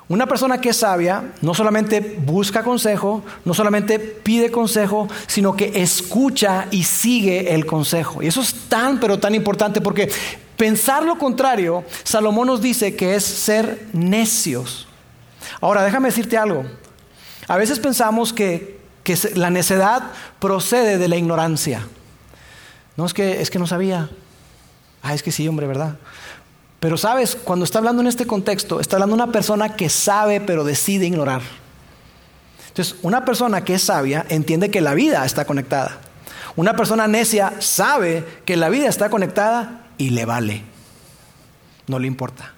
Una 0.10 0.28
persona 0.28 0.60
que 0.60 0.70
es 0.70 0.78
sabia 0.78 1.34
no 1.42 1.54
solamente 1.54 2.20
busca 2.24 2.64
consejo, 2.64 3.24
no 3.46 3.54
solamente 3.54 4.00
pide 4.00 4.52
consejo, 4.52 5.08
sino 5.28 5.56
que 5.56 5.82
escucha 5.82 6.68
y 6.72 6.84
sigue 6.84 7.54
el 7.56 7.66
consejo. 7.66 8.22
Y 8.22 8.28
eso 8.28 8.42
es 8.42 8.54
tan, 8.68 9.00
pero 9.00 9.18
tan 9.18 9.34
importante 9.34 9.80
porque 9.80 10.12
pensar 10.58 11.04
lo 11.04 11.18
contrario, 11.18 11.86
Salomón 12.04 12.48
nos 12.48 12.62
dice 12.62 12.96
que 12.96 13.16
es 13.16 13.24
ser 13.24 13.88
necios. 13.94 14.88
Ahora, 15.62 15.84
déjame 15.84 16.10
decirte 16.10 16.38
algo. 16.38 16.66
A 17.48 17.58
veces 17.58 17.80
pensamos 17.80 18.34
que, 18.34 18.82
la 19.36 19.50
necedad 19.50 20.12
procede 20.40 20.98
de 20.98 21.08
la 21.10 21.18
ignorancia. 21.18 21.86
No 22.96 23.06
es 23.06 23.14
que, 23.14 23.42
es 23.42 23.50
que 23.50 23.60
no 23.60 23.68
sabía. 23.68 24.10
Ah, 25.04 25.14
es 25.14 25.22
que 25.22 25.32
sí, 25.32 25.48
hombre, 25.48 25.68
¿verdad? 25.68 25.98
Pero 26.80 26.98
sabes, 26.98 27.36
cuando 27.36 27.66
está 27.66 27.80
hablando 27.80 28.02
en 28.02 28.08
este 28.08 28.26
contexto, 28.26 28.80
está 28.80 28.96
hablando 28.96 29.14
una 29.14 29.32
persona 29.32 29.76
que 29.76 29.90
sabe 29.90 30.42
pero 30.42 30.64
decide 30.64 31.06
ignorar. 31.06 31.42
Entonces, 32.70 32.96
una 33.04 33.24
persona 33.26 33.64
que 33.64 33.76
es 33.76 33.84
sabia 33.84 34.26
entiende 34.30 34.72
que 34.72 34.82
la 34.82 34.94
vida 34.94 35.24
está 35.26 35.46
conectada. 35.46 36.00
Una 36.56 36.76
persona 36.76 37.08
necia 37.08 37.54
sabe 37.60 38.26
que 38.46 38.58
la 38.58 38.70
vida 38.70 38.88
está 38.88 39.10
conectada 39.10 39.88
y 39.98 40.12
le 40.12 40.26
vale. 40.26 40.64
No 41.88 42.00
le 42.00 42.08
importa. 42.08 42.54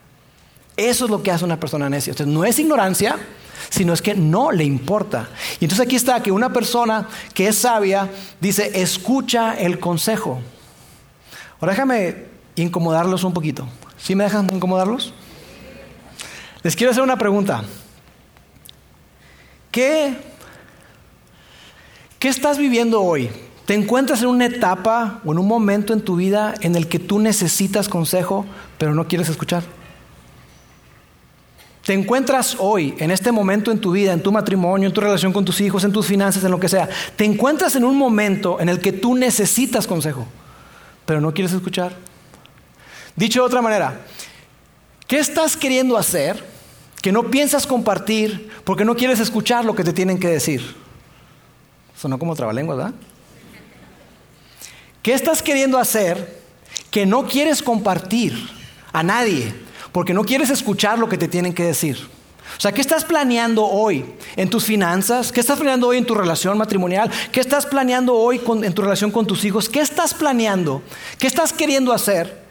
Eso 0.77 1.05
es 1.05 1.11
lo 1.11 1.23
que 1.23 1.31
hace 1.31 1.45
una 1.45 1.59
persona 1.59 1.89
necia. 1.89 2.11
Entonces, 2.11 2.33
no 2.33 2.45
es 2.45 2.59
ignorancia, 2.59 3.17
sino 3.69 3.91
es 3.93 4.01
que 4.01 4.13
no 4.13 4.51
le 4.51 4.63
importa. 4.63 5.29
Y 5.59 5.65
entonces 5.65 5.85
aquí 5.85 5.95
está 5.95 6.21
que 6.21 6.31
una 6.31 6.53
persona 6.53 7.07
que 7.33 7.47
es 7.47 7.57
sabia 7.57 8.09
dice, 8.39 8.71
escucha 8.81 9.53
el 9.53 9.79
consejo. 9.79 10.41
Ahora 11.59 11.73
déjame 11.73 12.34
incomodarlos 12.55 13.23
un 13.23 13.33
poquito. 13.33 13.67
¿Sí 13.97 14.15
me 14.15 14.23
dejan 14.23 14.53
incomodarlos? 14.53 15.13
Les 16.63 16.75
quiero 16.75 16.91
hacer 16.91 17.03
una 17.03 17.17
pregunta. 17.17 17.63
¿Qué, 19.71 20.15
qué 22.19 22.29
estás 22.29 22.57
viviendo 22.57 23.01
hoy 23.01 23.29
¿Te 23.65 23.73
encuentras 23.73 24.21
en 24.21 24.27
una 24.27 24.45
etapa 24.45 25.21
o 25.25 25.31
en 25.31 25.39
un 25.39 25.47
momento 25.47 25.91
en 25.91 26.01
tu 26.01 26.15
vida 26.15 26.53
en 26.61 26.75
el 26.75 26.87
que 26.87 26.99
tú 26.99 27.19
necesitas 27.19 27.89
consejo, 27.89 28.45
pero 28.77 28.93
no 28.93 29.07
quieres 29.07 29.27
escuchar? 29.27 29.63
Te 31.83 31.93
encuentras 31.93 32.57
hoy, 32.59 32.93
en 32.99 33.09
este 33.09 33.31
momento 33.31 33.71
en 33.71 33.79
tu 33.79 33.91
vida, 33.91 34.13
en 34.13 34.21
tu 34.21 34.31
matrimonio, 34.31 34.87
en 34.87 34.93
tu 34.93 35.01
relación 35.01 35.33
con 35.33 35.45
tus 35.45 35.61
hijos, 35.61 35.83
en 35.83 35.91
tus 35.91 36.05
finanzas, 36.05 36.43
en 36.43 36.51
lo 36.51 36.59
que 36.59 36.69
sea. 36.69 36.87
Te 37.15 37.25
encuentras 37.25 37.75
en 37.75 37.83
un 37.83 37.97
momento 37.97 38.59
en 38.59 38.69
el 38.69 38.79
que 38.79 38.91
tú 38.91 39.15
necesitas 39.15 39.87
consejo, 39.87 40.27
pero 41.05 41.19
no 41.19 41.33
quieres 41.33 41.53
escuchar. 41.53 41.93
Dicho 43.15 43.41
de 43.41 43.45
otra 43.45 43.61
manera, 43.61 44.01
¿qué 45.07 45.19
estás 45.19 45.55
queriendo 45.55 45.97
hacer 45.97 46.43
que 47.01 47.11
no 47.11 47.29
piensas 47.29 47.65
compartir 47.65 48.49
porque 48.63 48.85
no 48.85 48.95
quieres 48.95 49.19
escuchar 49.19 49.63
lo 49.63 49.75
que 49.75 49.83
te 49.83 49.93
tienen 49.93 50.19
que 50.19 50.27
decir? 50.27 50.75
Sonó 51.95 52.19
como 52.19 52.35
trabalenguas, 52.35 52.77
¿verdad? 52.77 52.93
¿Qué 55.01 55.13
estás 55.13 55.41
queriendo 55.41 55.77
hacer 55.77 56.41
que 56.91 57.05
no 57.05 57.27
quieres 57.27 57.61
compartir 57.61 58.33
a 58.91 59.03
nadie 59.03 59.53
porque 59.91 60.13
no 60.13 60.23
quieres 60.23 60.49
escuchar 60.49 60.99
lo 60.99 61.09
que 61.09 61.17
te 61.17 61.27
tienen 61.27 61.53
que 61.53 61.63
decir. 61.63 61.97
O 62.57 62.59
sea, 62.61 62.71
¿qué 62.71 62.81
estás 62.81 63.03
planeando 63.03 63.65
hoy 63.65 64.05
en 64.35 64.49
tus 64.49 64.63
finanzas? 64.65 65.31
¿Qué 65.31 65.39
estás 65.39 65.57
planeando 65.57 65.87
hoy 65.87 65.97
en 65.97 66.05
tu 66.05 66.15
relación 66.15 66.57
matrimonial? 66.57 67.11
¿Qué 67.31 67.39
estás 67.39 67.65
planeando 67.65 68.13
hoy 68.13 68.41
en 68.63 68.73
tu 68.73 68.81
relación 68.81 69.11
con 69.11 69.25
tus 69.27 69.43
hijos? 69.43 69.67
¿Qué 69.67 69.81
estás 69.81 70.13
planeando? 70.13 70.81
¿Qué 71.17 71.27
estás 71.27 71.51
queriendo 71.51 71.91
hacer? 71.91 72.44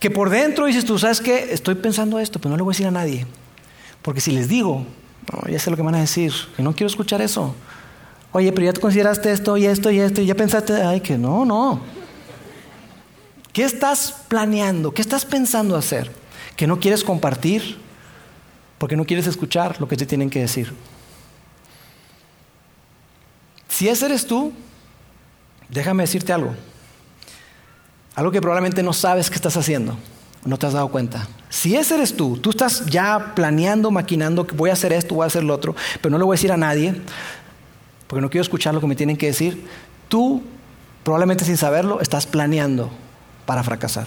Que 0.00 0.10
por 0.10 0.30
dentro 0.30 0.66
dices 0.66 0.84
tú, 0.84 0.98
¿sabes 0.98 1.20
qué? 1.20 1.52
Estoy 1.52 1.76
pensando 1.76 2.18
esto, 2.18 2.40
pero 2.40 2.50
no 2.50 2.56
le 2.56 2.62
voy 2.64 2.72
a 2.72 2.74
decir 2.74 2.86
a 2.88 2.90
nadie. 2.90 3.26
Porque 4.02 4.20
si 4.20 4.32
les 4.32 4.48
digo, 4.48 4.84
ya 5.48 5.58
sé 5.58 5.70
lo 5.70 5.76
que 5.76 5.82
van 5.82 5.94
a 5.94 6.00
decir, 6.00 6.32
y 6.58 6.62
no 6.62 6.72
quiero 6.72 6.88
escuchar 6.88 7.22
eso. 7.22 7.54
Oye, 8.32 8.50
pero 8.50 8.64
ya 8.64 8.72
te 8.72 8.80
consideraste 8.80 9.30
esto 9.30 9.56
y 9.56 9.66
esto 9.66 9.90
y 9.92 10.00
esto, 10.00 10.20
y 10.22 10.26
ya 10.26 10.34
pensaste, 10.34 10.72
ay, 10.72 11.00
que 11.00 11.16
no, 11.16 11.44
no. 11.44 11.80
¿Qué 13.52 13.62
estás 13.62 14.24
planeando? 14.26 14.92
¿Qué 14.92 15.02
estás 15.02 15.24
pensando 15.24 15.76
hacer? 15.76 16.10
que 16.60 16.66
no 16.66 16.78
quieres 16.78 17.02
compartir 17.02 17.78
porque 18.76 18.94
no 18.94 19.06
quieres 19.06 19.26
escuchar 19.26 19.80
lo 19.80 19.88
que 19.88 19.96
te 19.96 20.04
tienen 20.04 20.28
que 20.28 20.40
decir. 20.40 20.74
Si 23.66 23.88
ese 23.88 24.04
eres 24.04 24.26
tú, 24.26 24.52
déjame 25.70 26.02
decirte 26.02 26.34
algo. 26.34 26.54
Algo 28.20 28.32
que 28.32 28.42
probablemente 28.42 28.82
no 28.82 28.92
sabes 28.92 29.30
que 29.30 29.36
estás 29.36 29.56
haciendo, 29.56 29.96
no 30.44 30.58
te 30.58 30.66
has 30.66 30.74
dado 30.74 30.88
cuenta. 30.88 31.26
Si 31.48 31.74
ese 31.74 31.94
eres 31.94 32.14
tú, 32.14 32.36
tú 32.36 32.50
estás 32.50 32.84
ya 32.84 33.32
planeando, 33.34 33.90
maquinando 33.90 34.44
voy 34.44 34.68
a 34.68 34.74
hacer 34.74 34.92
esto, 34.92 35.14
voy 35.14 35.24
a 35.24 35.28
hacer 35.28 35.42
lo 35.42 35.54
otro, 35.54 35.74
pero 36.02 36.10
no 36.10 36.18
le 36.18 36.24
voy 36.24 36.34
a 36.34 36.36
decir 36.36 36.52
a 36.52 36.58
nadie, 36.58 37.00
porque 38.06 38.20
no 38.20 38.28
quiero 38.28 38.42
escuchar 38.42 38.74
lo 38.74 38.80
que 38.82 38.86
me 38.86 38.94
tienen 38.94 39.16
que 39.16 39.24
decir, 39.24 39.66
tú 40.08 40.42
probablemente 41.02 41.46
sin 41.46 41.56
saberlo 41.56 42.02
estás 42.02 42.26
planeando 42.26 42.90
para 43.46 43.62
fracasar. 43.62 44.06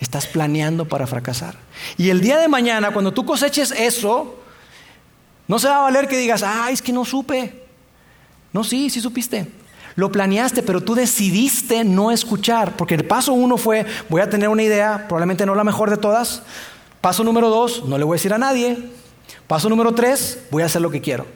Estás 0.00 0.26
planeando 0.26 0.88
para 0.88 1.06
fracasar. 1.06 1.54
Y 1.96 2.10
el 2.10 2.20
día 2.20 2.38
de 2.38 2.48
mañana, 2.48 2.90
cuando 2.90 3.14
tú 3.14 3.24
coseches 3.24 3.70
eso, 3.70 4.40
no 5.46 5.60
se 5.60 5.68
va 5.68 5.76
a 5.76 5.82
valer 5.82 6.08
que 6.08 6.16
digas, 6.16 6.42
ay, 6.42 6.74
es 6.74 6.82
que 6.82 6.92
no 6.92 7.04
supe. 7.04 7.62
No, 8.52 8.64
sí, 8.64 8.90
sí 8.90 9.00
supiste. 9.00 9.61
Lo 9.94 10.10
planeaste, 10.10 10.62
pero 10.62 10.80
tú 10.80 10.94
decidiste 10.94 11.84
no 11.84 12.10
escuchar, 12.10 12.76
porque 12.76 12.94
el 12.94 13.04
paso 13.04 13.32
uno 13.32 13.56
fue, 13.56 13.84
voy 14.08 14.22
a 14.22 14.30
tener 14.30 14.48
una 14.48 14.62
idea, 14.62 15.06
probablemente 15.08 15.44
no 15.44 15.54
la 15.54 15.64
mejor 15.64 15.90
de 15.90 15.96
todas. 15.96 16.42
Paso 17.00 17.24
número 17.24 17.50
dos, 17.50 17.84
no 17.84 17.98
le 17.98 18.04
voy 18.04 18.14
a 18.14 18.18
decir 18.18 18.32
a 18.32 18.38
nadie. 18.38 18.78
Paso 19.46 19.68
número 19.68 19.92
tres, 19.92 20.40
voy 20.50 20.62
a 20.62 20.66
hacer 20.66 20.80
lo 20.80 20.90
que 20.90 21.00
quiero. 21.00 21.26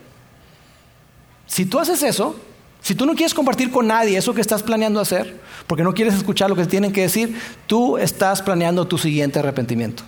Si 1.46 1.66
tú 1.66 1.78
haces 1.78 2.02
eso, 2.02 2.36
si 2.80 2.94
tú 2.94 3.04
no 3.04 3.14
quieres 3.14 3.34
compartir 3.34 3.70
con 3.70 3.86
nadie 3.86 4.16
eso 4.16 4.32
que 4.32 4.40
estás 4.40 4.62
planeando 4.62 5.00
hacer, 5.00 5.40
porque 5.66 5.82
no 5.82 5.92
quieres 5.92 6.14
escuchar 6.14 6.48
lo 6.48 6.56
que 6.56 6.64
tienen 6.66 6.92
que 6.92 7.02
decir, 7.02 7.38
tú 7.66 7.98
estás 7.98 8.42
planeando 8.42 8.86
tu 8.86 8.96
siguiente 8.96 9.38
arrepentimiento. 9.38 10.02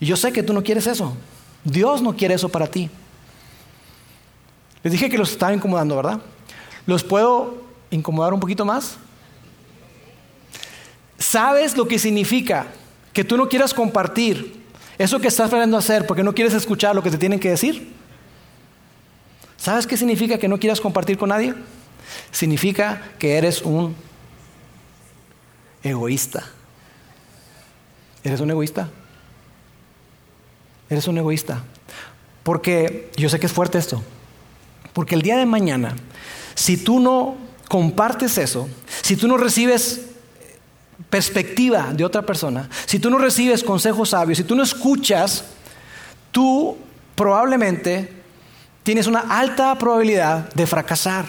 Y 0.00 0.06
yo 0.06 0.16
sé 0.16 0.32
que 0.32 0.42
tú 0.42 0.52
no 0.52 0.62
quieres 0.62 0.86
eso. 0.86 1.16
Dios 1.62 2.02
no 2.02 2.16
quiere 2.16 2.34
eso 2.34 2.48
para 2.48 2.66
ti. 2.66 2.90
Les 4.82 4.92
dije 4.92 5.08
que 5.08 5.16
los 5.16 5.32
estaba 5.32 5.52
incomodando, 5.52 5.96
¿verdad? 5.96 6.20
¿Los 6.86 7.02
puedo 7.02 7.62
incomodar 7.90 8.34
un 8.34 8.40
poquito 8.40 8.64
más? 8.64 8.96
¿Sabes 11.18 11.76
lo 11.76 11.86
que 11.86 11.98
significa 11.98 12.66
que 13.12 13.24
tú 13.24 13.36
no 13.36 13.48
quieras 13.48 13.72
compartir 13.72 14.62
eso 14.98 15.18
que 15.20 15.28
estás 15.28 15.48
planeando 15.48 15.76
hacer 15.76 16.06
porque 16.06 16.22
no 16.22 16.34
quieres 16.34 16.54
escuchar 16.54 16.94
lo 16.94 17.02
que 17.02 17.10
te 17.10 17.18
tienen 17.18 17.40
que 17.40 17.50
decir? 17.50 17.92
¿Sabes 19.56 19.86
qué 19.86 19.96
significa 19.96 20.38
que 20.38 20.48
no 20.48 20.58
quieras 20.58 20.80
compartir 20.80 21.16
con 21.16 21.30
nadie? 21.30 21.54
Significa 22.30 23.00
que 23.18 23.36
eres 23.38 23.62
un 23.62 23.96
egoísta. 25.82 26.44
¿Eres 28.22 28.40
un 28.40 28.50
egoísta? 28.50 28.90
Eres 30.90 31.08
un 31.08 31.18
egoísta. 31.18 31.62
Porque 32.42 33.10
yo 33.16 33.28
sé 33.28 33.40
que 33.40 33.46
es 33.46 33.52
fuerte 33.52 33.78
esto. 33.78 34.02
Porque 34.92 35.14
el 35.14 35.22
día 35.22 35.36
de 35.36 35.46
mañana, 35.46 35.94
si 36.54 36.76
tú 36.76 37.00
no 37.00 37.36
compartes 37.68 38.38
eso, 38.38 38.68
si 39.02 39.16
tú 39.16 39.28
no 39.28 39.36
recibes 39.36 40.02
perspectiva 41.10 41.92
de 41.92 42.04
otra 42.04 42.22
persona, 42.22 42.68
si 42.86 42.98
tú 42.98 43.10
no 43.10 43.18
recibes 43.18 43.62
consejos 43.62 44.10
sabios, 44.10 44.38
si 44.38 44.44
tú 44.44 44.54
no 44.54 44.62
escuchas, 44.62 45.44
tú 46.30 46.76
probablemente 47.14 48.12
tienes 48.82 49.06
una 49.06 49.20
alta 49.20 49.76
probabilidad 49.76 50.52
de 50.54 50.66
fracasar. 50.66 51.26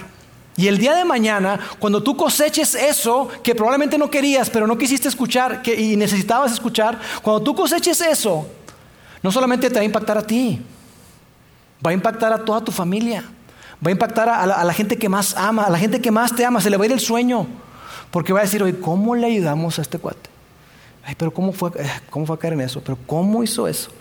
Y 0.58 0.68
el 0.68 0.78
día 0.78 0.96
de 0.96 1.04
mañana, 1.04 1.60
cuando 1.80 2.02
tú 2.02 2.16
coseches 2.16 2.76
eso 2.76 3.28
que 3.44 3.56
probablemente 3.56 3.98
no 3.98 4.10
querías, 4.10 4.50
pero 4.50 4.68
no 4.68 4.78
quisiste 4.78 5.08
escuchar 5.08 5.62
que, 5.62 5.76
y 5.76 5.98
necesitabas 5.98 6.54
escuchar, 6.54 7.00
cuando 7.22 7.44
tú 7.44 7.54
coseches 7.54 8.00
eso, 8.02 8.48
no 9.22 9.32
solamente 9.32 9.70
te 9.70 9.76
va 9.76 9.82
a 9.82 9.86
impactar 9.86 10.18
a 10.18 10.26
ti, 10.26 10.62
va 11.86 11.92
a 11.92 11.94
impactar 11.94 12.32
a 12.32 12.46
toda 12.46 12.62
tu 12.62 12.72
familia, 12.72 13.26
va 13.86 13.90
a 13.90 13.92
impactar 13.92 14.30
a 14.30 14.64
la, 14.64 14.74
gente 14.74 14.98
que 14.98 15.10
más 15.10 15.36
ama, 15.38 15.66
a 15.66 15.70
la 15.70 15.78
gente 15.78 16.02
que 16.02 16.10
más 16.10 16.36
te 16.36 16.44
ama, 16.44 16.60
se 16.60 16.72
le 16.72 16.78
va 16.78 16.84
a 16.84 16.88
ir 16.88 16.92
el 16.92 17.00
sueño, 17.00 17.46
porque 18.10 18.34
va 18.34 18.40
a 18.40 18.44
decir, 18.44 18.64
oye, 18.64 18.80
¿cómo 18.80 19.16
le 19.16 19.28
ayudamos 19.28 19.78
a 19.78 19.84
este 19.84 20.00
cuate? 20.00 20.30
Ay, 21.04 21.14
pero 21.16 21.32
¿cómo 21.32 21.54
fue, 21.54 21.70
eh, 21.78 21.88
cómo 22.10 22.26
fue 22.26 22.36
a 22.36 22.40
caer 22.40 22.54
en 22.54 22.62
eso? 22.62 22.82
¿Pero 22.82 22.98
cómo 23.06 23.44
hizo 23.44 23.68
eso? 23.68 23.92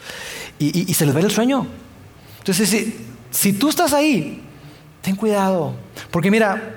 Y, 0.59 0.95
se 0.95 1.05
les 1.05 1.15
va 1.15 1.19
a 1.19 1.21
ir 1.21 1.27
el 1.27 1.33
sueño. 1.33 1.67
Entonces, 2.39 2.69
si, 2.71 2.97
si 3.31 3.53
tú 3.53 3.69
estás 3.69 3.93
ahí, 3.93 4.43
ten 5.03 5.17
cuidado. 5.17 5.75
Porque 6.11 6.31
mira, 6.31 6.77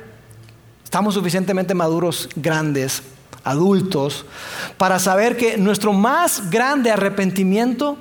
estamos 0.84 1.14
suficientemente 1.14 1.74
maduros, 1.74 2.28
grandes, 2.36 3.04
adultos, 3.46 4.26
para 4.78 5.00
saber 5.00 5.38
que 5.38 5.58
nuestro 5.58 5.94
más 5.94 6.50
grande 6.50 6.92
arrepentimiento 6.92 7.98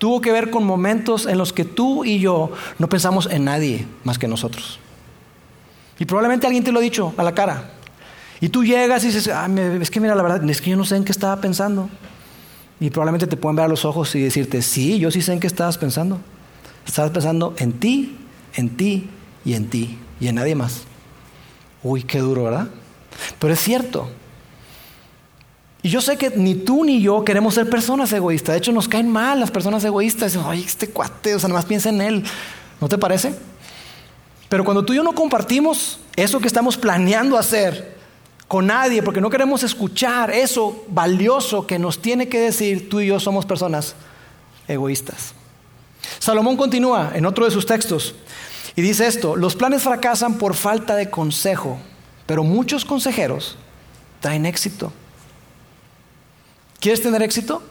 tuvo 0.00 0.22
que 0.22 0.32
ver 0.32 0.48
con 0.48 0.64
momentos 0.64 1.26
en 1.26 1.36
los 1.36 1.52
que 1.52 1.66
tú 1.66 2.06
y 2.06 2.20
yo 2.20 2.50
no 2.78 2.88
pensamos 2.88 3.28
en 3.30 3.44
nadie 3.44 3.86
más 4.02 4.18
que 4.18 4.26
nosotros. 4.26 4.80
Y 5.98 6.06
probablemente 6.06 6.46
alguien 6.46 6.64
te 6.64 6.72
lo 6.72 6.78
ha 6.78 6.82
dicho 6.82 7.12
a 7.18 7.22
la 7.22 7.34
cara. 7.34 7.72
Y 8.40 8.48
tú 8.48 8.64
llegas 8.64 9.04
y 9.04 9.08
dices, 9.08 9.28
ah, 9.28 9.46
es 9.78 9.90
que 9.90 10.00
mira, 10.00 10.14
la 10.14 10.22
verdad, 10.22 10.48
es 10.48 10.62
que 10.62 10.70
yo 10.70 10.76
no 10.78 10.86
sé 10.86 10.96
en 10.96 11.04
qué 11.04 11.12
estaba 11.12 11.38
pensando. 11.42 11.90
Y 12.80 12.88
probablemente 12.88 13.26
te 13.26 13.36
pueden 13.36 13.56
ver 13.56 13.66
a 13.66 13.68
los 13.68 13.84
ojos 13.84 14.14
y 14.14 14.22
decirte, 14.22 14.62
sí, 14.62 14.98
yo 14.98 15.10
sí 15.10 15.20
sé 15.20 15.34
en 15.34 15.40
qué 15.40 15.46
estabas 15.46 15.76
pensando. 15.76 16.18
Estás 16.86 17.10
pensando 17.10 17.52
en 17.58 17.74
ti, 17.74 18.16
en 18.54 18.70
ti 18.70 19.10
y 19.44 19.52
en 19.52 19.68
ti 19.68 19.98
y 20.18 20.28
en 20.28 20.36
nadie 20.36 20.54
más. 20.54 20.84
Uy, 21.82 22.04
qué 22.04 22.20
duro, 22.20 22.44
¿verdad? 22.44 22.68
Pero 23.38 23.52
es 23.52 23.60
cierto. 23.60 24.10
Y 25.82 25.88
yo 25.88 26.00
sé 26.00 26.16
que 26.18 26.30
ni 26.30 26.54
tú 26.54 26.84
ni 26.84 27.00
yo 27.00 27.24
queremos 27.24 27.54
ser 27.54 27.70
personas 27.70 28.12
egoístas. 28.12 28.54
De 28.54 28.58
hecho, 28.58 28.72
nos 28.72 28.88
caen 28.88 29.08
mal 29.08 29.40
las 29.40 29.50
personas 29.50 29.82
egoístas. 29.84 30.36
Ay, 30.36 30.62
este 30.66 30.90
cuate, 30.90 31.34
o 31.34 31.38
sea, 31.38 31.48
nada 31.48 31.60
más 31.60 31.66
piensa 31.66 31.88
en 31.88 32.00
él. 32.02 32.24
¿No 32.80 32.88
te 32.88 32.98
parece? 32.98 33.34
Pero 34.48 34.64
cuando 34.64 34.84
tú 34.84 34.92
y 34.92 34.96
yo 34.96 35.02
no 35.02 35.14
compartimos 35.14 36.00
eso 36.16 36.40
que 36.40 36.48
estamos 36.48 36.76
planeando 36.76 37.38
hacer 37.38 37.96
con 38.48 38.66
nadie, 38.66 39.02
porque 39.02 39.20
no 39.20 39.30
queremos 39.30 39.62
escuchar 39.62 40.32
eso 40.32 40.84
valioso 40.88 41.68
que 41.68 41.78
nos 41.78 42.02
tiene 42.02 42.28
que 42.28 42.40
decir, 42.40 42.88
tú 42.90 43.00
y 43.00 43.06
yo 43.06 43.20
somos 43.20 43.46
personas 43.46 43.94
egoístas. 44.66 45.34
Salomón 46.18 46.56
continúa 46.56 47.12
en 47.14 47.26
otro 47.26 47.44
de 47.44 47.52
sus 47.52 47.64
textos 47.64 48.16
y 48.74 48.82
dice 48.82 49.06
esto, 49.06 49.36
los 49.36 49.54
planes 49.54 49.82
fracasan 49.82 50.34
por 50.34 50.54
falta 50.54 50.96
de 50.96 51.10
consejo, 51.10 51.78
pero 52.26 52.42
muchos 52.42 52.84
consejeros 52.84 53.56
traen 54.18 54.46
éxito. 54.46 54.92
¿Quieres 56.80 57.02
tener 57.02 57.22
éxito? 57.22 57.62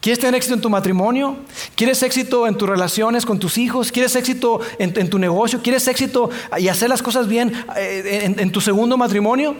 ¿Quieres 0.00 0.18
tener 0.18 0.34
éxito 0.34 0.54
en 0.54 0.60
tu 0.60 0.68
matrimonio? 0.68 1.38
¿Quieres 1.76 2.02
éxito 2.02 2.46
en 2.46 2.56
tus 2.56 2.68
relaciones 2.68 3.24
con 3.24 3.38
tus 3.38 3.56
hijos? 3.56 3.90
¿Quieres 3.90 4.14
éxito 4.16 4.60
en, 4.78 5.08
tu 5.08 5.18
negocio? 5.18 5.62
¿Quieres 5.62 5.88
éxito 5.88 6.28
y 6.58 6.68
hacer 6.68 6.90
las 6.90 7.00
cosas 7.00 7.26
bien 7.26 7.52
eh, 7.76 8.34
en 8.36 8.52
tu 8.52 8.60
segundo 8.60 8.98
matrimonio? 8.98 9.56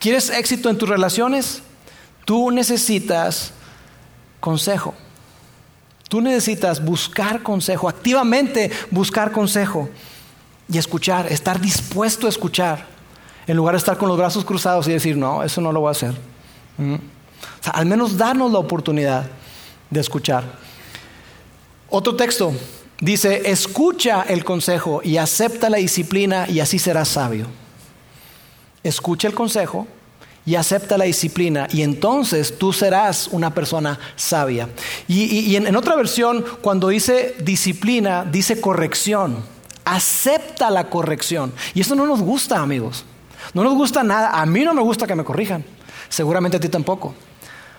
¿Quieres 0.00 0.30
éxito 0.30 0.68
en 0.68 0.78
tus 0.78 0.88
relaciones? 0.88 1.62
Tú 2.24 2.50
necesitas 2.50 3.52
consejo. 4.40 4.94
Tú 6.08 6.20
necesitas 6.20 6.84
buscar 6.84 7.42
consejo, 7.42 7.88
activamente 7.88 8.70
buscar 8.90 9.32
consejo. 9.32 9.88
y 10.68 10.78
escuchar, 10.78 11.30
estar 11.30 11.60
dispuesto 11.60 12.26
a 12.26 12.30
escuchar, 12.30 12.86
en 13.46 13.56
lugar 13.56 13.74
de 13.74 13.78
estar 13.78 13.96
con 13.96 14.08
los 14.08 14.18
brazos 14.18 14.44
cruzados 14.44 14.88
y 14.88 14.92
decir, 14.92 15.16
no, 15.16 15.44
eso 15.44 15.60
no 15.60 15.70
lo 15.70 15.78
voy 15.78 15.88
a 15.88 15.90
hacer. 15.92 16.14
Mm. 16.76 16.96
Al 17.72 17.86
menos 17.86 18.16
darnos 18.16 18.52
la 18.52 18.58
oportunidad 18.58 19.26
de 19.90 20.00
escuchar. 20.00 20.44
Otro 21.88 22.16
texto 22.16 22.52
dice, 23.00 23.42
escucha 23.50 24.22
el 24.22 24.44
consejo 24.44 25.00
y 25.02 25.16
acepta 25.16 25.70
la 25.70 25.78
disciplina 25.78 26.48
y 26.48 26.60
así 26.60 26.78
serás 26.78 27.08
sabio. 27.08 27.46
Escucha 28.82 29.28
el 29.28 29.34
consejo 29.34 29.86
y 30.44 30.54
acepta 30.54 30.96
la 30.96 31.04
disciplina 31.04 31.66
y 31.72 31.82
entonces 31.82 32.56
tú 32.56 32.72
serás 32.72 33.28
una 33.32 33.52
persona 33.52 33.98
sabia. 34.14 34.68
Y, 35.08 35.56
en, 35.56 35.74
otra 35.74 35.96
versión, 35.96 36.44
cuando 36.62 36.88
dice 36.88 37.34
disciplina, 37.40 38.24
dice 38.24 38.60
corrección. 38.60 39.44
Acepta 39.84 40.70
la 40.70 40.88
corrección. 40.88 41.52
Y 41.74 41.80
eso 41.80 41.94
no 41.94 42.06
nos 42.06 42.20
gusta, 42.20 42.60
amigos. 42.60 43.04
No 43.54 43.62
nos 43.62 43.74
gusta 43.74 44.02
nada. 44.02 44.30
A 44.30 44.46
mí 44.46 44.64
no 44.64 44.74
me 44.74 44.82
gusta 44.82 45.06
que 45.06 45.14
me 45.14 45.24
corrijan. 45.24 45.64
Seguramente 46.08 46.56
a 46.56 46.60
ti 46.60 46.68
tampoco. 46.68 47.14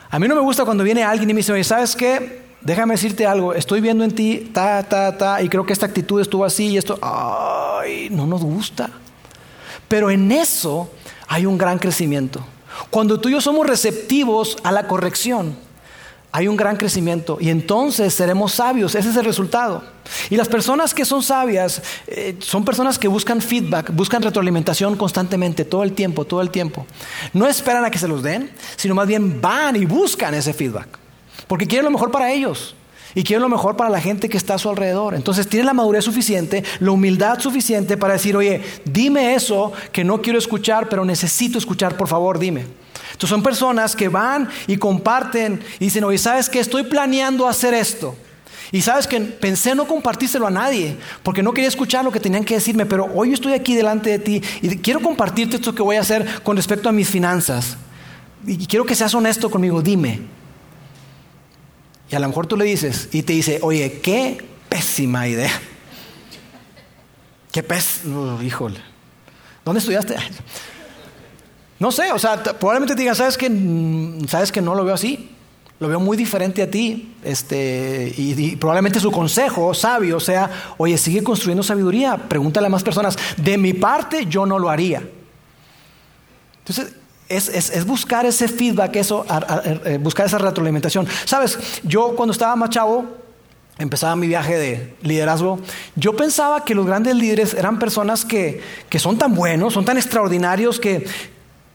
A 0.09 0.19
mí 0.19 0.27
no 0.27 0.35
me 0.35 0.41
gusta 0.41 0.65
cuando 0.65 0.83
viene 0.83 1.03
alguien 1.03 1.29
y 1.29 1.33
me 1.33 1.39
dice, 1.39 1.63
¿sabes 1.63 1.95
qué? 1.95 2.47
Déjame 2.61 2.95
decirte 2.95 3.25
algo, 3.25 3.53
estoy 3.53 3.81
viendo 3.81 4.03
en 4.03 4.11
ti, 4.11 4.49
ta, 4.53 4.83
ta, 4.83 5.17
ta, 5.17 5.41
y 5.41 5.49
creo 5.49 5.65
que 5.65 5.73
esta 5.73 5.85
actitud 5.85 6.19
estuvo 6.19 6.43
así 6.43 6.67
y 6.67 6.77
esto, 6.77 6.97
ay, 7.01 8.09
no 8.09 8.25
nos 8.25 8.43
gusta. 8.43 8.89
Pero 9.87 10.09
en 10.09 10.31
eso 10.31 10.89
hay 11.27 11.45
un 11.45 11.57
gran 11.57 11.77
crecimiento. 11.77 12.43
Cuando 12.89 13.19
tú 13.19 13.29
y 13.29 13.33
yo 13.33 13.41
somos 13.41 13.67
receptivos 13.67 14.57
a 14.63 14.71
la 14.71 14.87
corrección, 14.87 15.55
hay 16.37 16.47
un 16.47 16.55
gran 16.55 16.75
crecimiento 16.75 17.39
y 17.41 17.49
entonces 17.49 18.13
seremos 18.13 18.51
sabios. 18.53 18.93
Ese 18.93 19.09
es 19.09 19.15
el 19.15 19.25
resultado. 19.25 19.81
Y 20.29 20.35
las 20.35 20.47
personas 20.47 20.93
que 20.93 21.03
son 21.03 21.23
sabias 21.23 21.81
eh, 22.05 22.35
son 22.37 22.63
personas 22.63 22.99
que 22.99 23.07
buscan 23.07 23.41
feedback, 23.41 23.91
buscan 23.91 24.21
retroalimentación 24.21 24.95
constantemente, 24.97 25.65
todo 25.65 25.81
el 25.81 25.93
tiempo, 25.93 26.25
todo 26.25 26.43
el 26.43 26.51
tiempo. 26.51 26.85
No 27.33 27.47
esperan 27.47 27.85
a 27.85 27.89
que 27.89 27.97
se 27.97 28.07
los 28.07 28.21
den, 28.21 28.51
sino 28.75 28.93
más 28.93 29.07
bien 29.07 29.41
van 29.41 29.77
y 29.77 29.85
buscan 29.85 30.35
ese 30.35 30.53
feedback. 30.53 30.99
Porque 31.47 31.65
quieren 31.65 31.85
lo 31.85 31.91
mejor 31.91 32.11
para 32.11 32.31
ellos 32.31 32.75
y 33.15 33.23
quieren 33.23 33.41
lo 33.41 33.49
mejor 33.49 33.75
para 33.75 33.89
la 33.89 33.99
gente 33.99 34.29
que 34.29 34.37
está 34.37 34.53
a 34.53 34.59
su 34.59 34.69
alrededor. 34.69 35.15
Entonces 35.15 35.47
tienen 35.47 35.65
la 35.65 35.73
madurez 35.73 36.05
suficiente, 36.05 36.63
la 36.79 36.91
humildad 36.91 37.39
suficiente 37.39 37.97
para 37.97 38.13
decir, 38.13 38.37
oye, 38.37 38.61
dime 38.85 39.33
eso 39.33 39.71
que 39.91 40.03
no 40.03 40.21
quiero 40.21 40.37
escuchar, 40.37 40.87
pero 40.87 41.03
necesito 41.03 41.57
escuchar, 41.57 41.97
por 41.97 42.07
favor, 42.07 42.37
dime. 42.37 42.86
Entonces 43.11 43.29
son 43.29 43.43
personas 43.43 43.95
que 43.95 44.09
van 44.09 44.49
y 44.67 44.77
comparten 44.77 45.61
y 45.79 45.85
dicen, 45.85 46.03
oye, 46.03 46.17
¿sabes 46.17 46.49
qué? 46.49 46.59
Estoy 46.59 46.83
planeando 46.83 47.47
hacer 47.47 47.73
esto. 47.73 48.15
Y 48.71 48.81
sabes 48.81 49.07
que 49.07 49.19
pensé 49.19 49.75
no 49.75 49.87
compartírselo 49.87 50.45
a 50.45 50.51
nadie, 50.51 50.97
porque 51.23 51.41
no 51.41 51.53
quería 51.53 51.69
escuchar 51.69 52.03
lo 52.03 52.11
que 52.11 52.19
tenían 52.19 52.43
que 52.43 52.55
decirme, 52.55 52.85
pero 52.85 53.09
hoy 53.13 53.33
estoy 53.33 53.53
aquí 53.53 53.75
delante 53.75 54.09
de 54.09 54.19
ti 54.19 54.41
y 54.61 54.77
quiero 54.77 54.99
compartirte 55.01 55.55
esto 55.55 55.73
que 55.73 55.81
voy 55.81 55.95
a 55.95 56.01
hacer 56.01 56.41
con 56.43 56.57
respecto 56.57 56.89
a 56.89 56.91
mis 56.91 57.07
finanzas. 57.07 57.77
Y 58.45 58.65
quiero 58.65 58.85
que 58.85 58.95
seas 58.95 59.13
honesto 59.13 59.49
conmigo, 59.49 59.81
dime. 59.81 60.19
Y 62.09 62.15
a 62.15 62.19
lo 62.19 62.27
mejor 62.27 62.47
tú 62.47 62.57
le 62.57 62.65
dices 62.65 63.09
y 63.11 63.23
te 63.23 63.33
dice, 63.33 63.59
oye, 63.61 63.99
qué 64.01 64.45
pésima 64.69 65.27
idea. 65.27 65.51
Qué 67.51 67.63
pésima, 67.63 68.43
híjole. 68.43 68.79
¿Dónde 69.65 69.79
estudiaste? 69.79 70.15
No 71.79 71.91
sé, 71.91 72.11
o 72.11 72.19
sea, 72.19 72.41
probablemente 72.41 72.95
te 72.95 73.01
digan, 73.01 73.15
¿sabes 73.15 73.37
que, 73.37 73.49
mm, 73.49 74.27
¿sabes 74.27 74.51
que 74.51 74.61
no 74.61 74.73
lo 74.73 74.83
veo 74.83 74.95
así? 74.95 75.29
Lo 75.79 75.87
veo 75.87 75.99
muy 75.99 76.17
diferente 76.17 76.63
a 76.63 76.71
ti. 76.71 77.13
Este, 77.23 78.13
y, 78.17 78.55
probablemente 78.55 78.99
su 78.99 79.11
consejo 79.11 79.73
sabio 79.73 80.19
sea, 80.19 80.49
oye, 80.77 80.97
sigue 80.97 81.23
construyendo 81.23 81.61
sabiduría, 81.61 82.17
pregúntale 82.17 82.67
a 82.67 82.69
más 82.69 82.83
personas. 82.83 83.15
De 83.37 83.57
mi 83.57 83.73
parte, 83.73 84.25
yo 84.25 84.45
no 84.45 84.57
lo 84.57 84.69
haría. 84.69 85.03
Entonces, 86.59 86.95
es, 87.29 87.85
buscar 87.85 88.25
ese 88.25 88.47
feedback, 88.47 88.95
eso, 88.95 89.25
eh, 89.85 89.99
buscar 90.01 90.25
esa 90.25 90.39
retroalimentación. 90.39 91.07
Sabes, 91.25 91.59
yo 91.83 92.15
cuando 92.15 92.31
estaba 92.31 92.55
más 92.55 92.71
chavo, 92.71 93.05
empezaba 93.77 94.15
mi 94.15 94.27
viaje 94.27 94.57
de 94.57 94.95
liderazgo, 95.03 95.59
yo 95.95 96.15
pensaba 96.15 96.65
que 96.65 96.73
los 96.73 96.87
grandes 96.87 97.15
líderes 97.15 97.53
eran 97.53 97.77
personas 97.77 98.25
que, 98.25 98.61
que 98.89 98.97
son 98.97 99.17
tan 99.19 99.35
buenos, 99.35 99.73
son 99.73 99.85
tan 99.85 99.97
extraordinarios, 99.97 100.79
que, 100.79 101.05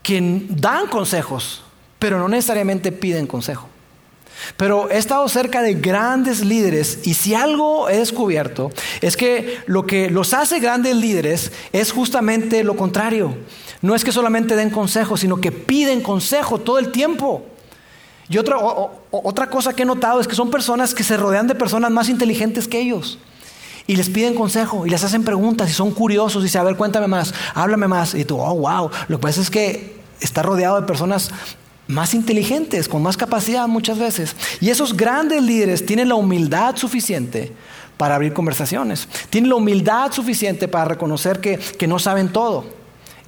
que 0.02 0.46
dan 0.48 0.86
consejos, 0.86 1.62
pero 1.98 2.18
no 2.18 2.28
necesariamente 2.28 2.92
piden 2.92 3.26
consejo. 3.26 3.68
Pero 4.56 4.90
he 4.90 4.98
estado 4.98 5.28
cerca 5.28 5.62
de 5.62 5.74
grandes 5.74 6.44
líderes 6.44 7.00
y 7.04 7.14
si 7.14 7.34
algo 7.34 7.88
he 7.88 7.98
descubierto 7.98 8.72
es 9.00 9.16
que 9.16 9.58
lo 9.66 9.86
que 9.86 10.10
los 10.10 10.34
hace 10.34 10.58
grandes 10.58 10.96
líderes 10.96 11.52
es 11.72 11.92
justamente 11.92 12.64
lo 12.64 12.76
contrario. 12.76 13.36
No 13.82 13.94
es 13.94 14.04
que 14.04 14.12
solamente 14.12 14.56
den 14.56 14.70
consejos, 14.70 15.20
sino 15.20 15.40
que 15.40 15.52
piden 15.52 16.00
consejo 16.00 16.58
todo 16.58 16.78
el 16.78 16.90
tiempo. 16.90 17.44
Y 18.28 18.38
otra, 18.38 18.56
otra 19.10 19.50
cosa 19.50 19.74
que 19.74 19.82
he 19.82 19.86
notado 19.86 20.20
es 20.20 20.26
que 20.26 20.34
son 20.34 20.50
personas 20.50 20.94
que 20.94 21.04
se 21.04 21.16
rodean 21.16 21.46
de 21.46 21.54
personas 21.54 21.90
más 21.90 22.08
inteligentes 22.08 22.66
que 22.66 22.80
ellos. 22.80 23.18
Y 23.86 23.96
les 23.96 24.08
piden 24.08 24.34
consejo 24.34 24.86
y 24.86 24.90
les 24.90 25.02
hacen 25.02 25.24
preguntas 25.24 25.68
y 25.70 25.72
son 25.72 25.90
curiosos 25.90 26.42
y 26.42 26.44
dicen, 26.44 26.60
a 26.60 26.64
ver, 26.64 26.76
cuéntame 26.76 27.08
más, 27.08 27.34
háblame 27.54 27.88
más. 27.88 28.14
Y 28.14 28.24
tú, 28.24 28.38
oh, 28.38 28.54
wow. 28.54 28.90
Lo 29.08 29.18
que 29.18 29.22
pasa 29.22 29.40
es 29.40 29.50
que 29.50 29.96
está 30.20 30.42
rodeado 30.42 30.80
de 30.80 30.86
personas 30.86 31.30
más 31.88 32.14
inteligentes, 32.14 32.88
con 32.88 33.02
más 33.02 33.16
capacidad 33.16 33.66
muchas 33.66 33.98
veces. 33.98 34.36
Y 34.60 34.70
esos 34.70 34.96
grandes 34.96 35.42
líderes 35.42 35.84
tienen 35.84 36.08
la 36.08 36.14
humildad 36.14 36.76
suficiente 36.76 37.52
para 37.96 38.14
abrir 38.14 38.32
conversaciones. 38.32 39.08
Tienen 39.30 39.50
la 39.50 39.56
humildad 39.56 40.12
suficiente 40.12 40.68
para 40.68 40.86
reconocer 40.86 41.40
que, 41.40 41.58
que 41.58 41.86
no 41.86 41.98
saben 41.98 42.28
todo. 42.28 42.64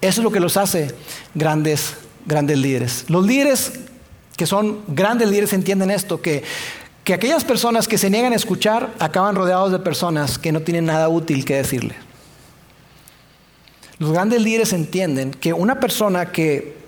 Eso 0.00 0.20
es 0.20 0.24
lo 0.24 0.30
que 0.30 0.40
los 0.40 0.56
hace 0.56 0.94
grandes, 1.34 1.94
grandes 2.26 2.58
líderes. 2.58 3.04
Los 3.08 3.26
líderes 3.26 3.72
que 4.36 4.46
son 4.46 4.80
grandes 4.88 5.28
líderes 5.28 5.52
entienden 5.52 5.90
esto, 5.90 6.20
que 6.20 6.42
que 7.04 7.12
aquellas 7.12 7.44
personas 7.44 7.86
que 7.86 7.98
se 7.98 8.08
niegan 8.08 8.32
a 8.32 8.36
escuchar 8.36 8.94
acaban 8.98 9.36
rodeados 9.36 9.70
de 9.70 9.78
personas 9.78 10.38
que 10.38 10.52
no 10.52 10.62
tienen 10.62 10.86
nada 10.86 11.08
útil 11.10 11.44
que 11.44 11.54
decirle. 11.56 11.94
Los 13.98 14.10
grandes 14.10 14.40
líderes 14.40 14.72
entienden 14.72 15.30
que 15.30 15.52
una 15.52 15.78
persona 15.78 16.32
que, 16.32 16.78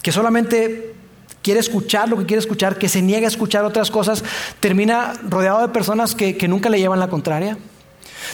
que 0.00 0.10
solamente 0.10 0.94
quiere 1.42 1.60
escuchar 1.60 2.08
lo 2.08 2.16
que 2.16 2.24
quiere 2.24 2.40
escuchar, 2.40 2.78
que 2.78 2.88
se 2.88 3.02
niega 3.02 3.26
a 3.26 3.28
escuchar 3.28 3.64
otras 3.64 3.90
cosas, 3.90 4.24
termina 4.58 5.12
rodeado 5.28 5.60
de 5.60 5.68
personas 5.68 6.14
que, 6.14 6.36
que 6.36 6.48
nunca 6.48 6.70
le 6.70 6.78
llevan 6.78 6.98
la 6.98 7.08
contraria. 7.08 7.58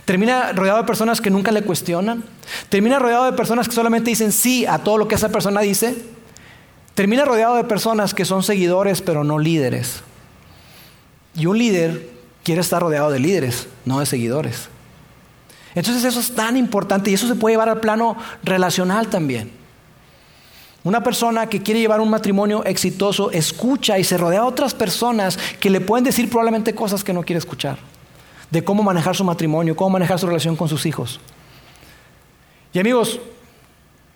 Termina 0.05 0.53
rodeado 0.53 0.79
de 0.79 0.85
personas 0.85 1.21
que 1.21 1.31
nunca 1.31 1.51
le 1.51 1.63
cuestionan. 1.63 2.23
Termina 2.69 2.99
rodeado 2.99 3.25
de 3.25 3.33
personas 3.33 3.67
que 3.67 3.75
solamente 3.75 4.11
dicen 4.11 4.31
sí 4.31 4.67
a 4.67 4.79
todo 4.79 4.99
lo 4.99 5.09
que 5.09 5.17
esa 5.17 5.31
persona 5.31 5.63
dice. 5.63 5.97
Termina 6.95 7.25
rodeado 7.25 7.57
de 7.57 7.65
personas 7.65 8.15
que 8.15 8.25
son 8.25 8.43
seguidores 8.43 9.03
pero 9.03 9.25
no 9.25 9.39
líderes. 9.39 10.03
Y 11.39 11.47
un 11.47 11.57
líder 11.57 12.11
quiere 12.43 12.61
estar 12.61 12.83
rodeado 12.83 13.11
de 13.11 13.21
líderes, 13.21 13.69
no 13.85 14.01
de 14.01 14.07
seguidores. 14.07 14.69
Entonces 15.75 16.05
eso 16.05 16.19
es 16.19 16.35
tan 16.35 16.57
importante 16.57 17.11
y 17.11 17.15
eso 17.15 17.29
se 17.29 17.37
puede 17.37 17.55
llevar 17.55 17.69
al 17.69 17.81
plano 17.81 18.17
relacional 18.43 19.07
también. 19.07 19.53
Una 20.83 21.03
persona 21.03 21.49
que 21.49 21.63
quiere 21.63 21.81
llevar 21.81 22.01
un 22.01 22.11
matrimonio 22.11 22.65
exitoso 22.65 23.31
escucha 23.31 23.99
y 23.99 24.05
se 24.05 24.19
rodea 24.19 24.41
de 24.41 24.47
otras 24.47 24.75
personas 24.75 25.39
que 25.61 25.71
le 25.71 25.81
pueden 25.81 26.05
decir 26.05 26.29
probablemente 26.29 26.75
cosas 26.75 27.05
que 27.05 27.13
no 27.13 27.23
quiere 27.23 27.39
escuchar. 27.39 27.79
De 28.51 28.65
cómo 28.65 28.83
manejar 28.83 29.15
su 29.15 29.23
matrimonio, 29.23 29.77
cómo 29.77 29.91
manejar 29.91 30.19
su 30.19 30.27
relación 30.27 30.57
con 30.57 30.69
sus 30.69 30.87
hijos. 30.87 31.21
Y 32.73 32.79
amigos, 32.79 33.21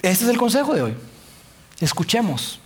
este 0.01 0.25
es 0.25 0.31
el 0.31 0.39
consejo 0.39 0.75
de 0.75 0.83
hoy. 0.83 0.95
Escuchemos. 1.81 2.62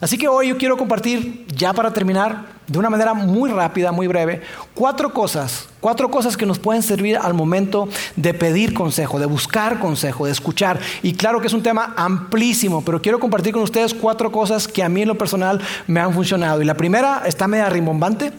Así 0.00 0.18
que 0.18 0.28
hoy 0.28 0.48
yo 0.48 0.58
quiero 0.58 0.76
compartir, 0.76 1.46
ya 1.56 1.72
para 1.72 1.92
terminar, 1.92 2.56
de 2.66 2.78
una 2.78 2.90
manera 2.90 3.14
muy 3.14 3.50
rápida, 3.50 3.92
muy 3.92 4.06
breve, 4.06 4.42
cuatro 4.74 5.12
cosas, 5.12 5.68
cuatro 5.80 6.10
cosas 6.10 6.36
que 6.36 6.44
nos 6.44 6.58
pueden 6.58 6.82
servir 6.82 7.16
al 7.16 7.32
momento 7.32 7.88
de 8.16 8.34
pedir 8.34 8.74
consejo, 8.74 9.18
de 9.18 9.26
buscar 9.26 9.78
consejo, 9.78 10.26
de 10.26 10.32
escuchar. 10.32 10.80
Y 11.02 11.14
claro 11.14 11.40
que 11.40 11.46
es 11.46 11.52
un 11.52 11.62
tema 11.62 11.94
amplísimo, 11.96 12.84
pero 12.84 13.00
quiero 13.00 13.18
compartir 13.18 13.54
con 13.54 13.62
ustedes 13.62 13.94
cuatro 13.94 14.30
cosas 14.30 14.68
que 14.68 14.82
a 14.82 14.88
mí 14.88 15.02
en 15.02 15.08
lo 15.08 15.16
personal 15.16 15.62
me 15.86 16.00
han 16.00 16.12
funcionado. 16.12 16.60
Y 16.60 16.64
la 16.66 16.74
primera 16.74 17.22
está 17.24 17.48
media 17.48 17.70
rimbombante. 17.70 18.32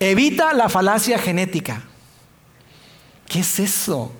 Evita 0.00 0.52
la 0.52 0.68
falacia 0.68 1.18
genética. 1.18 1.82
¿Qué 3.26 3.40
es 3.40 3.58
eso? 3.58 4.12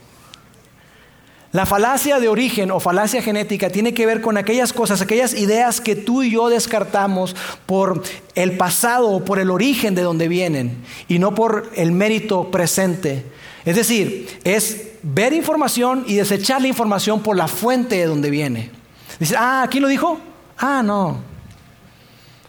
La 1.50 1.64
falacia 1.64 2.20
de 2.20 2.28
origen 2.28 2.70
o 2.70 2.78
falacia 2.78 3.22
genética 3.22 3.70
tiene 3.70 3.94
que 3.94 4.04
ver 4.04 4.20
con 4.20 4.36
aquellas 4.36 4.74
cosas, 4.74 5.00
aquellas 5.00 5.32
ideas 5.32 5.80
que 5.80 5.96
tú 5.96 6.22
y 6.22 6.30
yo 6.30 6.50
descartamos 6.50 7.34
por 7.64 8.02
el 8.34 8.58
pasado 8.58 9.08
o 9.08 9.24
por 9.24 9.38
el 9.38 9.50
origen 9.50 9.94
de 9.94 10.02
donde 10.02 10.28
vienen 10.28 10.76
y 11.08 11.18
no 11.18 11.34
por 11.34 11.70
el 11.74 11.92
mérito 11.92 12.50
presente. 12.50 13.24
Es 13.64 13.76
decir, 13.76 14.40
es 14.44 14.88
ver 15.02 15.32
información 15.32 16.04
y 16.06 16.16
desechar 16.16 16.60
la 16.60 16.68
información 16.68 17.22
por 17.22 17.34
la 17.34 17.48
fuente 17.48 17.96
de 17.96 18.06
donde 18.06 18.28
viene. 18.28 18.70
Dice, 19.18 19.34
ah, 19.38 19.66
¿quién 19.70 19.82
lo 19.82 19.88
dijo? 19.88 20.18
Ah, 20.58 20.82
no. 20.84 21.22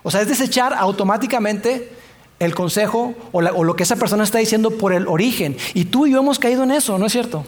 O 0.04 0.12
sea, 0.12 0.22
es 0.22 0.28
desechar 0.28 0.74
automáticamente 0.74 1.94
el 2.38 2.54
consejo 2.54 3.14
o, 3.32 3.40
o 3.40 3.64
lo 3.64 3.76
que 3.78 3.84
esa 3.84 3.96
persona 3.96 4.26
está 4.26 4.40
diciendo 4.40 4.72
por 4.72 4.92
el 4.92 5.08
origen. 5.08 5.56
Y 5.74 5.86
tú 5.86 6.06
y 6.06 6.12
yo 6.12 6.20
hemos 6.20 6.38
caído 6.38 6.64
en 6.64 6.72
eso, 6.72 6.98
¿no 6.98 7.06
es 7.06 7.14
cierto? 7.14 7.46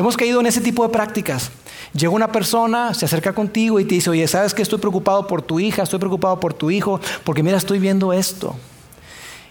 Hemos 0.00 0.16
caído 0.16 0.40
en 0.40 0.46
ese 0.46 0.60
tipo 0.60 0.82
de 0.82 0.88
prácticas. 0.88 1.50
Llega 1.92 2.10
una 2.10 2.32
persona, 2.32 2.94
se 2.94 3.04
acerca 3.04 3.34
contigo 3.34 3.78
y 3.78 3.84
te 3.84 3.96
dice, 3.96 4.10
oye, 4.10 4.26
¿sabes 4.26 4.54
que 4.54 4.62
estoy 4.62 4.78
preocupado 4.78 5.26
por 5.26 5.42
tu 5.42 5.60
hija, 5.60 5.82
estoy 5.82 5.98
preocupado 5.98 6.40
por 6.40 6.54
tu 6.54 6.70
hijo, 6.70 7.00
porque 7.24 7.42
mira, 7.42 7.58
estoy 7.58 7.78
viendo 7.78 8.12
esto. 8.12 8.56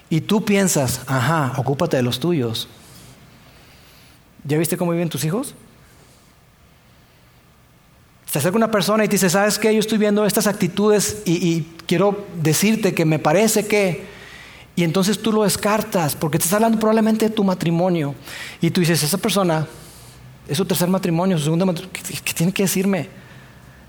Y 0.08 0.22
tú 0.22 0.44
piensas, 0.44 1.02
ajá, 1.06 1.52
ocúpate 1.56 1.96
de 1.96 2.02
los 2.02 2.18
tuyos. 2.18 2.68
¿Ya 4.44 4.58
viste 4.58 4.76
cómo 4.76 4.90
viven 4.90 5.08
tus 5.08 5.24
hijos? 5.24 5.54
Se 8.26 8.38
acerca 8.38 8.56
una 8.56 8.70
persona 8.70 9.04
y 9.04 9.08
te 9.08 9.12
dice, 9.14 9.30
¿sabes 9.30 9.58
qué? 9.58 9.72
Yo 9.72 9.80
estoy 9.80 9.98
viendo 9.98 10.24
estas 10.24 10.46
actitudes 10.46 11.22
y, 11.24 11.48
y 11.48 11.76
quiero 11.86 12.26
decirte 12.42 12.94
que 12.94 13.04
me 13.04 13.18
parece 13.18 13.66
que... 13.66 14.04
Y 14.76 14.84
entonces 14.84 15.20
tú 15.20 15.32
lo 15.32 15.42
descartas 15.42 16.16
porque 16.16 16.38
te 16.38 16.44
está 16.44 16.56
hablando 16.56 16.78
probablemente 16.78 17.28
de 17.28 17.34
tu 17.34 17.44
matrimonio. 17.44 18.14
Y 18.60 18.70
tú 18.70 18.80
dices, 18.80 19.02
esa 19.02 19.18
persona 19.18 19.66
es 20.50 20.56
su 20.56 20.64
tercer 20.64 20.88
matrimonio, 20.88 21.38
su 21.38 21.44
segundo 21.44 21.64
matrimonio. 21.64 22.02
¿Qué, 22.24 22.32
tiene 22.34 22.52
que 22.52 22.64
decirme? 22.64 23.08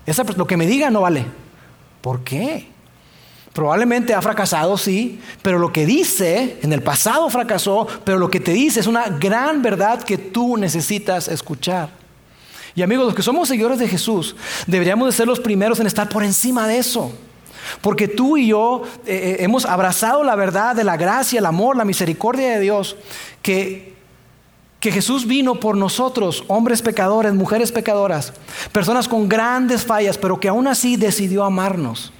Esa, 0.06 0.22
lo 0.22 0.46
que 0.46 0.56
me 0.56 0.64
diga 0.64 0.90
no 0.90 1.00
vale. 1.00 1.26
¿Por 2.00 2.22
qué? 2.22 2.68
Probablemente 3.52 4.14
ha 4.14 4.22
fracasado, 4.22 4.78
sí, 4.78 5.20
pero 5.42 5.58
lo 5.58 5.72
que 5.72 5.84
dice, 5.84 6.58
en 6.62 6.72
el 6.72 6.80
pasado 6.80 7.28
fracasó, 7.30 7.88
pero 8.04 8.18
lo 8.18 8.30
que 8.30 8.38
te 8.38 8.52
dice 8.52 8.78
es 8.78 8.86
una 8.86 9.08
gran 9.08 9.60
verdad 9.60 10.04
que 10.04 10.16
tú 10.16 10.56
necesitas 10.56 11.26
escuchar. 11.26 11.90
Y 12.76 12.82
amigos, 12.82 13.06
los 13.06 13.14
que 13.14 13.22
somos 13.22 13.48
seguidores 13.48 13.80
de 13.80 13.88
Jesús, 13.88 14.36
deberíamos 14.68 15.08
de 15.08 15.12
ser 15.12 15.26
los 15.26 15.40
primeros 15.40 15.80
en 15.80 15.88
estar 15.88 16.08
por 16.08 16.22
encima 16.22 16.68
de 16.68 16.78
eso. 16.78 17.12
Porque 17.80 18.06
tú 18.06 18.36
y 18.36 18.46
yo 18.46 18.84
eh, 19.04 19.36
eh, 19.40 19.44
hemos 19.44 19.64
abrazado 19.64 20.22
la 20.22 20.36
verdad 20.36 20.76
de 20.76 20.84
la 20.84 20.96
gracia, 20.96 21.40
el 21.40 21.46
amor, 21.46 21.76
la 21.76 21.84
misericordia 21.84 22.50
de 22.50 22.60
Dios, 22.60 22.96
que 23.42 23.92
que 24.82 24.90
Jesús 24.90 25.28
vino 25.28 25.54
por 25.54 25.76
nosotros, 25.76 26.42
hombres 26.48 26.82
pecadores, 26.82 27.32
mujeres 27.34 27.70
pecadoras, 27.70 28.32
personas 28.72 29.06
con 29.06 29.28
grandes 29.28 29.84
fallas, 29.84 30.18
pero 30.18 30.40
que 30.40 30.48
aún 30.48 30.66
así 30.66 30.96
decidió 30.96 31.44
amarnos. 31.44 32.12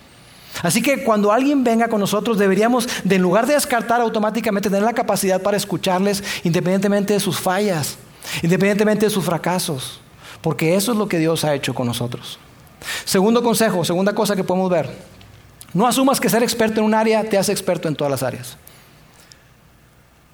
Así 0.62 0.80
que 0.80 1.02
cuando 1.02 1.32
alguien 1.32 1.64
venga 1.64 1.88
con 1.88 1.98
nosotros 1.98 2.38
deberíamos, 2.38 2.88
de 3.02 3.16
en 3.16 3.22
lugar 3.22 3.48
de 3.48 3.54
descartar 3.54 4.00
automáticamente, 4.00 4.70
tener 4.70 4.84
la 4.84 4.92
capacidad 4.92 5.42
para 5.42 5.56
escucharles 5.56 6.22
independientemente 6.44 7.14
de 7.14 7.18
sus 7.18 7.40
fallas, 7.40 7.98
independientemente 8.44 9.06
de 9.06 9.10
sus 9.10 9.24
fracasos, 9.24 10.00
porque 10.40 10.76
eso 10.76 10.92
es 10.92 10.98
lo 10.98 11.08
que 11.08 11.18
Dios 11.18 11.44
ha 11.44 11.56
hecho 11.56 11.74
con 11.74 11.88
nosotros. 11.88 12.38
Segundo 13.04 13.42
consejo, 13.42 13.84
segunda 13.84 14.14
cosa 14.14 14.36
que 14.36 14.44
podemos 14.44 14.70
ver, 14.70 14.88
no 15.74 15.84
asumas 15.84 16.20
que 16.20 16.30
ser 16.30 16.44
experto 16.44 16.78
en 16.78 16.86
un 16.86 16.94
área 16.94 17.28
te 17.28 17.38
hace 17.38 17.50
experto 17.50 17.88
en 17.88 17.96
todas 17.96 18.12
las 18.12 18.22
áreas. 18.22 18.56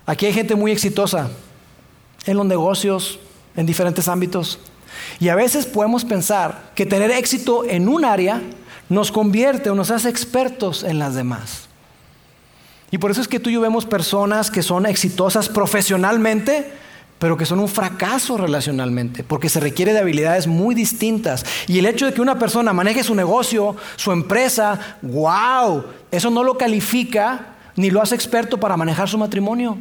Aquí 0.04 0.26
hay 0.26 0.34
gente 0.34 0.54
muy 0.54 0.72
exitosa 0.72 1.30
en 2.26 2.36
los 2.36 2.46
negocios, 2.46 3.18
en 3.56 3.66
diferentes 3.66 4.08
ámbitos. 4.08 4.58
Y 5.20 5.28
a 5.28 5.34
veces 5.34 5.66
podemos 5.66 6.04
pensar 6.04 6.72
que 6.74 6.86
tener 6.86 7.10
éxito 7.10 7.64
en 7.64 7.88
un 7.88 8.04
área 8.04 8.42
nos 8.88 9.12
convierte 9.12 9.70
o 9.70 9.74
nos 9.74 9.90
hace 9.90 10.08
expertos 10.08 10.82
en 10.82 10.98
las 10.98 11.14
demás. 11.14 11.68
Y 12.90 12.98
por 12.98 13.10
eso 13.10 13.20
es 13.20 13.28
que 13.28 13.40
tú 13.40 13.50
y 13.50 13.54
yo 13.54 13.60
vemos 13.60 13.84
personas 13.84 14.50
que 14.50 14.62
son 14.62 14.86
exitosas 14.86 15.48
profesionalmente, 15.48 16.72
pero 17.18 17.36
que 17.36 17.44
son 17.44 17.58
un 17.58 17.68
fracaso 17.68 18.38
relacionalmente, 18.38 19.24
porque 19.24 19.48
se 19.48 19.60
requiere 19.60 19.92
de 19.92 19.98
habilidades 19.98 20.46
muy 20.46 20.74
distintas. 20.74 21.44
Y 21.66 21.78
el 21.78 21.86
hecho 21.86 22.06
de 22.06 22.14
que 22.14 22.22
una 22.22 22.38
persona 22.38 22.72
maneje 22.72 23.02
su 23.02 23.14
negocio, 23.14 23.76
su 23.96 24.12
empresa, 24.12 24.98
wow, 25.02 25.84
eso 26.10 26.30
no 26.30 26.42
lo 26.44 26.56
califica 26.56 27.56
ni 27.76 27.90
lo 27.90 28.00
hace 28.00 28.14
experto 28.14 28.58
para 28.58 28.76
manejar 28.76 29.08
su 29.08 29.18
matrimonio. 29.18 29.78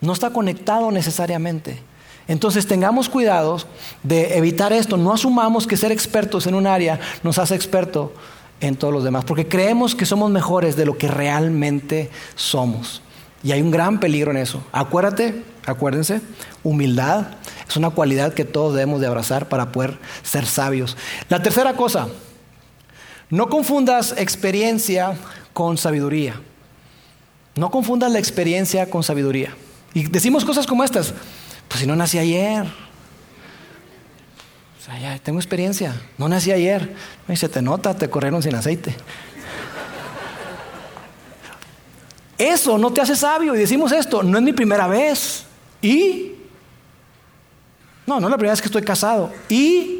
No 0.00 0.12
está 0.12 0.30
conectado 0.30 0.90
necesariamente. 0.90 1.80
Entonces 2.28 2.66
tengamos 2.66 3.08
cuidado 3.08 3.58
de 4.02 4.36
evitar 4.36 4.72
esto. 4.72 4.96
No 4.96 5.12
asumamos 5.12 5.66
que 5.66 5.76
ser 5.76 5.90
expertos 5.90 6.46
en 6.46 6.54
un 6.54 6.66
área 6.66 7.00
nos 7.22 7.38
hace 7.38 7.54
experto 7.54 8.12
en 8.60 8.76
todos 8.76 8.92
los 8.92 9.04
demás, 9.04 9.24
porque 9.24 9.46
creemos 9.46 9.94
que 9.94 10.04
somos 10.04 10.30
mejores 10.30 10.76
de 10.76 10.84
lo 10.84 10.98
que 10.98 11.08
realmente 11.08 12.10
somos. 12.34 13.02
Y 13.42 13.52
hay 13.52 13.62
un 13.62 13.70
gran 13.70 14.00
peligro 14.00 14.32
en 14.32 14.36
eso. 14.36 14.62
Acuérdate, 14.72 15.44
acuérdense, 15.64 16.20
humildad 16.64 17.28
es 17.68 17.76
una 17.76 17.90
cualidad 17.90 18.34
que 18.34 18.44
todos 18.44 18.74
debemos 18.74 19.00
de 19.00 19.06
abrazar 19.06 19.48
para 19.48 19.70
poder 19.70 19.98
ser 20.22 20.44
sabios. 20.44 20.96
La 21.28 21.42
tercera 21.42 21.74
cosa, 21.74 22.08
no 23.30 23.48
confundas 23.48 24.14
experiencia 24.16 25.16
con 25.52 25.76
sabiduría. 25.76 26.40
No 27.54 27.70
confundas 27.70 28.10
la 28.10 28.18
experiencia 28.18 28.88
con 28.88 29.02
sabiduría. 29.02 29.54
Y 29.94 30.04
decimos 30.08 30.44
cosas 30.44 30.66
como 30.66 30.84
estas. 30.84 31.14
Pues 31.68 31.80
si 31.80 31.86
no 31.86 31.96
nací 31.96 32.18
ayer. 32.18 32.64
O 34.78 34.84
sea, 34.84 34.98
ya 34.98 35.18
tengo 35.18 35.38
experiencia. 35.38 36.00
No 36.16 36.28
nací 36.28 36.52
ayer. 36.52 36.94
Y 37.28 37.36
se 37.36 37.48
te 37.48 37.62
nota, 37.62 37.96
te 37.96 38.08
corrieron 38.08 38.42
sin 38.42 38.54
aceite. 38.54 38.94
Eso 42.38 42.78
no 42.78 42.92
te 42.92 43.00
hace 43.00 43.16
sabio. 43.16 43.54
Y 43.54 43.58
decimos 43.58 43.92
esto, 43.92 44.22
no 44.22 44.38
es 44.38 44.44
mi 44.44 44.52
primera 44.52 44.86
vez. 44.86 45.44
Y... 45.82 46.32
No, 48.06 48.20
no 48.20 48.28
es 48.28 48.30
la 48.30 48.36
primera 48.36 48.52
vez 48.52 48.60
que 48.60 48.68
estoy 48.68 48.82
casado. 48.82 49.32
Y... 49.48 49.97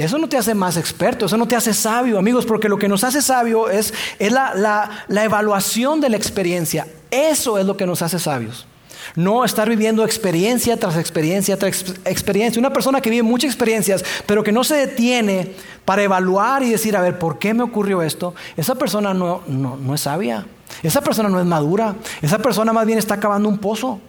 Eso 0.00 0.16
no 0.16 0.28
te 0.28 0.38
hace 0.38 0.54
más 0.54 0.78
experto, 0.78 1.26
eso 1.26 1.36
no 1.36 1.46
te 1.46 1.56
hace 1.56 1.74
sabio, 1.74 2.18
amigos, 2.18 2.46
porque 2.46 2.70
lo 2.70 2.78
que 2.78 2.88
nos 2.88 3.04
hace 3.04 3.20
sabio 3.20 3.68
es, 3.68 3.92
es 4.18 4.32
la, 4.32 5.04
la 5.06 5.24
evaluación 5.24 6.00
de 6.00 6.08
la 6.08 6.16
experiencia. 6.16 6.86
Eso 7.10 7.58
es 7.58 7.66
lo 7.66 7.76
que 7.76 7.84
nos 7.84 8.00
hace 8.00 8.18
sabios. 8.18 8.66
No 9.14 9.44
estar 9.44 9.68
viviendo 9.68 10.02
experiencia 10.02 10.78
tras 10.78 10.96
experiencia 10.96 11.58
tras 11.58 11.84
experiencia. 12.04 12.58
Una 12.58 12.72
persona 12.72 13.02
que 13.02 13.10
vive 13.10 13.22
muchas 13.22 13.50
experiencias, 13.50 14.02
pero 14.24 14.42
que 14.42 14.52
no 14.52 14.64
se 14.64 14.76
detiene 14.76 15.52
para 15.84 16.02
evaluar 16.02 16.62
y 16.62 16.70
decir, 16.70 16.96
a 16.96 17.02
ver, 17.02 17.18
¿por 17.18 17.38
qué 17.38 17.52
me 17.52 17.62
ocurrió 17.62 18.02
esto? 18.02 18.34
Esa 18.56 18.76
persona 18.76 19.12
no, 19.12 19.42
no, 19.48 19.94
es 19.94 20.00
sabia. 20.00 20.46
Esa 20.82 21.02
persona 21.02 21.28
no 21.28 21.40
es 21.40 21.46
madura. 21.46 21.94
Esa 22.22 22.38
persona 22.38 22.72
más 22.72 22.86
bien 22.86 22.98
está 22.98 23.14
acabando 23.14 23.48
un 23.48 23.58
pozo. 23.58 24.00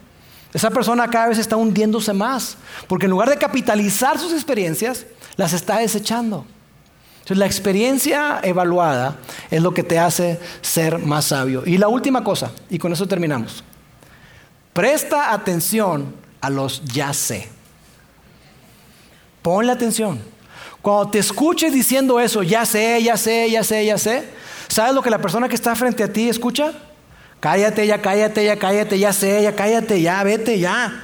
Esa 0.53 0.69
persona 0.69 1.09
cada 1.09 1.29
vez 1.29 1.37
está 1.37 1.55
hundiéndose 1.55 2.13
más. 2.13 2.57
Porque 2.87 3.07
en 3.07 3.11
lugar 3.11 3.29
de 3.29 3.37
capitalizar 3.37 4.19
sus 4.19 4.33
experiencias, 4.33 5.05
las 5.35 5.53
está 5.53 5.79
desechando. 5.79 6.45
Entonces, 7.21 7.37
la 7.37 7.45
experiencia 7.45 8.39
evaluada 8.43 9.17
es 9.49 9.61
lo 9.61 9.73
que 9.73 9.83
te 9.83 9.99
hace 9.99 10.39
ser 10.61 10.97
más 10.97 11.25
sabio. 11.25 11.63
Y 11.65 11.77
la 11.77 11.87
última 11.87 12.23
cosa, 12.23 12.51
y 12.69 12.77
con 12.77 12.91
eso 12.91 13.07
terminamos. 13.07 13.63
Presta 14.73 15.33
atención 15.33 16.15
a 16.39 16.49
los 16.49 16.83
ya 16.85 17.13
sé. 17.13 17.47
Ponle 19.41 19.71
atención. 19.71 20.19
Cuando 20.81 21.11
te 21.11 21.19
escuches 21.19 21.73
diciendo 21.73 22.19
eso, 22.19 22.41
ya 22.41 22.65
sé, 22.65 23.01
ya 23.03 23.17
sé, 23.17 23.49
ya 23.51 23.63
sé, 23.63 23.85
ya 23.85 23.97
sé, 23.97 24.29
¿sabes 24.67 24.95
lo 24.95 25.03
que 25.03 25.11
la 25.11 25.21
persona 25.21 25.47
que 25.47 25.55
está 25.55 25.75
frente 25.75 26.03
a 26.03 26.11
ti 26.11 26.27
escucha? 26.27 26.73
Cállate, 27.39 27.85
ya 27.85 28.01
cállate, 28.01 28.45
ya 28.45 28.57
cállate, 28.57 28.97
ya 28.97 29.13
sé, 29.13 29.43
ya 29.43 29.55
cállate, 29.55 30.01
ya 30.01 30.23
vete, 30.23 30.59
ya. 30.59 31.03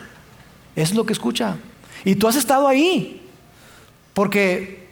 Es 0.75 0.93
lo 0.93 1.05
que 1.05 1.13
escucha. 1.13 1.57
Y 2.05 2.15
tú 2.15 2.27
has 2.27 2.35
estado 2.35 2.67
ahí. 2.67 3.26
Porque 4.17 4.87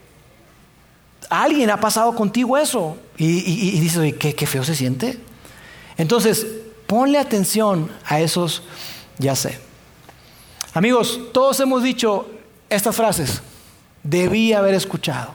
alguien 1.31 1.71
ha 1.71 1.79
pasado 1.79 2.13
contigo 2.13 2.59
eso. 2.59 2.95
Y, 3.17 3.79
dices, 3.79 4.13
¿qué, 4.19 4.35
qué 4.35 4.45
feo 4.45 4.63
se 4.63 4.75
siente. 4.75 5.17
Entonces, 5.97 6.45
Ponle 6.87 7.17
atención 7.17 7.91
a 8.05 8.19
esos 8.19 8.61
ya 9.17 9.35
sé. 9.35 9.59
Amigos, 10.73 11.19
todos 11.33 11.59
hemos 11.59 11.81
dicho 11.81 12.29
estas 12.69 12.95
frases. 12.95 13.41
Debí 14.03 14.53
haber 14.53 14.75
escuchado. 14.75 15.33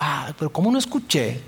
Ah, 0.00 0.32
pero 0.38 0.50
¿cómo 0.50 0.70
no 0.70 0.78
escuché? 0.78 1.42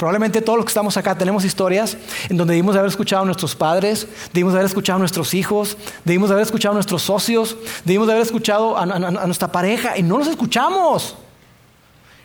Probablemente 0.00 0.42
todos 0.42 0.56
los 0.56 0.64
que 0.64 0.70
estamos 0.70 0.96
acá 0.96 1.16
tenemos 1.16 1.44
historias 1.44 1.96
en 2.28 2.36
donde 2.36 2.54
debimos 2.54 2.74
haber 2.74 2.88
escuchado 2.88 3.22
a 3.22 3.26
nuestros 3.26 3.54
padres, 3.54 4.08
debimos 4.32 4.54
haber 4.54 4.66
escuchado 4.66 4.96
a 4.96 4.98
nuestros 4.98 5.34
hijos, 5.34 5.76
debimos 6.04 6.30
haber 6.32 6.42
escuchado 6.42 6.72
a 6.72 6.74
nuestros 6.74 7.02
socios, 7.02 7.56
debimos 7.84 8.08
haber 8.08 8.22
escuchado 8.22 8.76
a, 8.76 8.82
a 8.82 9.26
nuestra 9.26 9.52
pareja 9.52 9.96
y 9.96 10.02
no 10.02 10.18
los 10.18 10.26
escuchamos. 10.26 11.16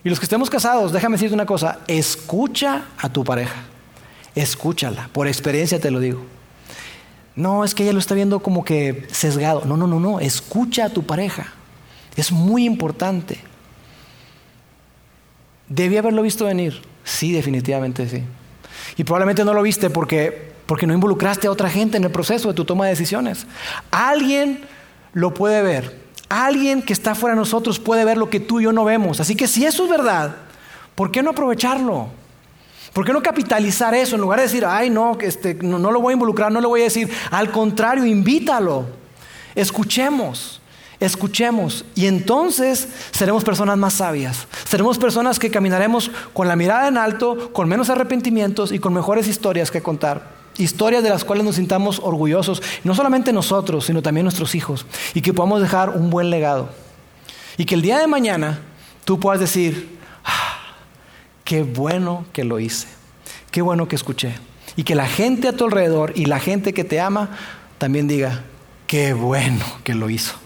Y 0.03 0.09
los 0.09 0.19
que 0.19 0.25
estemos 0.25 0.49
casados, 0.49 0.91
déjame 0.91 1.17
decirte 1.17 1.35
una 1.35 1.45
cosa, 1.45 1.79
escucha 1.87 2.85
a 2.97 3.09
tu 3.09 3.23
pareja 3.23 3.65
escúchala, 4.35 5.09
por 5.13 5.27
experiencia 5.27 5.79
te 5.79 5.89
lo 5.89 5.99
digo. 5.99 6.21
No, 7.35 7.63
es 7.63 7.73
que 7.73 7.83
ella 7.83 7.93
lo 7.93 7.99
está 7.99 8.15
viendo 8.15 8.39
como 8.39 8.63
que 8.63 9.07
sesgado. 9.11 9.63
No, 9.65 9.75
no, 9.75 9.87
no, 9.87 9.99
no, 9.99 10.19
escucha 10.19 10.85
a 10.85 10.89
tu 10.89 11.03
pareja. 11.03 11.53
Es 12.15 12.31
muy 12.31 12.65
importante. 12.65 13.39
¿Debí 15.67 15.97
haberlo 15.97 16.21
visto 16.21 16.45
venir? 16.45 16.81
Sí, 17.05 17.31
definitivamente 17.31 18.09
sí. 18.09 18.23
Y 18.97 19.03
probablemente 19.05 19.45
no 19.45 19.53
lo 19.53 19.61
viste 19.61 19.89
porque, 19.89 20.51
porque 20.65 20.87
no 20.87 20.93
involucraste 20.93 21.47
a 21.47 21.51
otra 21.51 21.69
gente 21.69 21.95
en 21.97 22.03
el 22.03 22.11
proceso 22.11 22.49
de 22.49 22.53
tu 22.53 22.65
toma 22.65 22.85
de 22.85 22.91
decisiones. 22.91 23.47
Alguien 23.91 24.61
lo 25.13 25.33
puede 25.33 25.61
ver. 25.61 26.03
Alguien 26.27 26.81
que 26.81 26.91
está 26.91 27.15
fuera 27.15 27.35
de 27.35 27.39
nosotros 27.39 27.79
puede 27.79 28.03
ver 28.03 28.17
lo 28.17 28.29
que 28.29 28.39
tú 28.39 28.59
y 28.59 28.63
yo 28.63 28.73
no 28.73 28.83
vemos. 28.83 29.19
Así 29.19 29.35
que 29.35 29.47
si 29.47 29.65
eso 29.65 29.83
es 29.85 29.89
verdad, 29.89 30.35
¿por 30.95 31.11
qué 31.11 31.21
no 31.21 31.29
aprovecharlo? 31.29 32.09
¿Por 32.91 33.05
qué 33.05 33.13
no 33.13 33.21
capitalizar 33.21 33.93
eso 33.93 34.15
en 34.15 34.21
lugar 34.21 34.39
de 34.39 34.45
decir, 34.45 34.65
ay, 34.65 34.89
no, 34.89 35.17
este, 35.19 35.53
no, 35.53 35.77
no 35.77 35.91
lo 35.91 36.01
voy 36.01 36.11
a 36.11 36.13
involucrar, 36.13 36.51
no 36.51 36.61
le 36.61 36.67
voy 36.67 36.81
a 36.81 36.85
decir? 36.85 37.11
Al 37.29 37.51
contrario, 37.51 38.05
invítalo. 38.05 38.85
Escuchemos. 39.53 40.61
Escuchemos 40.99 41.83
y 41.93 42.05
entonces 42.05 42.87
seremos 43.11 43.43
personas 43.43 43.77
más 43.77 43.95
sabias. 43.95 44.47
Seremos 44.65 44.97
personas 44.97 45.39
que 45.39 45.51
caminaremos 45.51 46.09
con 46.33 46.47
la 46.47 46.55
mirada 46.55 46.87
en 46.87 46.97
alto, 46.97 47.51
con 47.51 47.67
menos 47.67 47.89
arrepentimientos 47.89 48.71
y 48.71 48.79
con 48.79 48.93
mejores 48.93 49.27
historias 49.27 49.71
que 49.71 49.81
contar. 49.81 50.33
Historias 50.57 51.03
de 51.03 51.09
las 51.09 51.25
cuales 51.25 51.43
nos 51.43 51.55
sintamos 51.55 51.99
orgullosos, 52.01 52.61
no 52.85 52.95
solamente 52.95 53.33
nosotros, 53.33 53.85
sino 53.85 54.01
también 54.01 54.23
nuestros 54.23 54.55
hijos, 54.55 54.85
y 55.13 55.21
que 55.21 55.33
podamos 55.33 55.61
dejar 55.61 55.89
un 55.89 56.09
buen 56.09 56.29
legado. 56.29 56.69
Y 57.57 57.65
que 57.65 57.75
el 57.75 57.81
día 57.81 57.99
de 57.99 58.07
mañana 58.07 58.61
tú 59.03 59.19
puedas 59.19 59.41
decir, 59.41 59.97
ah, 60.23 60.59
qué 61.43 61.63
bueno 61.63 62.25
que 62.31 62.45
lo 62.45 62.61
hice, 62.61 62.87
qué 63.51 63.61
bueno 63.61 63.89
que 63.89 63.97
escuché. 63.97 64.35
Y 64.77 64.83
que 64.83 64.95
la 64.95 65.07
gente 65.07 65.49
a 65.49 65.53
tu 65.53 65.65
alrededor 65.65 66.13
y 66.15 66.25
la 66.25 66.39
gente 66.39 66.73
que 66.73 66.85
te 66.85 67.01
ama 67.01 67.29
también 67.77 68.07
diga, 68.07 68.43
qué 68.87 69.13
bueno 69.13 69.65
que 69.83 69.93
lo 69.93 70.09
hizo. 70.09 70.44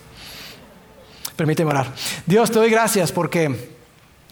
Permíteme 1.40 1.72
orar. 1.72 1.94
Dios, 2.26 2.52
te 2.52 2.60
doy 2.60 2.70
gracias 2.70 3.14
porque 3.14 3.56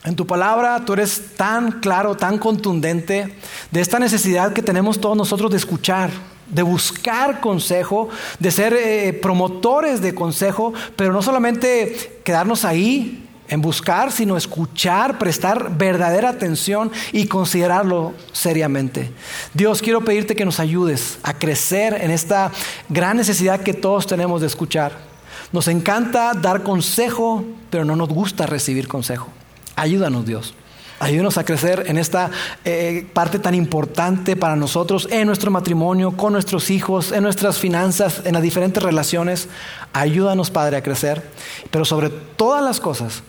en 0.03 0.15
tu 0.17 0.27
palabra 0.27 0.83
tú 0.83 0.91
eres 0.91 1.37
tan 1.37 1.79
claro, 1.79 2.17
tan 2.17 2.37
contundente 2.37 3.33
de 3.71 3.79
esta 3.79 3.97
necesidad 3.97 4.51
que 4.51 4.61
tenemos 4.61 4.99
todos 4.99 5.15
nosotros 5.15 5.49
de 5.51 5.55
escuchar, 5.55 6.09
de 6.47 6.63
buscar 6.63 7.39
consejo, 7.39 8.09
de 8.39 8.51
ser 8.51 8.73
eh, 8.73 9.13
promotores 9.21 10.01
de 10.01 10.13
consejo, 10.13 10.73
pero 10.97 11.13
no 11.13 11.21
solamente 11.21 12.19
quedarnos 12.25 12.65
ahí 12.65 13.25
en 13.47 13.61
buscar, 13.61 14.11
sino 14.11 14.35
escuchar, 14.35 15.17
prestar 15.17 15.77
verdadera 15.77 16.27
atención 16.27 16.91
y 17.13 17.27
considerarlo 17.27 18.15
seriamente. 18.33 19.13
Dios, 19.53 19.81
quiero 19.81 20.03
pedirte 20.03 20.35
que 20.35 20.43
nos 20.43 20.59
ayudes 20.59 21.19
a 21.23 21.33
crecer 21.33 21.93
en 22.01 22.11
esta 22.11 22.51
gran 22.89 23.15
necesidad 23.15 23.61
que 23.61 23.73
todos 23.73 24.07
tenemos 24.07 24.41
de 24.41 24.47
escuchar. 24.47 25.16
Nos 25.51 25.67
encanta 25.67 26.33
dar 26.33 26.63
consejo, 26.63 27.45
pero 27.69 27.85
no 27.85 27.95
nos 27.95 28.09
gusta 28.09 28.45
recibir 28.45 28.87
consejo. 28.87 29.29
Ayúdanos 29.75 30.25
Dios. 30.25 30.53
Ayúdanos 30.99 31.37
a 31.37 31.45
crecer 31.45 31.83
en 31.87 31.99
esta 31.99 32.31
eh, 32.65 33.07
parte 33.13 33.37
tan 33.37 33.53
importante 33.53 34.35
para 34.35 34.55
nosotros, 34.55 35.07
en 35.11 35.27
nuestro 35.27 35.51
matrimonio, 35.51 36.17
con 36.17 36.33
nuestros 36.33 36.71
hijos, 36.71 37.11
en 37.11 37.21
nuestras 37.21 37.59
finanzas, 37.59 38.23
en 38.25 38.33
las 38.33 38.41
diferentes 38.41 38.81
relaciones. 38.81 39.47
Ayúdanos, 39.93 40.49
Padre, 40.49 40.77
a 40.77 40.83
crecer. 40.83 41.21
Pero 41.69 41.85
sobre 41.85 42.09
todas 42.09 42.63
las 42.63 42.79
cosas, 42.79 43.21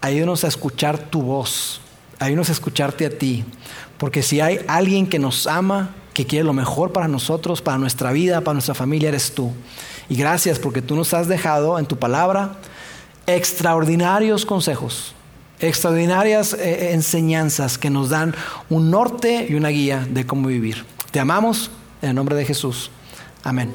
ayúdanos 0.00 0.44
a 0.44 0.48
escuchar 0.48 0.96
tu 0.96 1.20
voz. 1.20 1.82
Ayúdanos 2.18 2.48
a 2.48 2.52
escucharte 2.52 3.04
a 3.04 3.10
ti. 3.10 3.44
Porque 3.98 4.22
si 4.22 4.40
hay 4.40 4.60
alguien 4.66 5.06
que 5.06 5.18
nos 5.18 5.46
ama, 5.46 5.90
que 6.20 6.26
quiere 6.26 6.44
lo 6.44 6.52
mejor 6.52 6.92
para 6.92 7.08
nosotros, 7.08 7.62
para 7.62 7.78
nuestra 7.78 8.12
vida, 8.12 8.42
para 8.42 8.52
nuestra 8.52 8.74
familia, 8.74 9.08
eres 9.08 9.32
tú. 9.32 9.52
Y 10.10 10.16
gracias 10.16 10.58
porque 10.58 10.82
tú 10.82 10.94
nos 10.94 11.14
has 11.14 11.28
dejado 11.28 11.78
en 11.78 11.86
tu 11.86 11.96
palabra 11.96 12.56
extraordinarios 13.26 14.44
consejos, 14.44 15.14
extraordinarias 15.60 16.52
eh, 16.52 16.58
eh, 16.60 16.92
enseñanzas 16.92 17.78
que 17.78 17.88
nos 17.88 18.10
dan 18.10 18.34
un 18.68 18.90
norte 18.90 19.46
y 19.48 19.54
una 19.54 19.70
guía 19.70 20.06
de 20.10 20.26
cómo 20.26 20.48
vivir. 20.48 20.84
Te 21.10 21.20
amamos 21.20 21.70
en 22.02 22.10
el 22.10 22.16
nombre 22.16 22.36
de 22.36 22.44
Jesús. 22.44 22.90
Amén. 23.42 23.74